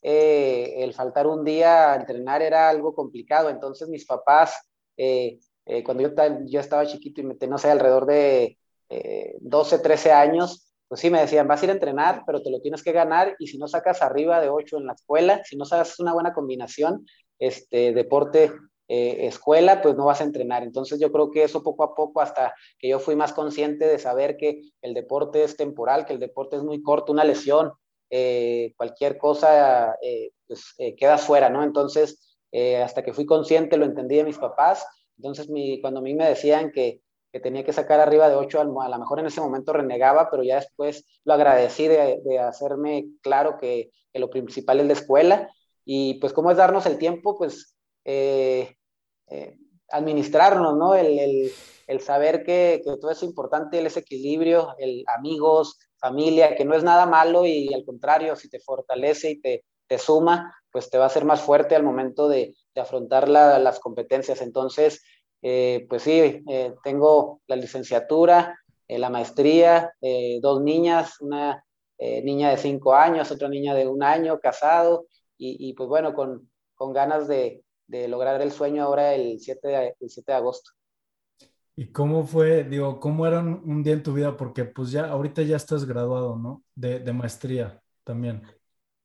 eh, 0.07 0.83
el 0.83 0.93
faltar 0.93 1.25
un 1.25 1.43
día 1.43 1.91
a 1.91 1.95
entrenar 1.95 2.43
era 2.43 2.69
algo 2.69 2.93
complicado. 2.93 3.49
Entonces 3.49 3.89
mis 3.89 4.05
papás, 4.05 4.55
eh, 4.97 5.39
cuando 5.83 6.03
yo, 6.03 6.09
yo, 6.45 6.59
estaba 6.59 6.85
chiquito 6.85 7.21
y 7.21 7.23
me 7.23 7.35
no 7.47 7.57
sé, 7.57 7.71
alrededor 7.71 8.05
de 8.05 8.59
12, 9.41 9.79
13 9.79 10.11
años, 10.11 10.71
pues 10.87 11.01
sí, 11.01 11.09
me 11.09 11.19
decían, 11.19 11.47
vas 11.47 11.61
a 11.61 11.65
ir 11.65 11.71
a 11.71 11.73
entrenar, 11.73 12.21
pero 12.27 12.43
te 12.43 12.51
lo 12.51 12.61
tienes 12.61 12.83
que 12.83 12.91
ganar 12.91 13.35
y 13.39 13.47
si 13.47 13.57
no 13.57 13.67
sacas 13.67 14.03
arriba 14.03 14.39
de 14.39 14.49
8 14.49 14.77
en 14.77 14.85
la 14.85 14.93
escuela, 14.93 15.41
si 15.43 15.57
no 15.57 15.65
sacas 15.65 15.99
una 15.99 16.13
buena 16.13 16.33
combinación, 16.33 17.07
este, 17.39 17.91
deporte, 17.91 18.51
eh, 18.87 19.25
escuela, 19.25 19.81
pues 19.81 19.95
no 19.95 20.05
vas 20.05 20.21
a 20.21 20.25
entrenar. 20.25 20.61
Entonces 20.61 20.99
yo 20.99 21.11
creo 21.11 21.31
que 21.31 21.43
eso 21.43 21.63
poco 21.63 21.83
a 21.83 21.95
poco, 21.95 22.21
hasta 22.21 22.53
que 22.77 22.89
yo 22.89 22.99
fui 22.99 23.15
más 23.15 23.33
consciente 23.33 23.87
de 23.87 23.97
saber 23.97 24.37
que 24.37 24.61
el 24.83 24.93
deporte 24.93 25.43
es 25.43 25.57
temporal, 25.57 26.05
que 26.05 26.13
el 26.13 26.19
deporte 26.19 26.57
es 26.57 26.63
muy 26.63 26.83
corto, 26.83 27.11
una 27.11 27.23
lesión, 27.23 27.71
eh, 28.09 28.73
cualquier 28.77 29.17
cosa, 29.17 29.95
eh, 30.01 30.31
pues 30.47 30.75
queda 30.97 31.17
fuera, 31.17 31.49
¿no? 31.49 31.63
Entonces, 31.63 32.37
hasta 32.83 33.03
que 33.03 33.13
fui 33.13 33.25
consciente, 33.25 33.75
lo 33.75 33.85
entendí 33.85 34.15
de 34.15 34.23
mis 34.23 34.37
papás. 34.37 34.85
Entonces, 35.17 35.47
cuando 35.81 35.99
a 35.99 36.03
mí 36.03 36.13
me 36.13 36.29
decían 36.29 36.71
que 36.71 37.01
que 37.35 37.41
tenía 37.41 37.65
que 37.65 37.73
sacar 37.73 37.99
arriba 37.99 38.29
de 38.29 38.35
8, 38.35 38.61
a 38.61 38.63
lo 38.63 38.97
mejor 38.97 39.19
en 39.19 39.25
ese 39.25 39.41
momento 39.41 39.73
renegaba, 39.73 40.31
pero 40.31 40.41
ya 40.41 40.55
después 40.55 41.05
lo 41.25 41.33
agradecí 41.33 41.85
de, 41.85 42.39
hacerme 42.39 43.09
claro 43.21 43.57
que, 43.57 43.91
lo 44.13 44.29
principal 44.29 44.79
es 44.79 44.87
la 44.87 44.93
escuela 44.93 45.49
y 45.83 46.13
pues 46.21 46.31
cómo 46.31 46.49
es 46.49 46.55
darnos 46.55 46.85
el 46.85 46.97
tiempo, 46.97 47.37
pues 47.37 47.75
eh, 48.05 48.77
eh, 49.27 49.57
administrarnos, 49.89 50.77
¿no? 50.77 50.95
El, 50.95 51.51
saber 52.01 52.43
que, 52.43 52.81
todo 52.83 53.11
es 53.11 53.23
importante, 53.23 53.79
el 53.79 53.85
ese 53.85 53.99
equilibrio, 54.01 54.75
el 54.77 55.03
amigos, 55.07 55.79
familia, 55.97 56.55
que 56.55 56.65
no 56.65 56.75
es 56.75 56.83
nada 56.83 57.05
malo 57.05 57.45
y 57.45 57.73
al 57.73 57.85
contrario, 57.85 58.35
si 58.35 58.49
te 58.49 58.59
fortalece 58.59 59.31
y 59.31 59.41
te, 59.41 59.63
te 59.87 59.97
suma, 59.97 60.55
pues 60.71 60.89
te 60.89 60.97
va 60.97 61.05
a 61.05 61.07
hacer 61.07 61.25
más 61.25 61.41
fuerte 61.41 61.75
al 61.75 61.83
momento 61.83 62.27
de, 62.27 62.53
afrontar 62.75 63.29
las 63.29 63.79
competencias. 63.79 64.41
Entonces, 64.41 65.01
eh, 65.41 65.85
pues 65.87 66.01
sí, 66.01 66.43
eh, 66.49 66.73
tengo 66.83 67.39
la 67.47 67.55
licenciatura, 67.55 68.59
eh, 68.87 68.99
la 68.99 69.09
maestría, 69.09 69.93
dos 70.41 70.61
niñas, 70.61 71.21
una 71.21 71.63
niña 71.97 72.49
de 72.49 72.57
cinco 72.57 72.93
años, 72.93 73.31
otra 73.31 73.47
niña 73.47 73.73
de 73.73 73.87
un 73.87 74.03
año, 74.03 74.39
casado, 74.39 75.07
y, 75.37 75.73
pues 75.73 75.87
bueno, 75.87 76.13
con, 76.13 76.49
con 76.75 76.93
ganas 76.93 77.27
de, 77.27 77.63
de, 77.87 78.07
lograr 78.07 78.41
el 78.41 78.51
sueño 78.51 78.83
ahora 78.83 79.13
el 79.13 79.39
7 79.39 79.67
de, 79.67 79.95
el 79.99 80.09
7 80.09 80.31
de 80.31 80.37
agosto. 80.37 80.71
¿Y 81.75 81.91
cómo 81.91 82.25
fue, 82.25 82.63
digo, 82.63 82.99
cómo 82.99 83.27
era 83.27 83.39
un, 83.39 83.83
día 83.83 83.93
en 83.93 84.03
tu 84.03 84.13
vida? 84.13 84.37
Porque 84.37 84.63
pues 84.63 84.91
ya, 84.91 85.09
ahorita 85.09 85.41
ya 85.41 85.57
estás 85.57 85.85
graduado, 85.85 86.37
¿no? 86.37 86.63
De, 86.73 86.99
de 86.99 87.13
maestría 87.13 87.81
también. 88.03 88.43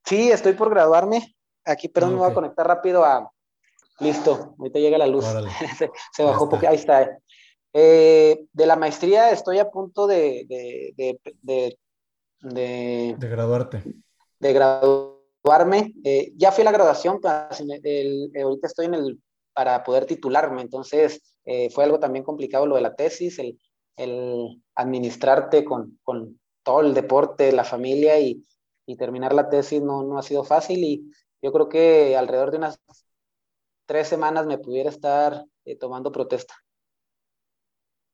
Sí, 0.05 0.31
estoy 0.31 0.53
por 0.53 0.71
graduarme. 0.71 1.37
Aquí, 1.65 1.89
perdón, 1.89 2.11
ah, 2.11 2.15
me 2.15 2.19
voy 2.21 2.31
a 2.31 2.35
conectar 2.35 2.67
rápido 2.67 3.05
a, 3.05 3.31
Listo, 4.01 4.55
ahorita 4.59 4.79
llega 4.79 4.99
la 4.99 5.07
luz. 5.07 5.27
se, 6.13 6.25
bajó 6.25 6.49
porque 6.49 6.67
ahí 6.67 6.77
está. 6.77 7.19
Eh, 7.73 8.47
de 8.53 8.67
la 8.67 8.77
maestría 8.77 9.31
estoy 9.31 9.59
a 9.59 9.71
punto 9.71 10.07
de, 10.07 10.47
de, 10.49 10.95
de, 10.97 11.79
de, 12.41 13.15
de 13.19 13.29
graduarte. 13.29 13.83
De 14.41 14.53
graduarme. 14.53 15.20
Eh, 16.05 16.33
ya 16.37 16.53
fui 16.53 16.63
a 16.63 16.65
la 16.67 16.73
graduación, 16.73 17.21
el, 17.83 18.31
ahorita 18.43 18.67
estoy 18.67 18.87
en 18.87 18.95
el 18.95 19.21
para 19.55 19.83
poder 19.83 20.07
titularme, 20.07 20.63
entonces 20.63 21.35
eh, 21.45 21.71
fue 21.71 21.85
algo 21.85 21.99
también 21.99 22.25
complicado 22.25 22.67
lo 22.67 22.77
de 22.77 22.83
la 22.83 22.95
tesis, 22.95 23.39
el, 23.39 23.59
el 23.97 24.63
administrarte 24.75 25.65
con, 25.65 25.99
con, 26.03 26.39
todo 26.63 26.83
el 26.83 26.93
deporte, 26.93 27.53
la 27.53 27.65
familia 27.65 28.21
y, 28.21 28.45
y 28.87 28.97
terminar 28.97 29.33
la 29.33 29.49
tesis 29.49 29.81
no, 29.81 30.03
no 30.03 30.19
ha 30.19 30.23
sido 30.23 30.45
fácil 30.45 30.85
y 30.85 31.11
yo 31.43 31.53
creo 31.53 31.71
que 31.71 32.17
alrededor 32.17 32.51
de 32.51 32.59
unas 32.59 32.79
tres 33.87 34.09
semanas 34.09 34.47
me 34.47 34.59
pudiera 34.59 34.91
estar 34.91 35.45
eh, 35.65 35.77
tomando 35.77 36.13
protesta 36.13 36.55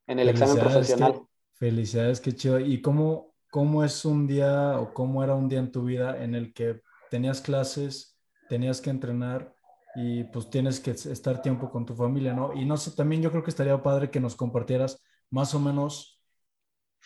en 0.06 0.20
el 0.20 0.28
examen 0.28 0.58
profesional. 0.58 1.22
felicidades, 1.54 2.20
qué 2.20 2.32
chido. 2.32 2.60
¿Y 2.60 2.80
cómo, 2.80 3.34
cómo 3.50 3.82
es 3.82 4.04
un 4.04 4.28
día 4.28 4.78
o 4.80 4.94
cómo 4.94 5.24
era 5.24 5.34
un 5.34 5.48
día 5.48 5.58
en 5.58 5.72
tu 5.72 5.84
vida 5.84 6.22
en 6.22 6.36
el 6.36 6.54
que 6.54 6.80
tenías 7.16 7.40
clases, 7.40 8.20
tenías 8.46 8.82
que 8.82 8.90
entrenar 8.90 9.54
y 9.94 10.24
pues 10.24 10.50
tienes 10.50 10.80
que 10.80 10.90
estar 10.90 11.40
tiempo 11.40 11.70
con 11.70 11.86
tu 11.86 11.94
familia, 11.94 12.34
¿no? 12.34 12.52
Y 12.52 12.66
no 12.66 12.76
sé, 12.76 12.90
también 12.90 13.22
yo 13.22 13.30
creo 13.30 13.42
que 13.42 13.48
estaría 13.48 13.82
padre 13.82 14.10
que 14.10 14.20
nos 14.20 14.36
compartieras 14.36 15.02
más 15.30 15.54
o 15.54 15.58
menos 15.58 16.20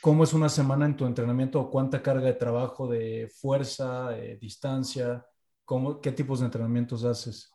cómo 0.01 0.25
es 0.25 0.33
una 0.33 0.49
semana 0.49 0.85
en 0.87 0.97
tu 0.97 1.07
entrenamiento 1.07 1.61
o 1.61 1.71
cuánta 1.71 2.03
carga 2.03 2.27
de 2.27 2.35
trabajo, 2.35 2.89
de 2.89 3.31
fuerza, 3.33 4.09
de 4.09 4.37
distancia, 4.39 5.25
cómo, 5.65 6.01
qué 6.01 6.11
tipos 6.11 6.41
de 6.41 6.47
entrenamientos 6.47 7.05
haces. 7.05 7.53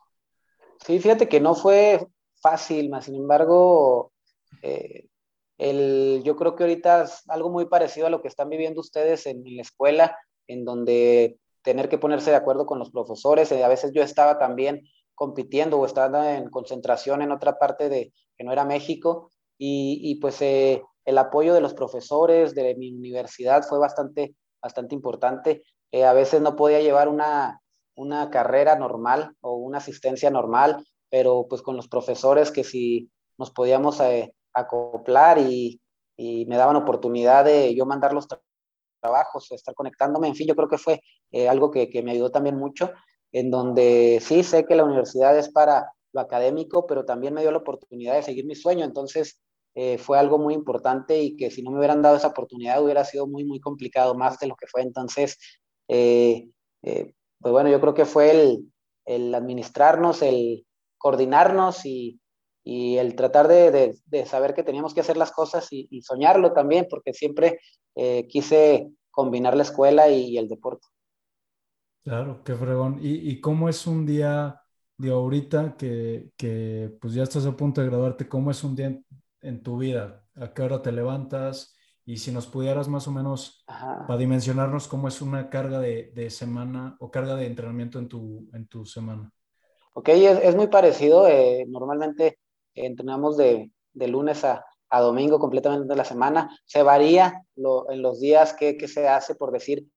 Sí, 0.85 0.97
fíjate 0.99 1.27
que 1.27 1.41
no 1.41 1.55
fue 1.55 2.07
fácil, 2.35 2.89
más 2.89 3.03
sin 3.03 3.15
embargo, 3.15 4.13
eh, 4.61 5.09
el, 5.57 6.21
yo 6.23 6.37
creo 6.37 6.55
que 6.55 6.63
ahorita 6.63 7.03
es 7.03 7.21
algo 7.27 7.49
muy 7.49 7.65
parecido 7.65 8.07
a 8.07 8.09
lo 8.09 8.21
que 8.21 8.29
están 8.29 8.49
viviendo 8.49 8.79
ustedes 8.79 9.25
en, 9.25 9.43
la 9.43 9.61
escuela, 9.61 10.17
en 10.47 10.63
donde 10.63 11.37
tener 11.65 11.89
que 11.89 11.97
ponerse 11.97 12.29
de 12.29 12.37
acuerdo 12.37 12.65
con 12.65 12.79
los 12.79 12.91
profesores. 12.91 13.51
Eh, 13.51 13.63
a 13.63 13.67
veces 13.67 13.91
yo 13.93 14.01
estaba 14.01 14.39
también 14.39 14.83
compitiendo 15.13 15.79
o 15.79 15.85
estaba 15.85 16.35
en 16.35 16.49
concentración 16.49 17.21
en 17.21 17.31
otra 17.31 17.57
parte 17.57 17.89
de 17.89 18.13
que 18.37 18.43
no 18.43 18.53
era 18.53 18.63
México 18.63 19.31
y, 19.57 19.99
y 20.03 20.15
pues 20.15 20.41
eh, 20.41 20.81
el 21.03 21.17
apoyo 21.17 21.53
de 21.53 21.61
los 21.61 21.73
profesores 21.73 22.55
de 22.55 22.75
mi 22.75 22.93
universidad 22.93 23.63
fue 23.63 23.79
bastante, 23.79 24.35
bastante 24.61 24.95
importante. 24.95 25.63
a 26.03 26.13
veces 26.13 26.41
no 26.41 26.55
podía 26.55 26.81
llevar 26.81 27.07
una, 27.07 27.61
una 27.95 28.29
carrera 28.29 28.75
normal 28.75 29.35
o 29.41 29.55
una 29.55 29.77
asistencia 29.79 30.29
normal, 30.29 30.85
pero 31.09 31.47
pues 31.49 31.61
con 31.61 31.75
los 31.75 31.87
profesores 31.87 32.51
que 32.51 32.63
si 32.63 33.09
nos 33.37 33.51
podíamos 33.51 33.99
eh, 34.01 34.33
acoplar 34.53 35.39
y, 35.39 35.81
me 36.17 36.55
daban 36.55 36.77
oportunidad 36.77 37.43
de 37.43 37.75
yo 37.75 37.85
mandar 37.85 38.13
los 38.13 38.25
trabajos, 39.05 39.51
estar 39.51 39.75
conectándome, 39.75 40.27
en 40.27 40.35
fin, 40.35 40.47
yo 40.47 40.55
creo 40.55 40.67
que 40.67 40.77
fue 40.77 41.01
eh, 41.31 41.47
algo 41.47 41.71
que, 41.71 41.89
me 42.03 42.11
ayudó 42.11 42.31
también 42.31 42.57
mucho, 42.57 42.91
en 43.31 43.51
donde 43.51 44.19
sí 44.21 44.43
sé 44.43 44.65
que 44.65 44.75
la 44.75 44.83
universidad 44.83 45.37
es 45.37 45.49
para 45.49 45.91
lo 46.13 46.21
académico, 46.21 46.85
pero 46.87 47.05
también 47.05 47.33
me 47.33 47.41
dio 47.41 47.51
la 47.51 47.59
oportunidad 47.59 48.15
de 48.15 48.23
seguir 48.23 48.45
mi 48.45 48.55
sueño, 48.55 48.85
entonces 48.85 49.41
eh, 49.75 49.97
fue 49.97 50.17
algo 50.17 50.37
muy 50.37 50.53
importante 50.53 51.21
y 51.21 51.35
que 51.35 51.51
si 51.51 51.61
no 51.61 51.71
me 51.71 51.77
hubieran 51.79 52.01
dado 52.01 52.15
esa 52.15 52.29
oportunidad 52.29 52.81
hubiera 52.81 53.03
sido 53.03 53.27
muy, 53.27 53.43
muy 53.43 53.59
complicado, 53.59 54.15
más 54.15 54.39
de 54.39 54.47
lo 54.47 54.55
que 54.55 54.67
fue. 54.67 54.81
Entonces, 54.81 55.37
pues 55.85 57.51
bueno, 57.51 57.69
yo 57.69 57.81
creo 57.81 57.93
que 57.93 58.05
fue 58.05 58.31
el, 58.31 58.71
el 59.05 59.35
administrarnos, 59.35 60.21
el 60.21 60.65
coordinarnos 60.97 61.85
y, 61.85 62.19
y 62.67 62.97
el 62.97 63.15
tratar 63.15 63.47
de, 63.47 63.95
de, 64.07 64.25
saber 64.25 64.55
que 64.55 64.63
teníamos 64.63 64.95
que 64.95 65.01
hacer 65.01 65.17
las 65.17 65.31
cosas 65.31 65.67
y, 65.69 66.01
soñarlo 66.01 66.51
también, 66.51 66.87
porque 66.89 67.13
siempre 67.13 67.59
eh, 67.93 68.27
quise 68.27 68.89
combinar 69.11 69.55
la 69.55 69.61
escuela 69.61 70.09
y, 70.09 70.35
el 70.39 70.49
deporte. 70.49 70.87
Claro, 72.03 72.43
qué 72.43 72.55
fregón. 72.55 72.97
¿Y, 72.99 73.29
¿Y, 73.29 73.39
cómo 73.39 73.69
es 73.69 73.85
un 73.85 74.07
día 74.07 74.63
de 74.97 75.11
ahorita 75.11 75.77
que, 75.77 76.31
que, 76.35 76.97
pues 76.99 77.13
ya 77.13 77.21
estás 77.21 77.45
a 77.45 77.55
punto 77.55 77.81
de 77.81 77.87
graduarte? 77.87 78.27
¿Cómo 78.27 78.49
es 78.49 78.63
un 78.63 78.75
día 78.75 78.87
en, 78.87 79.05
en 79.41 79.61
tu 79.61 79.77
vida? 79.77 80.25
¿A 80.33 80.51
qué 80.51 80.63
hora 80.63 80.81
te 80.81 80.91
levantas? 80.91 81.77
Y 82.03 82.17
si 82.17 82.31
nos 82.31 82.47
pudieras 82.47 82.87
más 82.87 83.07
o 83.07 83.11
menos 83.11 83.63
para 83.67 84.17
dimensionarnos 84.17 84.87
cómo 84.87 85.07
es 85.07 85.21
una 85.21 85.51
carga 85.51 85.79
de, 85.79 86.11
de, 86.15 86.31
semana 86.31 86.97
o 86.99 87.11
carga 87.11 87.35
de 87.35 87.45
entrenamiento 87.45 87.99
en 87.99 88.07
tu, 88.07 88.49
en 88.53 88.67
tu 88.67 88.85
semana. 88.85 89.31
Ok, 89.93 90.09
es, 90.09 90.39
es 90.43 90.55
muy 90.55 90.67
parecido. 90.67 91.27
Eh, 91.27 91.65
normalmente 91.67 92.39
entrenamos 92.75 93.37
de, 93.37 93.71
de 93.93 94.07
lunes 94.07 94.43
a, 94.43 94.65
a, 94.89 95.01
domingo 95.01 95.39
completamente 95.39 95.87
de 95.87 95.95
la 95.95 96.05
semana. 96.05 96.57
Se 96.65 96.83
varía 96.83 97.41
lo, 97.55 97.89
en 97.89 98.01
los 98.01 98.19
días 98.19 98.53
que, 98.53 98.77
que, 98.77 98.87
se 98.87 99.07
hace, 99.07 99.35
por 99.35 99.51
decir, 99.51 99.87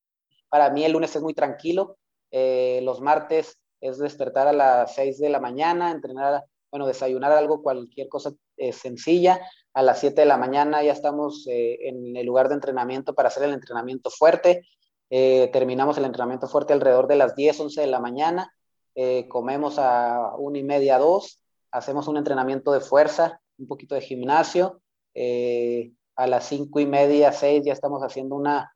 para 0.49 0.71
mí 0.71 0.85
el 0.85 0.93
lunes 0.93 1.15
es 1.15 1.23
muy 1.23 1.35
tranquilo. 1.35 1.99
Eh, 2.31 2.81
los 2.83 3.01
martes 3.01 3.59
es 3.81 3.99
despertar 3.99 4.49
a 4.49 4.53
las 4.53 4.95
6 4.95 5.19
de 5.19 5.29
la 5.29 5.41
mañana, 5.41 5.91
entrenar, 5.91 6.45
bueno, 6.71 6.87
desayunar 6.87 7.33
algo, 7.33 7.63
cualquier 7.63 8.09
cosa 8.09 8.33
eh, 8.57 8.73
sencilla 8.73 9.41
a 9.73 9.83
las 9.83 10.01
7 10.01 10.23
de 10.23 10.27
la 10.27 10.37
mañana 10.37 10.83
ya 10.83 10.93
estamos 10.93 11.47
eh, 11.47 11.79
en 11.89 12.17
el 12.17 12.27
lugar 12.27 12.49
de 12.49 12.57
entrenamiento 12.57 13.15
para 13.15 13.29
hacer 13.29 13.45
el 13.45 13.55
entrenamiento 13.55 14.11
fuerte. 14.11 14.63
Terminamos 15.11 15.97
el 15.97 16.05
entrenamiento 16.05 16.49
fuerte 16.49 16.75
alrededor 16.75 17.07
de 17.07 17.17
las 17.17 17.35
10, 17.35 17.61
11 17.61 17.81
de 17.81 17.87
la 17.87 17.99
mañana. 17.99 18.53
Comemos 19.29 19.79
a 19.79 20.35
1 20.37 20.59
y 20.59 20.63
media, 20.65 20.99
2. 20.99 21.41
Hacemos 21.71 22.09
un 22.09 22.17
entrenamiento 22.17 22.73
de 22.73 22.81
fuerza, 22.81 23.41
un 23.59 23.67
poquito 23.67 23.95
de 23.95 24.01
gimnasio. 24.01 24.81
a 26.17 26.27
las 26.27 26.47
5 26.47 26.81
y 26.81 26.87
media, 26.87 27.33
6 27.33 27.65
ya 27.65 27.73
estamos 27.73 28.03
haciendo 28.03 28.37
una, 28.37 28.73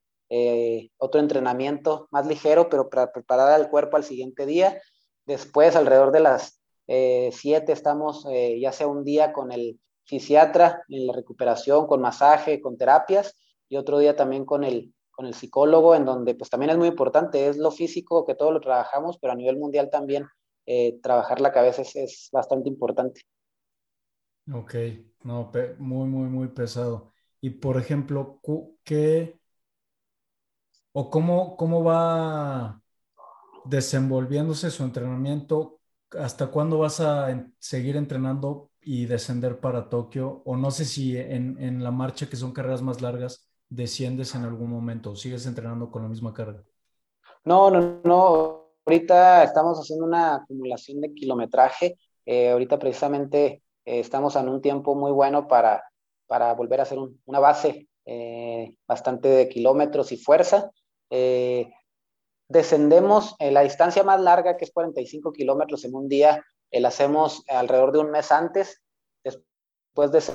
otro 0.99 1.20
entrenamiento 1.20 2.09
más 2.11 2.26
ligero, 2.26 2.68
pero 2.68 2.88
para 2.88 3.12
preparar 3.12 3.51
al 3.51 3.70
cuerpo 3.70 3.97
al 3.97 4.05
siguiente 4.05 4.47
día. 4.47 4.80
Después, 5.26 5.76
alrededor 5.76 6.12
de 6.12 6.20
las 6.20 6.61
7, 6.86 7.72
estamos 7.72 8.26
ya 8.59 8.72
sea 8.72 8.86
un 8.86 9.05
día 9.05 9.32
con 9.32 9.53
el 9.53 9.80
fisiatra 10.05 10.82
en 10.88 11.07
la 11.07 11.12
recuperación, 11.12 11.86
con 11.86 12.01
masaje, 12.01 12.61
con 12.61 12.76
terapias, 12.76 13.36
y 13.68 13.76
otro 13.76 13.99
día 13.99 14.16
también 14.16 14.45
con 14.45 14.64
el, 14.64 14.93
con 15.11 15.26
el 15.26 15.34
psicólogo, 15.34 15.95
en 15.95 16.05
donde 16.05 16.34
pues 16.34 16.51
también 16.51 16.70
es 16.70 16.78
muy 16.78 16.88
importante, 16.88 17.49
es 17.49 17.57
lo 17.57 17.70
físico 17.70 18.24
que 18.26 18.34
todo 18.34 18.53
lo 18.53 18.61
trabajamos, 18.61 19.18
pero 19.18 19.32
a 19.32 19.36
nivel 19.36 19.57
mundial 19.57 19.88
también 19.90 20.26
eh, 20.66 21.00
trabajar 21.02 21.40
la 21.40 21.52
cabeza 21.52 21.82
es, 21.82 22.28
bastante 22.32 22.68
importante. 22.68 23.22
Ok, 24.52 24.74
no, 25.24 25.50
muy, 25.78 26.08
muy, 26.08 26.28
muy 26.28 26.48
pesado. 26.48 27.12
Y 27.40 27.50
por 27.50 27.76
ejemplo, 27.76 28.40
¿qué 28.84 29.38
o 30.92 31.10
cómo, 31.10 31.56
cómo 31.56 31.82
va 31.84 32.80
desenvolviéndose 33.64 34.70
su 34.70 34.84
entrenamiento? 34.84 35.80
¿Hasta 36.18 36.48
cuándo 36.48 36.78
vas 36.78 37.00
a 37.00 37.48
seguir 37.58 37.96
entrenando 37.96 38.70
y 38.80 39.06
descender 39.06 39.60
para 39.60 39.88
Tokio? 39.88 40.42
O 40.44 40.56
no 40.56 40.70
sé 40.70 40.84
si 40.84 41.16
en, 41.16 41.60
en 41.60 41.82
la 41.82 41.90
marcha, 41.90 42.28
que 42.28 42.36
son 42.36 42.52
carreras 42.52 42.82
más 42.82 43.00
largas, 43.00 43.48
desciendes 43.68 44.34
en 44.34 44.42
algún 44.42 44.70
momento 44.70 45.12
o 45.12 45.16
sigues 45.16 45.46
entrenando 45.46 45.90
con 45.90 46.02
la 46.02 46.08
misma 46.08 46.34
carga? 46.34 46.62
No, 47.44 47.70
no, 47.70 48.00
no 48.04 48.61
ahorita 48.84 49.44
estamos 49.44 49.78
haciendo 49.78 50.04
una 50.04 50.36
acumulación 50.36 51.00
de 51.00 51.14
kilometraje. 51.14 51.98
Eh, 52.26 52.50
ahorita 52.50 52.78
precisamente 52.78 53.62
eh, 53.84 54.00
estamos 54.00 54.36
en 54.36 54.48
un 54.48 54.60
tiempo 54.60 54.94
muy 54.94 55.12
bueno 55.12 55.48
para, 55.48 55.84
para 56.26 56.54
volver 56.54 56.80
a 56.80 56.84
hacer 56.84 56.98
una 57.24 57.38
base 57.38 57.88
eh, 58.04 58.76
bastante 58.86 59.28
de 59.28 59.48
kilómetros 59.48 60.12
y 60.12 60.16
fuerza. 60.16 60.70
descendemos 62.48 63.34
la 63.38 63.62
distancia 63.62 64.02
más 64.04 64.20
larga, 64.20 64.56
que 64.56 64.64
es 64.64 64.72
45 64.72 65.32
kilómetros 65.32 65.84
en 65.84 65.94
un 65.94 66.08
día, 66.08 66.44
la 66.70 66.88
hacemos 66.88 67.44
alrededor 67.48 67.92
de 67.92 67.98
un 68.00 68.10
mes 68.10 68.30
antes. 68.30 68.82
Después 69.24 70.10
de 70.12 70.18
ese 70.18 70.34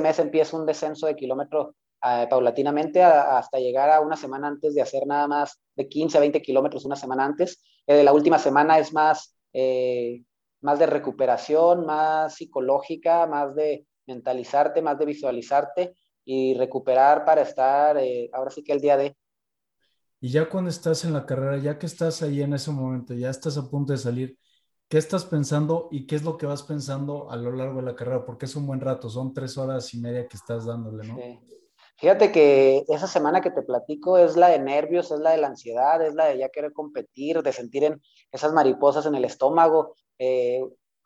mes 0.00 0.18
empieza 0.18 0.56
un 0.56 0.66
descenso 0.66 1.06
de 1.06 1.16
kilómetros 1.16 1.74
paulatinamente 2.00 3.02
hasta 3.02 3.58
llegar 3.58 3.90
a 3.90 4.00
una 4.00 4.16
semana 4.16 4.48
antes 4.48 4.74
de 4.74 4.82
hacer 4.82 5.06
nada 5.06 5.28
más 5.28 5.60
de 5.76 5.88
15 5.88 6.16
a 6.16 6.20
20 6.20 6.42
kilómetros 6.42 6.84
una 6.84 6.96
semana 6.96 7.24
antes. 7.24 7.62
Eh, 7.86 8.04
la 8.04 8.12
última 8.12 8.38
semana 8.38 8.78
es 8.78 8.92
más, 8.92 9.36
eh, 9.52 10.22
más 10.60 10.78
de 10.78 10.86
recuperación, 10.86 11.86
más 11.86 12.34
psicológica, 12.34 13.26
más 13.26 13.54
de 13.54 13.86
mentalizarte, 14.06 14.82
más 14.82 14.98
de 14.98 15.06
visualizarte 15.06 15.94
y 16.24 16.54
recuperar 16.54 17.24
para 17.24 17.42
estar 17.42 17.96
eh, 17.98 18.30
ahora 18.32 18.50
sí 18.50 18.62
que 18.62 18.72
el 18.72 18.80
día 18.80 18.96
de. 18.96 19.16
Y 20.20 20.30
ya 20.30 20.48
cuando 20.48 20.70
estás 20.70 21.04
en 21.04 21.12
la 21.12 21.26
carrera, 21.26 21.58
ya 21.58 21.78
que 21.78 21.86
estás 21.86 22.22
ahí 22.22 22.42
en 22.42 22.54
ese 22.54 22.70
momento, 22.70 23.12
ya 23.14 23.30
estás 23.30 23.58
a 23.58 23.68
punto 23.68 23.92
de 23.92 23.98
salir, 23.98 24.38
¿qué 24.88 24.98
estás 24.98 25.24
pensando 25.24 25.88
y 25.90 26.06
qué 26.06 26.16
es 26.16 26.22
lo 26.22 26.36
que 26.38 26.46
vas 26.46 26.62
pensando 26.62 27.30
a 27.30 27.36
lo 27.36 27.50
largo 27.52 27.80
de 27.80 27.86
la 27.86 27.96
carrera? 27.96 28.24
Porque 28.24 28.46
es 28.46 28.54
un 28.54 28.66
buen 28.66 28.80
rato, 28.80 29.10
son 29.10 29.34
tres 29.34 29.58
horas 29.58 29.92
y 29.94 29.98
media 30.00 30.28
que 30.28 30.36
estás 30.36 30.66
dándole, 30.66 31.04
¿no? 31.04 31.28
Fíjate 32.02 32.32
que 32.32 32.84
esa 32.88 33.06
semana 33.06 33.40
que 33.40 33.52
te 33.52 33.62
platico 33.62 34.18
es 34.18 34.36
la 34.36 34.48
de 34.48 34.58
nervios, 34.58 35.12
es 35.12 35.20
la 35.20 35.30
de 35.30 35.36
la 35.36 35.46
ansiedad, 35.46 36.04
es 36.04 36.14
la 36.14 36.24
de 36.26 36.38
ya 36.38 36.48
querer 36.48 36.72
competir, 36.72 37.44
de 37.44 37.52
sentir 37.52 37.84
en 37.84 38.02
esas 38.32 38.52
mariposas 38.52 39.06
en 39.06 39.14
el 39.14 39.24
estómago. 39.24 39.94
Eh, 40.18 40.60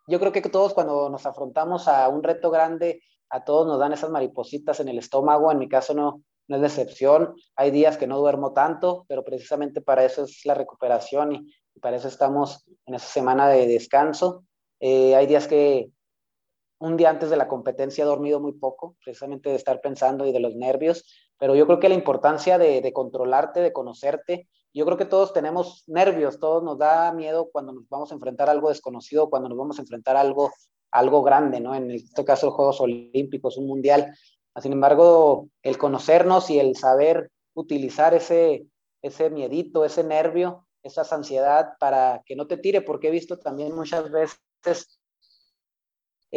yo 0.07 0.19
creo 0.19 0.33
que 0.33 0.41
todos 0.41 0.73
cuando 0.73 1.11
nos 1.11 1.27
afrontamos 1.27 1.87
a 1.87 2.09
un 2.09 2.23
reto 2.23 2.51
grande, 2.51 3.03
a 3.29 3.45
todos 3.45 3.67
nos 3.67 3.79
dan 3.79 3.93
esas 3.93 4.09
maripositas 4.09 4.81
en 4.81 4.89
el 4.89 4.97
estómago. 4.97 5.53
En 5.53 5.59
mi 5.59 5.69
caso 5.69 5.93
no, 5.93 6.23
no 6.49 6.57
es 6.57 6.63
la 6.63 6.69
excepción. 6.69 7.35
Hay 7.57 7.71
días 7.73 7.99
que 7.99 8.07
no 8.07 8.17
duermo 8.17 8.55
tanto, 8.55 9.05
pero 9.07 9.23
precisamente 9.23 9.83
para 9.83 10.03
eso 10.03 10.25
es 10.25 10.47
la 10.47 10.55
recuperación 10.55 11.35
y, 11.35 11.53
para 11.79 11.99
eso 11.99 12.09
estamos 12.09 12.65
en 12.87 12.95
esa 12.95 13.07
semana 13.07 13.51
de 13.51 13.67
descanso. 13.67 14.47
Eh, 14.81 15.15
hay 15.15 15.27
días 15.27 15.47
que 15.47 15.91
un 16.79 16.97
día 16.97 17.11
antes 17.11 17.31
de 17.31 17.37
la 17.37 17.49
competencia 17.49 18.03
he 18.03 18.07
dormido 18.07 18.41
muy 18.41 18.53
poco, 18.53 18.97
precisamente 19.03 19.51
de 19.51 19.57
estar 19.57 19.81
pensando 19.81 20.27
y 20.27 20.33
de 20.33 20.41
los 20.41 20.55
nervios, 20.55 21.05
pero 21.39 21.55
yo 21.55 21.67
creo 21.67 21.81
que 21.81 21.89
la 21.89 21.95
importancia 21.95 22.59
de, 22.59 22.93
controlarte, 22.93 23.61
de 23.61 23.73
conocerte, 23.73 24.49
yo 24.73 24.85
creo 24.85 24.97
que 24.97 25.05
todos 25.05 25.33
tenemos 25.33 25.85
nervios, 25.87 26.39
todos 26.39 26.63
nos 26.63 26.79
da 26.79 27.13
miedo 27.13 27.49
cuando 27.51 27.73
nos 27.73 27.89
vamos 27.89 28.11
a 28.11 28.15
enfrentar 28.15 28.49
a 28.49 28.53
algo 28.53 28.69
desconocido, 28.69 29.31
cuando 29.31 29.49
nos 29.49 29.57
vamos 29.57 29.79
a 29.79 29.83
enfrentar 29.83 30.17
a 30.17 30.21
algo, 30.21 30.53
algo 30.91 31.23
grande, 31.23 31.61
¿no? 31.61 31.75
En 31.75 31.91
este 31.91 32.25
caso, 32.25 32.51
Juegos 32.51 32.81
Olímpicos, 32.81 33.57
un 33.57 33.67
mundial. 33.67 34.15
Sin 34.61 34.73
embargo, 34.73 35.49
el 35.63 35.79
conocernos 35.79 36.51
y 36.51 36.59
el 36.59 36.77
saber 36.77 37.31
utilizar 37.55 38.13
ese, 38.13 38.67
ese 39.03 39.31
miedito, 39.31 39.85
ese 39.85 40.05
nervio, 40.05 40.67
esa 40.83 41.03
ansiedad 41.15 41.73
para 41.81 42.23
que 42.27 42.37
no 42.37 42.47
te 42.47 42.59
tire, 42.59 42.83
porque 42.83 43.09
he 43.09 43.11
visto 43.11 43.39
también 43.39 43.75
muchas 43.75 44.11
veces 44.11 44.96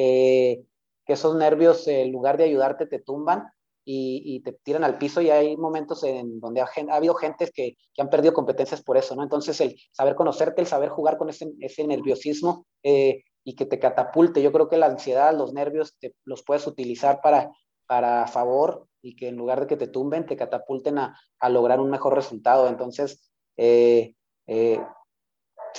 eh, 0.02 0.64
que 1.06 1.14
esos 1.14 1.36
nervios, 1.36 1.86
en 1.90 2.10
lugar 2.14 2.38
de 2.38 2.46
ayudarte, 2.46 2.86
te 2.86 3.00
tumban 3.00 3.52
y, 3.84 4.40
te 4.46 4.54
tiran 4.54 4.86
al 4.86 4.98
piso 4.98 5.20
y 5.20 5.30
hay 5.30 5.58
momentos 5.58 6.04
en 6.06 6.40
donde 6.40 6.62
ha, 6.62 6.70
habido 6.92 7.16
gente 7.16 7.52
que, 7.54 7.76
han 7.98 8.10
perdido 8.10 8.34
competencias 8.34 8.82
por 8.82 8.96
eso, 8.96 9.14
¿no? 9.16 9.24
Entonces, 9.24 9.60
el 9.60 9.76
saber 9.92 10.16
conocerte, 10.16 10.62
el 10.62 10.68
saber 10.68 10.88
jugar 10.88 11.18
con 11.18 11.28
ese, 11.30 11.52
nerviosismo 11.86 12.66
eh, 12.82 13.24
y 13.44 13.56
que 13.56 13.66
te 13.66 13.78
catapulte, 13.78 14.42
yo 14.42 14.54
creo 14.54 14.70
que 14.70 14.78
la 14.78 14.86
ansiedad, 14.86 15.36
los 15.36 15.52
nervios, 15.52 15.98
te, 16.00 16.16
los 16.24 16.44
puedes 16.44 16.66
utilizar 16.66 17.20
para, 17.22 17.52
para 17.86 18.26
favor 18.28 18.88
y 19.02 19.18
que 19.18 19.28
en 19.28 19.36
lugar 19.36 19.60
de 19.60 19.68
que 19.68 19.76
te 19.76 19.88
tumben, 19.88 20.26
te 20.26 20.38
catapulten 20.38 20.98
a, 21.00 21.20
lograr 21.50 21.82
un 21.82 21.90
mejor 21.90 22.16
resultado. 22.16 22.70
Entonces, 22.70 23.30
eh, 23.58 24.14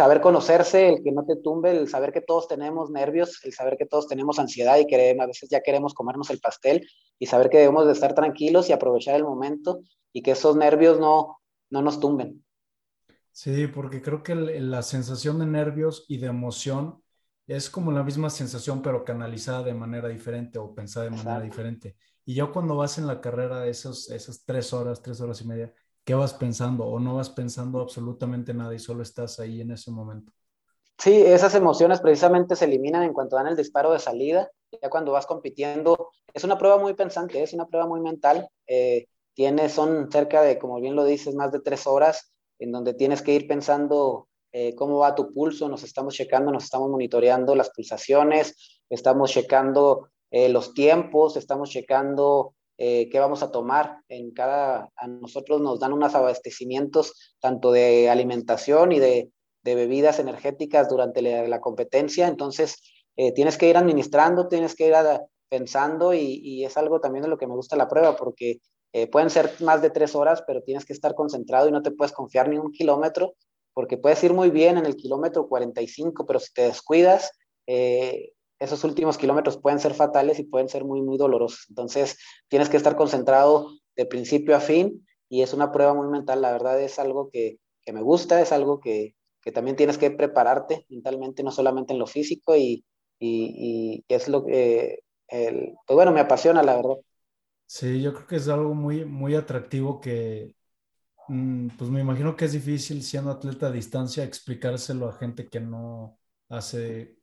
saber 0.00 0.22
conocerse, 0.22 0.88
el 0.88 1.02
que 1.02 1.12
no 1.12 1.26
te 1.26 1.36
tumbe, 1.36 1.72
el 1.72 1.86
saber 1.86 2.10
que 2.10 2.22
todos 2.22 2.48
tenemos 2.48 2.90
nervios, 2.90 3.38
el 3.44 3.52
saber 3.52 3.76
que 3.76 3.84
todos 3.84 4.08
tenemos 4.08 4.38
ansiedad 4.38 4.78
y 4.78 4.86
que 4.86 5.10
a 5.10 5.26
veces 5.26 5.50
ya 5.50 5.60
queremos 5.60 5.92
comernos 5.92 6.30
el 6.30 6.40
pastel 6.40 6.88
y 7.18 7.26
saber 7.26 7.50
que 7.50 7.58
debemos 7.58 7.84
de 7.84 7.92
estar 7.92 8.14
tranquilos 8.14 8.70
y 8.70 8.72
aprovechar 8.72 9.14
el 9.16 9.24
momento 9.24 9.82
y 10.10 10.22
que 10.22 10.30
esos 10.30 10.56
nervios 10.56 10.98
no, 10.98 11.42
no 11.68 11.82
nos 11.82 12.00
tumben. 12.00 12.42
Sí, 13.30 13.66
porque 13.66 14.00
creo 14.00 14.22
que 14.22 14.34
la 14.34 14.80
sensación 14.80 15.38
de 15.38 15.44
nervios 15.44 16.06
y 16.08 16.16
de 16.16 16.28
emoción 16.28 17.02
es 17.46 17.68
como 17.68 17.92
la 17.92 18.02
misma 18.02 18.30
sensación, 18.30 18.80
pero 18.80 19.04
canalizada 19.04 19.64
de 19.64 19.74
manera 19.74 20.08
diferente 20.08 20.58
o 20.58 20.74
pensada 20.74 21.04
de 21.04 21.10
manera 21.10 21.42
diferente. 21.42 21.94
Y 22.24 22.36
ya 22.36 22.46
cuando 22.46 22.74
vas 22.74 22.96
en 22.96 23.06
la 23.06 23.20
carrera 23.20 23.60
de 23.60 23.68
esos, 23.68 24.10
esas 24.10 24.46
tres 24.46 24.72
horas, 24.72 25.02
tres 25.02 25.20
horas 25.20 25.42
y 25.42 25.46
media, 25.46 25.74
¿qué 26.10 26.14
vas 26.16 26.34
pensando 26.34 26.86
o 26.86 26.98
no 26.98 27.14
vas 27.14 27.30
pensando 27.30 27.80
absolutamente 27.80 28.52
nada 28.52 28.74
y 28.74 28.80
solo 28.80 29.00
estás 29.00 29.38
ahí 29.38 29.60
en 29.60 29.70
ese 29.70 29.92
momento? 29.92 30.32
Sí, 30.98 31.22
esas 31.22 31.54
emociones 31.54 32.00
precisamente 32.00 32.56
se 32.56 32.64
eliminan 32.64 33.04
en 33.04 33.12
cuanto 33.12 33.36
dan 33.36 33.46
el 33.46 33.54
disparo 33.54 33.92
de 33.92 34.00
salida. 34.00 34.50
Ya 34.82 34.90
cuando 34.90 35.12
vas 35.12 35.24
compitiendo, 35.24 36.10
es 36.34 36.42
una 36.42 36.58
prueba 36.58 36.78
muy 36.78 36.94
pensante, 36.94 37.40
es 37.40 37.52
una 37.52 37.68
prueba 37.68 37.86
muy 37.86 38.00
mental. 38.00 38.48
Eh, 38.66 39.06
tiene, 39.34 39.68
son 39.68 40.10
cerca 40.10 40.42
de, 40.42 40.58
como 40.58 40.80
bien 40.80 40.96
lo 40.96 41.04
dices, 41.04 41.36
más 41.36 41.52
de 41.52 41.60
tres 41.60 41.86
horas 41.86 42.32
en 42.58 42.72
donde 42.72 42.92
tienes 42.92 43.22
que 43.22 43.32
ir 43.32 43.46
pensando 43.46 44.26
eh, 44.50 44.74
cómo 44.74 44.98
va 44.98 45.14
tu 45.14 45.32
pulso, 45.32 45.68
nos 45.68 45.84
estamos 45.84 46.14
checando, 46.14 46.50
nos 46.50 46.64
estamos 46.64 46.90
monitoreando 46.90 47.54
las 47.54 47.70
pulsaciones, 47.70 48.80
estamos 48.88 49.30
checando 49.30 50.08
eh, 50.32 50.48
los 50.48 50.74
tiempos, 50.74 51.36
estamos 51.36 51.70
checando 51.70 52.54
eh, 52.82 53.10
qué 53.10 53.20
vamos 53.20 53.42
a 53.42 53.52
tomar. 53.52 53.98
En 54.08 54.30
cada, 54.30 54.90
a 54.96 55.06
nosotros 55.06 55.60
nos 55.60 55.80
dan 55.80 55.92
unos 55.92 56.14
abastecimientos 56.14 57.36
tanto 57.38 57.72
de 57.72 58.08
alimentación 58.08 58.92
y 58.92 58.98
de, 58.98 59.30
de 59.62 59.74
bebidas 59.74 60.18
energéticas 60.18 60.88
durante 60.88 61.20
la, 61.20 61.60
competencia. 61.60 62.26
Entonces, 62.26 62.82
eh, 63.16 63.32
tienes 63.32 63.58
que 63.58 63.68
ir 63.68 63.76
administrando, 63.76 64.48
tienes 64.48 64.74
que 64.74 64.86
ir 64.86 64.94
pensando 65.50 66.14
y, 66.14 66.40
y, 66.42 66.64
es 66.64 66.78
algo 66.78 67.00
también 67.00 67.24
de 67.24 67.28
lo 67.28 67.36
que 67.36 67.46
me 67.46 67.54
gusta 67.54 67.76
la 67.76 67.86
prueba, 67.86 68.16
porque 68.16 68.60
eh, 68.94 69.08
pueden 69.08 69.28
ser 69.28 69.52
más 69.60 69.82
de 69.82 69.90
tres 69.90 70.14
horas, 70.14 70.42
pero 70.46 70.62
tienes 70.62 70.86
que 70.86 70.94
estar 70.94 71.14
concentrado 71.14 71.68
y 71.68 71.72
no 71.72 71.82
te 71.82 71.90
puedes 71.90 72.12
confiar 72.12 72.48
ni 72.48 72.56
un 72.56 72.72
kilómetro, 72.72 73.34
porque 73.74 73.98
puedes 73.98 74.24
ir 74.24 74.32
muy 74.32 74.48
bien 74.48 74.78
en 74.78 74.86
el 74.86 74.96
kilómetro 74.96 75.48
45, 75.48 76.24
pero 76.24 76.40
si 76.40 76.50
te 76.54 76.62
descuidas, 76.62 77.30
esos 78.60 78.84
últimos 78.84 79.18
kilómetros 79.18 79.56
pueden 79.56 79.80
ser 79.80 79.94
fatales 79.94 80.38
y 80.38 80.44
pueden 80.44 80.68
ser 80.68 80.84
muy, 80.84 81.02
muy 81.02 81.18
dolorosos. 81.18 81.66
Entonces, 81.70 82.18
tienes 82.48 82.68
que 82.68 82.76
estar 82.76 82.94
concentrado 82.94 83.70
de 83.96 84.06
principio 84.06 84.54
a 84.54 84.60
fin 84.60 85.06
y 85.28 85.42
es 85.42 85.54
una 85.54 85.72
prueba 85.72 85.94
muy 85.94 86.08
mental. 86.08 86.42
La 86.42 86.52
verdad 86.52 86.80
es 86.80 86.98
algo 86.98 87.30
que, 87.30 87.58
que 87.82 87.92
me 87.92 88.02
gusta, 88.02 88.40
es 88.40 88.52
algo 88.52 88.78
que, 88.78 89.16
que, 89.42 89.50
también 89.50 89.76
tienes 89.76 89.96
que 89.96 90.10
prepararte 90.10 90.86
mentalmente, 90.90 91.42
no 91.42 91.50
solamente 91.50 91.94
en 91.94 91.98
lo 91.98 92.06
físico 92.06 92.54
y, 92.54 92.84
y, 93.18 94.04
y 94.06 94.14
es 94.14 94.28
lo 94.28 94.44
que, 94.44 95.00
el, 95.28 95.74
pues 95.86 95.94
bueno, 95.94 96.12
me 96.12 96.20
apasiona, 96.20 96.62
la 96.62 96.76
verdad. 96.76 96.96
Sí, 97.66 98.02
yo 98.02 98.12
creo 98.12 98.26
que 98.26 98.36
es 98.36 98.48
algo 98.48 98.74
muy, 98.74 99.04
muy 99.06 99.34
atractivo 99.36 100.00
que, 100.00 100.54
mm, 101.28 101.68
pues 101.78 101.90
me 101.90 102.00
imagino 102.00 102.36
que 102.36 102.46
es 102.46 102.52
difícil 102.52 103.02
siendo 103.02 103.30
atleta 103.30 103.68
a 103.68 103.72
distancia 103.72 104.24
explicárselo 104.24 105.08
a 105.08 105.12
gente 105.14 105.48
que 105.48 105.60
no 105.60 106.18
hace 106.48 107.19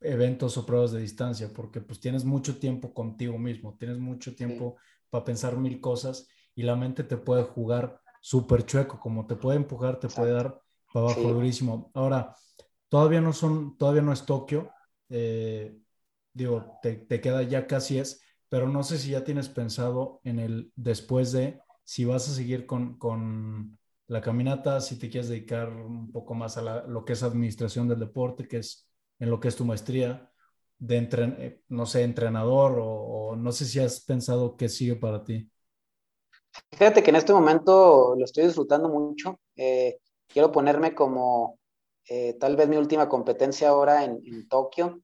eventos 0.00 0.56
o 0.56 0.66
pruebas 0.66 0.92
de 0.92 1.00
distancia, 1.00 1.52
porque 1.52 1.80
pues 1.80 2.00
tienes 2.00 2.24
mucho 2.24 2.58
tiempo 2.58 2.94
contigo 2.94 3.38
mismo, 3.38 3.76
tienes 3.78 3.98
mucho 3.98 4.34
tiempo 4.34 4.76
para 5.10 5.24
pensar 5.24 5.56
mil 5.56 5.80
cosas 5.80 6.28
y 6.54 6.62
la 6.62 6.76
mente 6.76 7.04
te 7.04 7.16
puede 7.16 7.42
jugar 7.42 8.00
súper 8.20 8.64
chueco, 8.64 8.98
como 9.00 9.26
te 9.26 9.36
puede 9.36 9.56
empujar, 9.56 9.98
te 9.98 10.08
puede 10.08 10.32
dar 10.32 10.60
para 10.92 11.06
abajo 11.06 11.32
durísimo. 11.32 11.90
Ahora, 11.94 12.34
todavía 12.88 13.20
no 13.20 13.32
son, 13.32 13.76
todavía 13.76 14.02
no 14.02 14.12
es 14.12 14.24
Tokio, 14.24 14.70
eh, 15.08 15.78
digo, 16.32 16.78
te, 16.82 16.96
te, 16.96 17.20
queda 17.20 17.42
ya 17.42 17.66
casi 17.66 17.98
es, 17.98 18.22
pero 18.48 18.68
no 18.68 18.82
sé 18.82 18.98
si 18.98 19.10
ya 19.10 19.24
tienes 19.24 19.48
pensado 19.48 20.20
en 20.24 20.38
el 20.38 20.72
después 20.76 21.32
de, 21.32 21.60
si 21.84 22.04
vas 22.04 22.28
a 22.28 22.34
seguir 22.34 22.66
con, 22.66 22.98
con 22.98 23.78
la 24.06 24.20
caminata, 24.20 24.80
si 24.80 24.98
te 24.98 25.10
quieres 25.10 25.28
dedicar 25.28 25.68
un 25.68 26.10
poco 26.10 26.34
más 26.34 26.56
a 26.56 26.86
lo 26.86 27.04
que 27.04 27.12
es 27.12 27.22
administración 27.22 27.88
del 27.88 28.00
deporte, 28.00 28.48
que 28.48 28.58
es 28.58 28.87
en 29.18 29.30
lo 29.30 29.40
que 29.40 29.48
es 29.48 29.56
tu 29.56 29.64
maestría, 29.64 30.30
de, 30.78 30.96
entre, 30.96 31.62
no 31.68 31.86
sé, 31.86 32.02
entrenador 32.02 32.78
o, 32.80 33.36
no 33.36 33.52
sé 33.52 33.64
si 33.64 33.80
has 33.80 34.00
pensado 34.00 34.56
qué 34.56 34.68
sigue 34.68 34.96
para 34.96 35.24
ti. 35.24 35.50
Fíjate 36.72 37.02
que 37.02 37.10
en 37.10 37.16
este 37.16 37.32
momento 37.32 38.14
lo 38.16 38.24
estoy 38.24 38.44
disfrutando 38.44 38.88
mucho. 38.88 39.40
Eh, 39.56 39.98
quiero 40.26 40.50
ponerme 40.50 40.94
como 40.94 41.58
eh, 42.08 42.34
tal 42.34 42.56
vez 42.56 42.68
mi 42.68 42.76
última 42.76 43.08
competencia 43.08 43.68
ahora 43.68 44.04
en, 44.04 44.48
Tokio. 44.48 45.00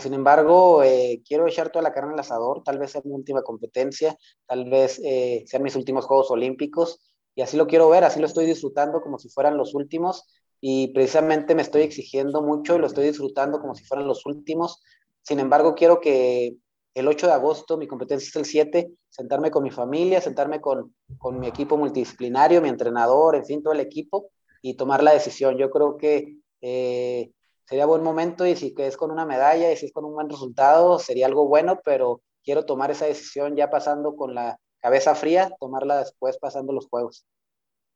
Sin 0.00 0.12
embargo, 0.12 0.82
eh, 0.82 1.22
quiero 1.26 1.46
echar 1.46 1.70
toda 1.70 1.84
la 1.84 1.92
carne 1.92 2.14
al 2.14 2.20
asador, 2.20 2.64
tal 2.64 2.78
vez 2.78 2.90
sea 2.90 3.02
mi 3.04 3.12
última 3.12 3.42
competencia, 3.42 4.16
tal 4.44 4.68
vez 4.68 5.00
sean 5.46 5.62
mis 5.62 5.76
últimos 5.76 6.06
Juegos 6.06 6.32
Olímpicos, 6.32 7.00
y 7.36 7.42
así 7.42 7.56
lo 7.56 7.68
quiero 7.68 7.88
ver, 7.88 8.02
así 8.02 8.18
lo 8.18 8.26
estoy 8.26 8.46
disfrutando 8.46 9.00
como 9.00 9.18
si 9.18 9.28
fueran 9.28 9.56
los 9.56 9.72
últimos, 9.72 10.24
y 10.66 10.88
precisamente 10.94 11.54
me 11.54 11.60
estoy 11.60 11.82
exigiendo 11.82 12.40
mucho 12.40 12.74
y 12.74 12.78
lo 12.78 12.86
estoy 12.86 13.04
disfrutando 13.04 13.60
como 13.60 13.74
si 13.74 13.84
fueran 13.84 14.08
los 14.08 14.24
últimos. 14.24 14.82
Sin 15.20 15.38
embargo, 15.38 15.74
quiero 15.74 16.00
que 16.00 16.56
el 16.94 17.06
8 17.06 17.26
de 17.26 17.34
agosto, 17.34 17.76
mi 17.76 17.86
competencia 17.86 18.28
es 18.28 18.36
el 18.36 18.46
7, 18.46 18.90
sentarme 19.10 19.50
con 19.50 19.62
mi 19.62 19.70
familia, 19.70 20.22
sentarme 20.22 20.62
con, 20.62 20.94
con 21.18 21.38
mi 21.38 21.48
equipo 21.48 21.76
multidisciplinario, 21.76 22.62
mi 22.62 22.70
entrenador, 22.70 23.36
en 23.36 23.44
fin, 23.44 23.62
todo 23.62 23.74
el 23.74 23.80
equipo 23.80 24.30
y 24.62 24.72
tomar 24.72 25.02
la 25.02 25.12
decisión. 25.12 25.58
Yo 25.58 25.68
creo 25.68 25.98
que 25.98 26.38
eh, 26.62 27.30
sería 27.68 27.84
buen 27.84 28.02
momento 28.02 28.46
y 28.46 28.56
si 28.56 28.74
es 28.78 28.96
con 28.96 29.10
una 29.10 29.26
medalla 29.26 29.70
y 29.70 29.76
si 29.76 29.84
es 29.84 29.92
con 29.92 30.06
un 30.06 30.14
buen 30.14 30.30
resultado, 30.30 30.98
sería 30.98 31.26
algo 31.26 31.46
bueno, 31.46 31.78
pero 31.84 32.22
quiero 32.42 32.64
tomar 32.64 32.90
esa 32.90 33.04
decisión 33.04 33.54
ya 33.54 33.68
pasando 33.68 34.16
con 34.16 34.34
la 34.34 34.58
cabeza 34.80 35.14
fría, 35.14 35.54
tomarla 35.60 35.98
después 35.98 36.38
pasando 36.38 36.72
los 36.72 36.86
juegos. 36.86 37.26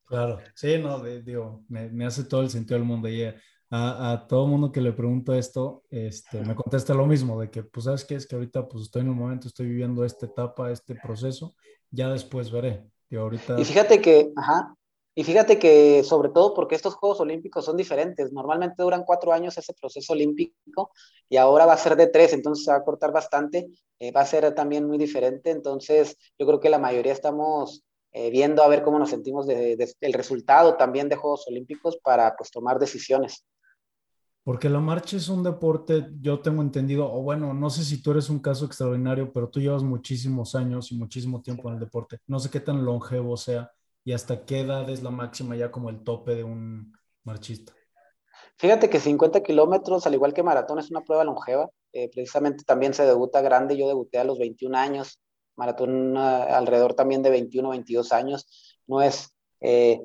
Claro, 0.09 0.39
sí, 0.55 0.79
no, 0.79 1.03
digo, 1.03 1.65
me, 1.69 1.91
me, 1.91 2.07
hace 2.07 2.25
todo 2.25 2.41
el 2.41 2.51
sentido 2.51 2.79
del 2.79 2.87
mundo. 2.87 3.09
Y 3.09 3.25
a, 3.25 3.35
a, 3.71 4.27
todo 4.27 4.47
mundo 4.47 4.73
que 4.73 4.81
le 4.81 4.93
pregunto 4.93 5.35
esto, 5.35 5.85
este, 5.91 6.41
me 6.43 6.55
contesta 6.55 6.95
lo 6.95 7.07
mismo, 7.07 7.39
de 7.41 7.51
que, 7.51 7.63
pues, 7.63 7.85
¿sabes 7.85 8.05
qué? 8.05 8.15
Es 8.15 8.27
que 8.27 8.35
ahorita, 8.35 8.67
pues, 8.69 8.85
estoy 8.85 9.03
en 9.03 9.11
un 9.11 9.19
momento, 9.19 9.49
estoy 9.49 9.67
viviendo 9.67 10.05
esta 10.05 10.27
etapa, 10.27 10.71
este 10.71 10.95
proceso, 10.95 11.55
ya 11.91 12.09
después 12.09 12.51
veré. 12.51 12.91
Y 13.11 13.17
ahorita... 13.17 13.61
Y 13.61 13.65
fíjate 13.65 14.01
que, 14.01 14.33
ajá, 14.35 14.75
y 15.19 15.25
fíjate 15.25 15.59
que 15.59 16.05
sobre 16.05 16.29
todo 16.29 16.55
porque 16.55 16.77
estos 16.77 16.95
Juegos 16.95 17.19
Olímpicos 17.19 17.65
son 17.65 17.77
diferentes, 17.77 18.33
normalmente 18.33 18.85
duran 18.85 19.03
cuatro 19.05 19.33
años 19.33 19.59
ese 19.59 19.75
proceso 19.75 20.13
olímpico 20.13 20.93
y 21.29 21.39
ahora 21.39 21.67
va 21.67 21.73
a 21.73 21.77
ser 21.77 21.97
de 21.97 22.07
tres, 22.07 22.33
entonces 22.33 22.65
se 22.65 22.71
va 22.71 22.77
a 22.77 22.85
cortar 22.85 23.11
bastante, 23.11 23.69
eh, 23.99 24.13
va 24.13 24.21
a 24.21 24.27
ser 24.27 24.55
también 24.55 24.87
muy 24.87 24.97
diferente, 24.97 25.51
entonces 25.51 26.17
yo 26.39 26.47
creo 26.47 26.61
que 26.61 26.71
la 26.71 26.79
mayoría 26.79 27.13
estamos 27.13 27.83
eh, 28.13 28.31
viendo 28.31 28.63
a 28.63 28.69
ver 28.69 28.83
cómo 28.83 28.99
nos 28.99 29.11
sentimos 29.11 29.47
del 29.47 29.77
de, 29.77 29.95
el 30.01 30.13
resultado 30.13 30.77
también 30.77 31.09
de 31.09 31.17
Juegos 31.17 31.47
Olímpicos 31.49 31.99
para 32.03 32.35
pues 32.37 32.51
tomar 32.51 32.79
decisiones. 32.79 33.45
Porque 34.43 34.71
la 34.71 34.81
marcha 34.81 35.19
es 35.19 35.29
un 35.29 35.43
deporte, 35.43 36.09
yo 36.23 36.41
tengo 36.41 36.63
entendido, 36.63 37.13
o 37.13 37.21
bueno, 37.21 37.53
no 37.53 37.69
sé 37.69 37.85
si 37.85 38.03
tú 38.03 38.13
eres 38.13 38.31
un 38.31 38.39
caso 38.39 38.65
extraordinario, 38.65 39.31
pero 39.31 39.51
tú 39.51 39.61
llevas 39.61 39.83
muchísimos 39.83 40.55
años 40.55 40.91
y 40.91 40.97
muchísimo 40.97 41.43
tiempo 41.43 41.69
en 41.69 41.75
el 41.75 41.81
deporte. 41.81 42.19
No 42.27 42.39
sé 42.39 42.51
qué 42.51 42.61
tan 42.61 42.83
longevo 42.83 43.37
sea 43.37 43.71
y 44.05 44.13
hasta 44.13 44.47
qué 44.47 44.61
edad 44.61 44.89
es 44.89 45.03
la 45.03 45.11
máxima 45.11 45.55
ya 45.55 45.71
como 45.71 45.91
el 45.91 46.03
tope 46.03 46.35
de 46.35 46.45
un 46.45 46.97
marchista. 47.25 47.75
Fíjate 48.57 48.89
que 48.89 49.01
50 49.01 49.43
kilómetros, 49.43 50.07
al 50.07 50.15
igual 50.15 50.33
que 50.33 50.43
maratón, 50.43 50.79
es 50.79 50.91
una 50.91 51.03
prueba 51.03 51.25
longeva. 51.25 51.69
Eh, 51.93 52.09
precisamente 52.11 52.65
también 52.65 52.95
se 52.95 53.05
debuta 53.05 53.43
grande. 53.43 53.77
Yo 53.77 53.87
debuté 53.87 54.19
a 54.19 54.25
los 54.25 54.39
21 54.39 54.75
años, 54.79 55.21
maratón 55.59 56.17
uh, 56.17 56.21
alrededor 56.21 56.95
también 56.95 57.23
de 57.23 57.31
21, 57.31 57.69
22 57.69 58.13
años. 58.13 58.81
No 58.87 59.03
es 59.03 59.37
eh, 59.61 60.01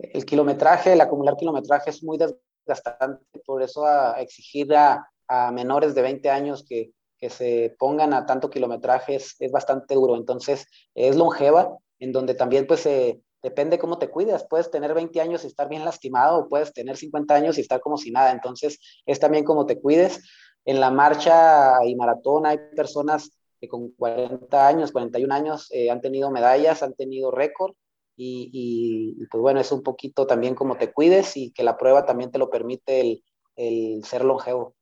el 0.00 0.24
kilometraje, 0.24 0.94
el 0.94 1.00
acumular 1.00 1.36
kilometraje 1.36 1.90
es 1.90 2.02
muy 2.02 2.18
desgastante, 2.18 3.24
por 3.46 3.62
eso 3.62 3.86
a, 3.86 4.16
a 4.16 4.20
exigir 4.20 4.74
a, 4.74 5.06
menores 5.52 5.94
de 5.94 6.02
20 6.02 6.28
años 6.28 6.62
que, 6.62 6.92
que 7.16 7.30
se 7.30 7.74
pongan 7.78 8.12
a 8.12 8.26
tanto 8.26 8.50
kilometraje 8.50 9.14
es, 9.14 9.36
bastante 9.50 9.94
duro. 9.94 10.14
Entonces, 10.16 10.66
es 10.94 11.16
longeva, 11.16 11.78
en 12.00 12.12
donde 12.12 12.34
también 12.34 12.66
pues 12.66 12.84
eh, 12.84 13.22
depende 13.42 13.78
cómo 13.78 13.96
te 13.98 14.10
cuidas. 14.10 14.44
Puedes 14.44 14.70
tener 14.70 14.92
20 14.92 15.22
años 15.22 15.44
y 15.44 15.46
estar 15.46 15.70
bien 15.70 15.86
lastimado 15.86 16.40
o 16.40 16.48
puedes 16.48 16.74
tener 16.74 16.98
50 16.98 17.34
años 17.34 17.56
y 17.56 17.62
estar 17.62 17.80
como 17.80 17.96
si 17.96 18.10
nada. 18.10 18.30
Entonces, 18.30 18.78
es 19.06 19.20
también 19.20 19.44
cómo 19.44 19.64
te 19.64 19.80
cuides. 19.80 20.20
En 20.66 20.80
la 20.80 20.90
marcha 20.90 21.72
y 21.86 21.94
maratón 21.94 22.44
hay 22.44 22.58
personas 22.76 23.30
que 23.62 23.68
con 23.68 23.92
40 23.92 24.66
años, 24.66 24.90
41 24.90 25.32
años 25.32 25.70
eh, 25.70 25.88
han 25.88 26.00
tenido 26.00 26.32
medallas, 26.32 26.82
han 26.82 26.94
tenido 26.94 27.30
récord 27.30 27.74
y, 28.16 28.50
y, 28.52 29.26
pues 29.26 29.40
bueno, 29.40 29.60
es 29.60 29.70
un 29.70 29.84
poquito 29.84 30.26
también 30.26 30.56
como 30.56 30.76
te 30.76 30.92
cuides 30.92 31.36
y 31.36 31.52
que 31.52 31.62
la 31.62 31.78
prueba 31.78 32.04
también 32.04 32.32
te 32.32 32.40
lo 32.40 32.50
permite 32.50 33.00
el, 33.00 33.24
el 33.54 34.02
ser 34.04 34.24
longevo. 34.24 34.74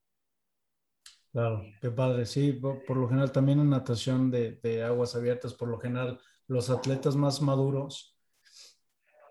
Claro, 1.31 1.62
qué 1.83 1.91
padre. 1.91 2.24
Sí, 2.24 2.55
por, 2.55 2.83
por 2.87 2.97
lo 2.97 3.07
general 3.07 3.31
también 3.33 3.61
en 3.61 3.68
natación 3.68 4.31
de, 4.31 4.53
de, 4.62 4.83
aguas 4.83 5.14
abiertas, 5.14 5.53
por 5.53 5.68
lo 5.68 5.78
general 5.78 6.18
los 6.47 6.70
atletas 6.70 7.14
más 7.14 7.43
maduros, 7.43 8.16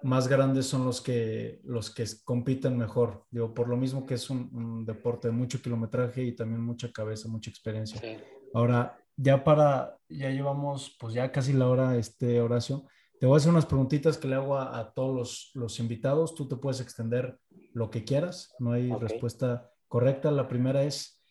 más 0.04 0.28
grandes 0.28 0.68
son 0.68 0.86
los 0.86 1.02
que, 1.02 1.60
los 1.64 1.90
que 1.90 2.06
compiten 2.24 2.78
mejor. 2.78 3.26
Digo, 3.32 3.52
por 3.52 3.68
lo 3.68 3.78
mismo 3.78 4.06
que 4.06 4.14
es 4.14 4.30
un, 4.30 4.48
un 4.54 4.86
deporte 4.86 5.30
de 5.30 5.34
mucho 5.34 5.60
kilometraje 5.60 6.22
y 6.22 6.36
también 6.36 6.62
mucha 6.62 6.92
cabeza, 6.92 7.28
mucha 7.28 7.50
experiencia. 7.50 8.00
Sí. 8.00 8.16
Ahora, 8.54 8.98
ya 9.22 9.44
para, 9.44 9.98
ya 10.08 10.30
llevamos 10.30 10.96
pues 10.98 11.14
ya 11.14 11.32
casi 11.32 11.52
la 11.52 11.68
hora, 11.68 11.98
este 11.98 12.40
Horacio. 12.40 12.86
Te 13.20 13.26
voy 13.26 13.36
a 13.36 13.38
hacer 13.38 13.52
unas 13.52 13.66
preguntitas 13.66 14.18
que 14.18 14.30
le 14.30 14.36
hago 14.36 14.56
a, 14.56 14.80
a 14.80 14.94
todos 14.94 15.14
los, 15.14 15.52
los, 15.56 15.80
invitados. 15.80 16.36
Tú 16.36 16.48
te 16.48 16.56
puedes 16.56 16.80
extender 16.80 17.38
lo 17.74 17.90
que 17.90 18.06
quieras, 18.06 18.56
no 18.60 18.72
hay 18.72 18.90
okay. 18.90 19.08
respuesta 19.08 19.70
correcta. 19.90 20.32
La 20.32 20.48
primera 20.48 20.84
es, 20.84 21.22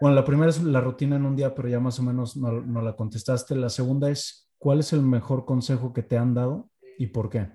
bueno, 0.00 0.16
la 0.16 0.24
primera 0.24 0.48
es 0.48 0.62
la 0.62 0.80
rutina 0.80 1.16
en 1.16 1.26
un 1.26 1.36
día, 1.36 1.54
pero 1.54 1.68
ya 1.68 1.80
más 1.80 1.98
o 1.98 2.02
menos 2.02 2.36
no, 2.38 2.52
no 2.52 2.80
la 2.80 2.96
contestaste. 2.96 3.54
La 3.56 3.68
segunda 3.68 4.08
es, 4.10 4.50
¿cuál 4.56 4.80
es 4.80 4.94
el 4.94 5.02
mejor 5.02 5.44
consejo 5.44 5.92
que 5.92 6.02
te 6.02 6.16
han 6.16 6.32
dado 6.32 6.70
y 6.96 7.08
por 7.08 7.28
qué? 7.28 7.50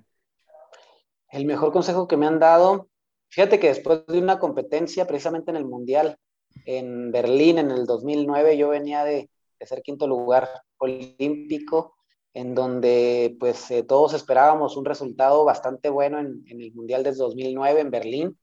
El 1.32 1.46
mejor 1.46 1.74
consejo 1.74 2.08
que 2.08 2.16
me 2.16 2.28
han 2.28 2.38
dado, 2.38 2.90
fíjate 3.30 3.60
que 3.60 3.70
después 3.70 4.06
de 4.06 4.20
una 4.20 4.38
competencia, 4.38 5.08
precisamente 5.08 5.50
en 5.50 5.58
el 5.58 5.66
Mundial, 5.66 6.20
en 6.66 7.12
Berlín 7.12 7.58
en 7.58 7.72
el 7.72 7.86
2009, 7.86 8.58
yo 8.58 8.70
venía 8.70 9.04
de, 9.04 9.30
de 9.60 9.66
ser 9.66 9.82
quinto 9.82 10.08
lugar 10.08 10.50
olímpico, 10.78 11.96
en 12.34 12.54
donde 12.54 13.38
pues 13.40 13.72
eh, 13.72 13.84
todos 13.84 14.14
esperábamos 14.14 14.76
un 14.76 14.86
resultado 14.86 15.46
bastante 15.46 15.90
bueno 15.90 16.20
en, 16.20 16.44
en, 16.48 16.62
el 16.62 16.74
Mundial 16.74 17.04
del 17.04 17.16
2009 17.16 17.80
en 17.80 17.92
Berlín 17.92 18.40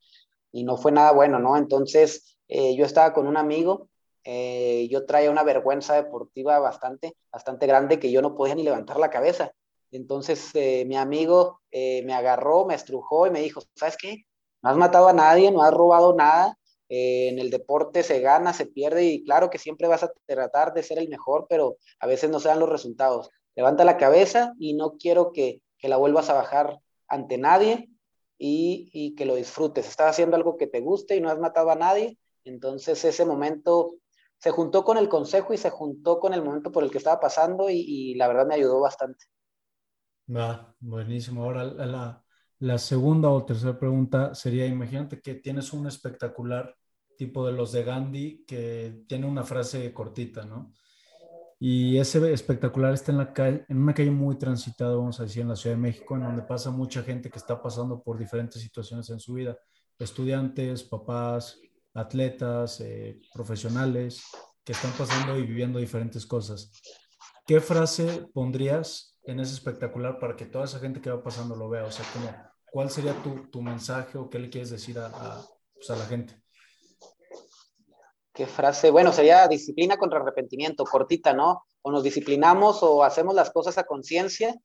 y 0.51 0.63
no 0.63 0.77
fue 0.77 0.91
nada 0.91 1.11
bueno, 1.11 1.39
¿no? 1.39 1.57
Entonces 1.57 2.37
eh, 2.47 2.75
yo 2.75 2.85
estaba 2.85 3.13
con 3.13 3.27
un 3.27 3.37
amigo, 3.37 3.89
eh, 4.23 4.87
yo 4.89 5.05
traía 5.05 5.31
una 5.31 5.43
vergüenza 5.43 5.95
deportiva 5.95 6.59
bastante, 6.59 7.15
bastante 7.31 7.67
grande 7.67 7.99
que 7.99 8.11
yo 8.11 8.21
no 8.21 8.35
podía 8.35 8.55
ni 8.55 8.63
levantar 8.63 8.99
la 8.99 9.09
cabeza. 9.09 9.51
Entonces 9.91 10.51
eh, 10.53 10.85
mi 10.85 10.95
amigo 10.95 11.61
me 11.71 12.13
agarró, 12.13 12.65
me 12.65 12.75
estrujó 12.75 13.25
y 13.27 13.31
me 13.31 13.41
dijo, 13.41 13.61
¿sabes 13.75 13.97
qué? 13.97 14.25
No 14.61 14.69
has 14.69 14.77
matado 14.77 15.07
a 15.07 15.13
nadie, 15.13 15.51
no 15.51 15.63
has 15.63 15.73
robado 15.73 16.15
nada, 16.15 16.57
eh, 16.95 17.29
en 17.29 17.39
el 17.39 17.49
deporte 17.49 18.03
se 18.03 18.19
gana, 18.19 18.53
se 18.53 18.67
pierde 18.67 19.03
y 19.03 19.23
claro 19.23 19.49
que 19.49 19.57
siempre 19.57 19.87
vas 19.87 20.03
a 20.03 20.13
tratar 20.27 20.75
de 20.75 20.83
ser 20.83 20.99
el 20.99 21.09
mejor, 21.09 21.47
pero 21.49 21.77
a 21.99 22.05
veces 22.05 22.29
no 22.29 22.39
se 22.39 22.49
dan 22.49 22.59
los 22.59 22.69
resultados. 22.69 23.31
Levanta 23.55 23.83
la 23.83 23.97
cabeza 23.97 24.53
y 24.59 24.75
no 24.75 24.95
quiero 24.99 25.31
que, 25.31 25.63
que 25.79 25.89
la 25.89 25.97
vuelvas 25.97 26.29
a 26.29 26.35
bajar 26.35 26.77
ante 27.07 27.39
nadie 27.39 27.89
y, 28.37 28.91
y, 28.93 29.15
que 29.15 29.25
lo 29.25 29.33
disfrutes. 29.33 29.87
Estás 29.87 30.11
haciendo 30.11 30.35
algo 30.35 30.55
que 30.55 30.67
te 30.67 30.81
guste 30.81 31.15
y 31.15 31.21
no 31.21 31.31
has 31.31 31.39
matado 31.39 31.71
a 31.71 31.75
nadie. 31.75 32.19
Entonces 32.43 33.03
ese 33.03 33.25
momento 33.25 33.95
se 34.37 34.51
juntó 34.51 34.83
con 34.83 34.99
el 34.99 35.09
consejo 35.09 35.51
y 35.51 35.57
se 35.57 35.71
juntó 35.71 36.19
con 36.19 36.35
el 36.35 36.43
momento 36.43 36.71
por 36.71 36.83
el 36.83 36.91
que 36.91 36.99
estaba 36.99 37.19
pasando 37.19 37.71
y, 37.71 38.13
la 38.13 38.27
verdad 38.27 38.45
me 38.45 38.53
ayudó 38.53 38.79
bastante. 38.79 39.25
Va, 40.29 40.75
buenísimo. 40.79 41.43
Ahora 41.43 41.63
la, 41.63 42.23
la 42.59 42.77
segunda 42.77 43.29
o 43.29 43.43
tercera 43.43 43.79
pregunta 43.79 44.35
sería, 44.35 44.67
imagínate 44.67 45.19
que 45.21 45.33
tienes 45.33 45.73
un 45.73 45.87
espectacular 45.87 46.75
tipo 47.27 47.45
de 47.45 47.53
los 47.53 47.71
de 47.71 47.83
Gandhi 47.83 48.43
que 48.45 49.03
tiene 49.07 49.25
una 49.25 49.43
frase 49.43 49.93
cortita, 49.93 50.45
¿no? 50.45 50.73
Y 51.59 51.97
ese 51.97 52.33
espectacular 52.33 52.93
está 52.93 53.13
en, 53.13 53.19
la 53.19 53.31
calle, 53.31 53.65
en 53.69 53.77
una 53.77 53.93
calle 53.93 54.11
muy 54.11 54.37
transitada, 54.37 54.95
vamos 54.95 55.19
a 55.19 55.23
decir, 55.23 55.43
en 55.43 55.47
la 55.47 55.55
Ciudad 55.55 55.77
de 55.77 55.81
México, 55.81 56.15
en 56.15 56.23
donde 56.23 56.41
pasa 56.41 56.71
mucha 56.71 57.01
gente 57.03 57.29
que 57.29 57.37
está 57.37 57.61
pasando 57.61 58.03
por 58.03 58.17
diferentes 58.17 58.61
situaciones 58.61 59.09
en 59.09 59.19
su 59.21 59.35
vida. 59.35 59.57
Estudiantes, 59.97 60.83
papás, 60.83 61.57
atletas, 61.93 62.81
eh, 62.81 63.21
profesionales, 63.33 64.21
que 64.65 64.73
están 64.73 64.91
pasando 64.97 65.37
y 65.37 65.43
viviendo 65.43 65.79
diferentes 65.79 66.25
cosas. 66.25 66.69
¿Qué 67.47 67.61
frase 67.61 68.27
pondrías 68.33 69.17
en 69.23 69.39
ese 69.39 69.53
espectacular 69.53 70.19
para 70.19 70.35
que 70.35 70.45
toda 70.45 70.65
esa 70.65 70.79
gente 70.79 70.99
que 70.99 71.11
va 71.11 71.23
pasando 71.23 71.55
lo 71.55 71.69
vea? 71.69 71.85
O 71.85 71.91
sea, 71.91 72.05
¿cuál 72.69 72.89
sería 72.89 73.13
tu, 73.23 73.47
tu, 73.49 73.61
mensaje 73.61 74.17
o 74.17 74.29
qué 74.29 74.39
le 74.39 74.49
quieres 74.49 74.71
decir 74.71 74.99
a, 74.99 75.07
a, 75.07 75.41
pues, 75.83 75.89
a 75.89 76.01
la 76.01 76.05
gente. 76.05 76.42
¿Qué 78.33 78.47
frase? 78.47 78.89
Bueno, 78.89 79.13
sería 79.13 79.47
disciplina 79.47 79.97
contra 79.97 80.19
arrepentimiento, 80.19 80.85
cortita, 80.85 81.33
¿no? 81.33 81.65
O 81.83 81.91
nos 81.91 82.03
disciplinamos 82.03 82.81
o 82.81 83.03
hacemos 83.03 83.35
las 83.35 83.51
cosas 83.51 83.77
a 83.77 83.83
conciencia, 83.83 84.55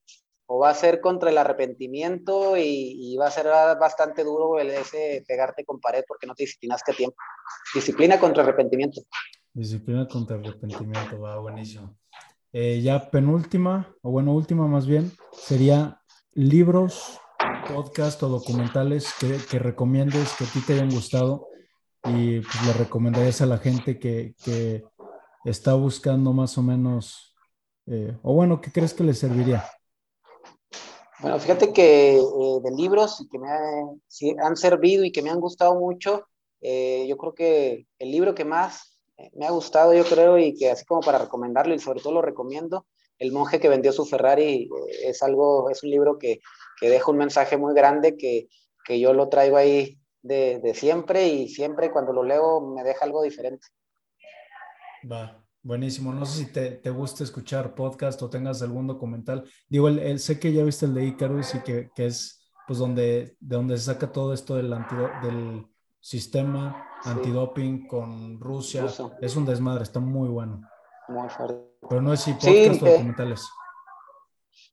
o 0.47 0.61
va 0.61 0.71
a 0.71 0.75
ser 0.75 1.03
contra 1.03 1.29
el 1.29 1.37
arrepentimiento 1.37 2.57
y, 2.57 3.15
va 3.21 3.27
a 3.27 3.31
ser 3.31 3.47
bastante 3.79 4.25
duro 4.25 4.59
ese 4.59 5.23
pegarte 5.29 5.67
con 5.67 5.81
pared 5.81 6.03
porque 6.09 6.27
no 6.27 6.35
te 6.35 6.45
disciplinaste 6.45 6.93
a 6.93 6.95
tiempo. 6.95 7.17
Disciplina 7.75 8.19
contra 8.19 8.43
arrepentimiento. 8.43 9.03
Disciplina 9.53 10.09
contra 10.09 10.37
arrepentimiento, 10.37 11.21
va 11.21 11.39
buenísimo. 11.39 11.95
Eh, 12.53 12.81
ya 12.81 13.11
penúltima, 13.11 13.95
o 14.01 14.11
bueno, 14.11 14.33
última 14.33 14.67
más 14.67 14.87
bien, 14.87 15.13
sería 15.33 16.01
libros, 16.33 17.21
podcast 17.69 18.23
o 18.23 18.29
documentales 18.29 19.13
que, 19.21 19.37
que 19.51 19.59
recomiendes 19.59 20.35
que 20.39 20.45
a 20.45 20.47
ti 20.47 20.61
te 20.61 20.73
hayan 20.73 20.89
gustado 20.89 21.49
y 22.05 22.41
pues, 22.41 22.67
le 22.67 22.73
recomendarías 22.73 23.41
a 23.41 23.47
la 23.47 23.59
gente 23.59 23.99
que, 23.99 24.35
que 24.45 24.85
está 25.45 25.75
buscando 25.75 26.33
más 26.33 26.57
o 26.59 26.63
menos, 26.63 27.35
eh, 27.87 28.17
o 28.23 28.35
bueno, 28.35 28.61
¿qué 28.61 28.71
crees 28.71 28.95
que 28.95 29.05
le 29.05 29.15
serviría? 29.15 29.65
Bueno, 31.21 31.39
fíjate 31.39 31.73
que 31.73 32.17
eh, 32.17 32.61
de 32.63 32.71
libros 32.71 33.27
que 33.31 33.39
me 33.39 33.49
han 33.49 34.57
servido 34.57 35.05
y 35.05 35.11
que 35.11 35.23
me 35.23 35.31
han 35.31 35.41
gustado 35.41 35.75
mucho, 35.75 36.27
eh, 36.61 37.07
yo 37.09 37.17
creo 37.17 37.35
que 37.35 37.87
el 37.99 38.11
libro 38.11 38.35
que 38.35 38.45
más 38.45 38.99
me 39.35 39.47
ha 39.47 39.51
gustado, 39.51 39.93
yo 39.95 40.05
creo, 40.05 40.39
y 40.39 40.55
que 40.55 40.71
así 40.71 40.85
como 40.85 41.01
para 41.01 41.19
recomendarlo, 41.19 41.75
y 41.75 41.81
sobre 41.81 42.01
todo 42.01 42.13
lo 42.13 42.23
recomiendo, 42.23 42.87
El 43.19 43.33
monje 43.33 43.59
que 43.59 43.69
vendió 43.69 43.91
su 43.91 44.05
Ferrari, 44.05 44.71
es 45.03 45.25
algo, 45.25 45.71
es 45.71 45.83
un 45.83 45.91
libro 45.91 46.19
que, 46.19 46.39
que 46.81 46.89
deja 46.89 47.11
un 47.11 47.17
mensaje 47.17 47.57
muy 47.57 47.75
grande 47.75 48.17
que, 48.17 48.47
que 48.85 49.01
yo 49.01 49.13
lo 49.13 49.29
traigo 49.29 49.57
ahí 49.57 49.99
de, 50.23 50.73
siempre 50.75 51.29
y 51.29 51.49
siempre 51.49 51.91
cuando 51.91 52.13
lo 52.13 52.23
leo 52.23 52.61
me 52.61 52.83
deja 52.83 53.05
algo 53.05 53.23
diferente. 53.23 53.67
Va, 55.11 55.45
buenísimo. 55.63 56.13
No 56.13 56.27
sé 56.27 56.45
si 56.45 56.53
te, 56.53 56.73
te 56.73 56.91
gusta 56.91 57.25
escuchar 57.25 57.75
podcast 57.75 58.21
o 58.23 58.31
tengas 58.31 58.63
algún 58.63 58.87
documental. 58.87 59.45
Digo, 59.69 59.89
el, 59.89 60.19
sé 60.19 60.39
que 60.39 60.53
ya 60.53 60.65
viste 60.65 60.87
el 60.87 60.95
de 60.95 61.05
Icarus 61.05 61.55
y 61.55 61.61
que, 61.61 61.91
que, 61.95 62.07
es 62.07 62.51
pues 62.67 62.79
donde, 62.79 63.37
de 63.41 63.57
donde 63.57 63.79
se 63.79 63.85
saca 63.85 64.13
todo 64.13 64.33
esto 64.35 64.57
del, 64.57 64.71
del 65.23 65.67
sistema 66.01 66.87
antidoping 67.05 67.87
con 67.87 68.41
Rusia. 68.41 68.87
Es 69.21 69.37
un 69.37 69.47
desmadre, 69.47 69.85
está 69.85 70.01
muy 70.01 70.29
bueno. 70.29 70.61
Muy 71.09 71.29
fuerte. 71.29 71.69
Pero 71.89 72.03
no 72.03 72.13
es 72.13 72.21
si 72.21 72.33
podcast 72.33 72.83
o 72.83 72.87
eh, 72.87 72.93
documentales. 72.93 73.49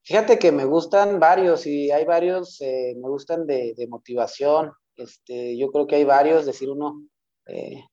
Fíjate 0.03 0.37
que 0.37 0.51
me 0.51 0.65
gustan 0.65 1.19
varios 1.19 1.65
y 1.65 1.91
hay 1.91 2.05
varios, 2.05 2.61
eh, 2.61 2.95
me 3.01 3.09
gustan 3.09 3.47
de, 3.47 3.73
de 3.75 3.87
motivación, 3.87 4.71
este, 4.95 5.57
yo 5.57 5.71
creo 5.71 5.87
que 5.87 5.95
hay 5.95 6.03
varios, 6.03 6.45
decir 6.45 6.69
uno 6.69 7.03
eh, 7.47 7.83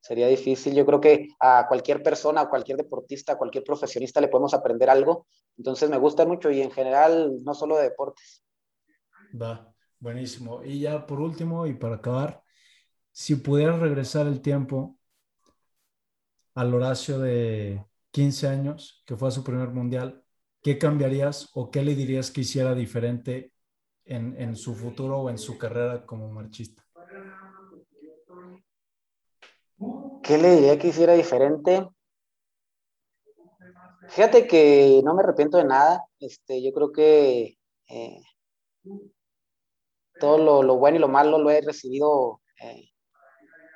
sería 0.00 0.28
difícil. 0.28 0.74
Yo 0.74 0.86
creo 0.86 1.00
que 1.00 1.28
a 1.40 1.66
cualquier 1.68 2.02
persona, 2.02 2.42
a 2.42 2.48
cualquier 2.48 2.78
deportista, 2.78 3.32
a 3.32 3.38
cualquier 3.38 3.64
profesionista 3.64 4.20
le 4.20 4.28
podemos 4.28 4.54
aprender 4.54 4.88
algo. 4.88 5.26
Entonces 5.56 5.90
me 5.90 5.98
gusta 5.98 6.24
mucho 6.26 6.50
y 6.50 6.60
en 6.60 6.70
general 6.70 7.42
no 7.42 7.54
solo 7.54 7.76
de 7.76 7.84
deportes. 7.84 8.42
Va, 9.40 9.74
buenísimo. 9.98 10.62
Y 10.62 10.80
ya 10.80 11.06
por 11.06 11.20
último 11.20 11.66
y 11.66 11.74
para 11.74 11.96
acabar, 11.96 12.42
si 13.10 13.36
pudieras 13.36 13.80
regresar 13.80 14.26
el 14.26 14.40
tiempo 14.40 14.98
al 16.54 16.72
Horacio 16.72 17.18
de 17.18 17.84
15 18.12 18.48
años, 18.48 19.02
que 19.06 19.16
fue 19.16 19.28
a 19.28 19.32
su 19.32 19.42
primer 19.42 19.70
mundial, 19.70 20.22
¿qué 20.62 20.78
cambiarías 20.78 21.50
o 21.54 21.70
qué 21.70 21.82
le 21.82 21.94
dirías 21.94 22.30
que 22.30 22.42
hiciera 22.42 22.74
diferente 22.74 23.52
en, 24.06 24.56
su 24.56 24.74
futuro 24.74 25.20
o 25.20 25.30
en 25.30 25.38
su 25.38 25.58
carrera 25.58 26.04
como 26.06 26.28
marchista? 26.28 26.82
¿Qué 30.22 30.38
le 30.38 30.56
diría 30.56 30.78
que 30.78 30.88
hiciera 30.88 31.14
diferente? 31.14 31.88
Fíjate 34.08 34.46
que 34.46 35.00
no 35.04 35.14
me 35.14 35.22
arrepiento 35.22 35.58
de 35.58 35.64
nada. 35.64 36.04
Este, 36.20 36.62
yo 36.62 36.72
creo 36.72 36.92
que 36.92 37.58
eh, 37.88 38.22
todo 40.20 40.62
lo, 40.62 40.76
bueno 40.76 40.96
y 40.96 41.00
lo 41.00 41.08
malo 41.08 41.38
lo 41.38 41.50
he 41.50 41.60
recibido 41.60 42.40
eh, 42.62 42.90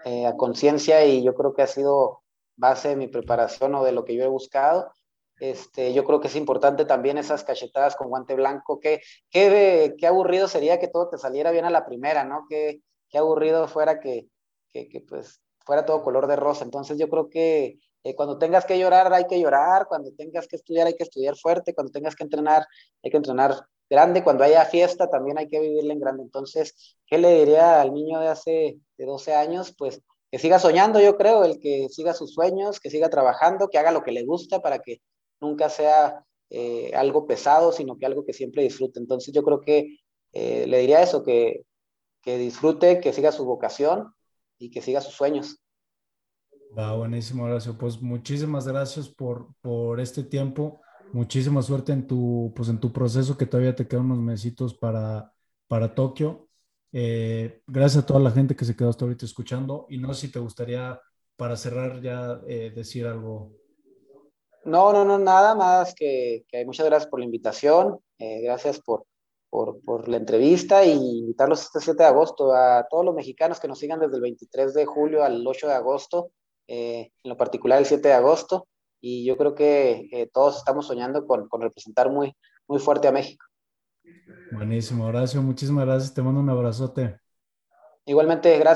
eh, 0.05 0.27
a 0.27 0.37
conciencia 0.37 1.05
y 1.05 1.23
yo 1.23 1.35
creo 1.35 1.53
que 1.53 1.63
ha 1.63 1.67
sido 1.67 2.23
base 2.57 2.91
de 2.91 2.97
mi 2.97 3.09
preparación 3.09 3.75
o 3.75 3.85
de 3.85 3.93
lo 3.93 4.05
que 4.05 4.15
yo 4.15 4.25
he 4.25 4.29
buscado. 4.29 4.93
Este, 5.41 5.93
yo 5.95 6.05
creo 6.05 6.21
que 6.21 6.29
es 6.29 6.37
importante 6.37 6.85
también 6.85 7.19
esas 7.19 7.45
cachetadas 7.45 7.97
con 7.97 8.09
guante 8.09 8.35
blanco. 8.35 8.79
Qué, 8.79 9.01
qué, 9.31 9.95
qué 9.99 10.07
aburrido 10.07 10.49
sería 10.49 10.79
que 10.79 10.89
todo 10.89 11.09
te 11.09 11.19
saliera 11.19 11.51
bien 11.51 11.65
a 11.65 11.71
la 11.71 11.87
primera, 11.87 12.25
¿no? 12.25 12.45
Qué, 12.49 12.83
qué 13.09 13.19
aburrido 13.19 13.67
fuera 13.67 14.01
que, 14.01 14.29
que, 14.73 14.89
que, 14.89 15.01
pues 15.01 15.41
fuera 15.65 15.87
todo 15.87 16.03
color 16.03 16.27
de 16.27 16.37
rosa. 16.37 16.65
Entonces 16.65 16.99
yo 16.99 17.09
creo 17.09 17.31
que 17.31 17.79
eh, 18.05 18.15
cuando 18.15 18.39
tengas 18.39 18.65
que 18.67 18.79
llorar 18.79 19.13
hay 19.13 19.27
que 19.27 19.41
llorar, 19.41 19.87
cuando 19.89 20.11
tengas 20.13 20.47
que 20.47 20.57
estudiar 20.57 20.87
hay 20.87 20.95
que 20.95 21.05
estudiar 21.05 21.37
fuerte, 21.37 21.75
cuando 21.75 21.93
tengas 21.93 22.15
que 22.15 22.25
entrenar 22.25 22.67
hay 23.03 23.11
que 23.11 23.17
entrenar 23.17 23.67
grande, 23.89 24.23
cuando 24.23 24.45
haya 24.45 24.65
fiesta 24.65 25.09
también 25.09 25.39
hay 25.39 25.49
que 25.49 25.61
vivirla 25.61 25.93
en 25.93 26.01
grande. 26.01 26.23
Entonces, 26.23 26.97
¿qué 27.07 27.19
le 27.19 27.35
diría 27.41 27.81
al 27.81 27.93
niño 27.93 28.21
de 28.21 28.29
hace 28.29 28.79
de 28.97 29.07
12 29.07 29.35
años? 29.35 29.75
Pues 29.77 30.01
que 30.31 30.39
siga 30.39 30.59
soñando, 30.61 31.01
yo 31.01 31.17
creo, 31.17 31.45
el 31.45 31.59
que 31.59 31.89
siga 31.91 32.15
sus 32.15 32.33
sueños, 32.35 32.79
que 32.79 32.89
siga 32.89 33.11
trabajando, 33.11 33.69
que 33.69 33.79
haga 33.79 33.91
lo 33.91 34.05
que 34.05 34.13
le 34.13 34.25
gusta 34.25 34.61
para 34.61 34.79
que 34.79 35.01
nunca 35.41 35.69
sea 35.69 36.25
eh, 36.51 36.91
algo 36.95 37.27
pesado, 37.27 37.73
sino 37.73 37.97
que 37.97 38.07
algo 38.07 38.25
que 38.25 38.33
siempre 38.33 38.63
disfrute. 38.63 38.99
Entonces 38.99 39.33
yo 39.33 39.43
creo 39.45 39.61
que 39.61 39.99
eh, 40.33 40.67
le 40.67 40.79
diría 40.81 41.03
eso, 41.03 41.23
que, 41.23 41.65
que 42.23 42.39
disfrute, 42.39 43.01
que 43.01 43.13
siga 43.13 43.33
su 43.33 43.45
vocación 43.45 44.13
y 44.59 44.71
que 44.71 44.83
siga 44.83 45.01
sus 45.01 45.15
sueños. 45.15 45.59
Va, 46.77 46.95
buenísimo, 46.95 47.45
Horacio. 47.45 47.77
Pues 47.79 48.01
muchísimas 48.03 48.67
gracias 48.67 49.09
por, 49.09 49.55
por 49.61 50.01
este 50.01 50.25
tiempo. 50.25 50.81
Muchísima 51.13 51.63
suerte 51.63 51.93
en 51.93 52.07
tu, 52.07 52.53
pues 52.55 52.69
en 52.69 52.79
tu 52.79 52.93
proceso, 52.93 53.37
que 53.37 53.47
todavía 53.47 53.75
te 53.75 53.87
quedan 53.87 54.07
unos 54.07 54.19
mesitos 54.19 54.75
para, 54.75 55.33
para 55.69 55.95
Tokio. 55.95 56.49
Eh, 56.93 57.63
gracias 57.67 58.03
a 58.03 58.07
toda 58.07 58.21
la 58.21 58.31
gente 58.33 58.57
que 58.57 58.65
se 58.65 58.77
quedó 58.77 58.91
hasta 58.91 59.05
ahorita 59.05 59.25
escuchando. 59.25 59.87
Y 59.89 59.99
no 59.99 60.15
sé 60.15 60.27
si 60.27 60.33
te 60.33 60.39
gustaría, 60.41 61.01
para 61.37 61.57
cerrar, 61.57 62.01
ya 62.03 62.37
decir 62.37 63.07
algo 63.07 63.60
no, 64.65 64.93
no, 64.93 65.05
no, 65.05 65.19
nada 65.19 65.55
más 65.55 65.95
que, 65.95 66.45
que 66.49 66.65
muchas 66.65 66.87
gracias 66.87 67.11
por 67.11 67.21
la 67.21 67.25
invitación, 67.25 67.99
eh, 68.19 68.43
gracias 68.43 68.81
por, 68.81 69.07
por, 69.49 69.81
por, 69.83 70.09
la 70.09 70.17
entrevista 70.17 70.85
y 70.85 70.93
invitarlos 70.93 71.63
este 71.63 71.81
7 71.81 72.03
de 72.03 72.09
agosto 72.09 72.55
a 72.55 72.87
todos 72.89 73.05
los 73.05 73.15
mexicanos 73.15 73.59
que 73.59 73.69
nos 73.69 73.79
sigan 73.79 74.01
desde 74.01 74.17
el 74.17 74.23
23 74.23 74.75
de 74.75 74.87
julio 74.87 75.25
al 75.25 75.47
8 75.47 75.67
de 75.67 75.73
agosto, 75.73 76.33
eh, 76.69 77.11
en 77.23 77.29
lo 77.29 77.37
particular 77.37 77.79
el 77.79 77.87
7 77.87 78.09
de 78.09 78.15
agosto, 78.15 78.69
y 79.01 79.25
yo 79.25 79.37
creo 79.37 79.55
que 79.55 80.09
eh, 80.13 80.29
todos 80.33 80.59
estamos 80.59 80.87
soñando 80.87 81.27
con, 81.27 81.49
con, 81.49 81.63
representar 81.63 82.11
muy, 82.11 82.37
muy 82.69 82.79
fuerte 82.79 83.09
a 83.09 83.13
México. 83.13 83.47
Buenísimo, 84.53 85.07
Horacio, 85.07 85.41
muchísimas 85.43 85.87
gracias, 85.87 86.13
te 86.13 86.23
mando 86.23 86.41
un 86.41 86.51
abrazote. 86.51 87.19
Igualmente, 88.05 88.51
gracias. 88.59 88.69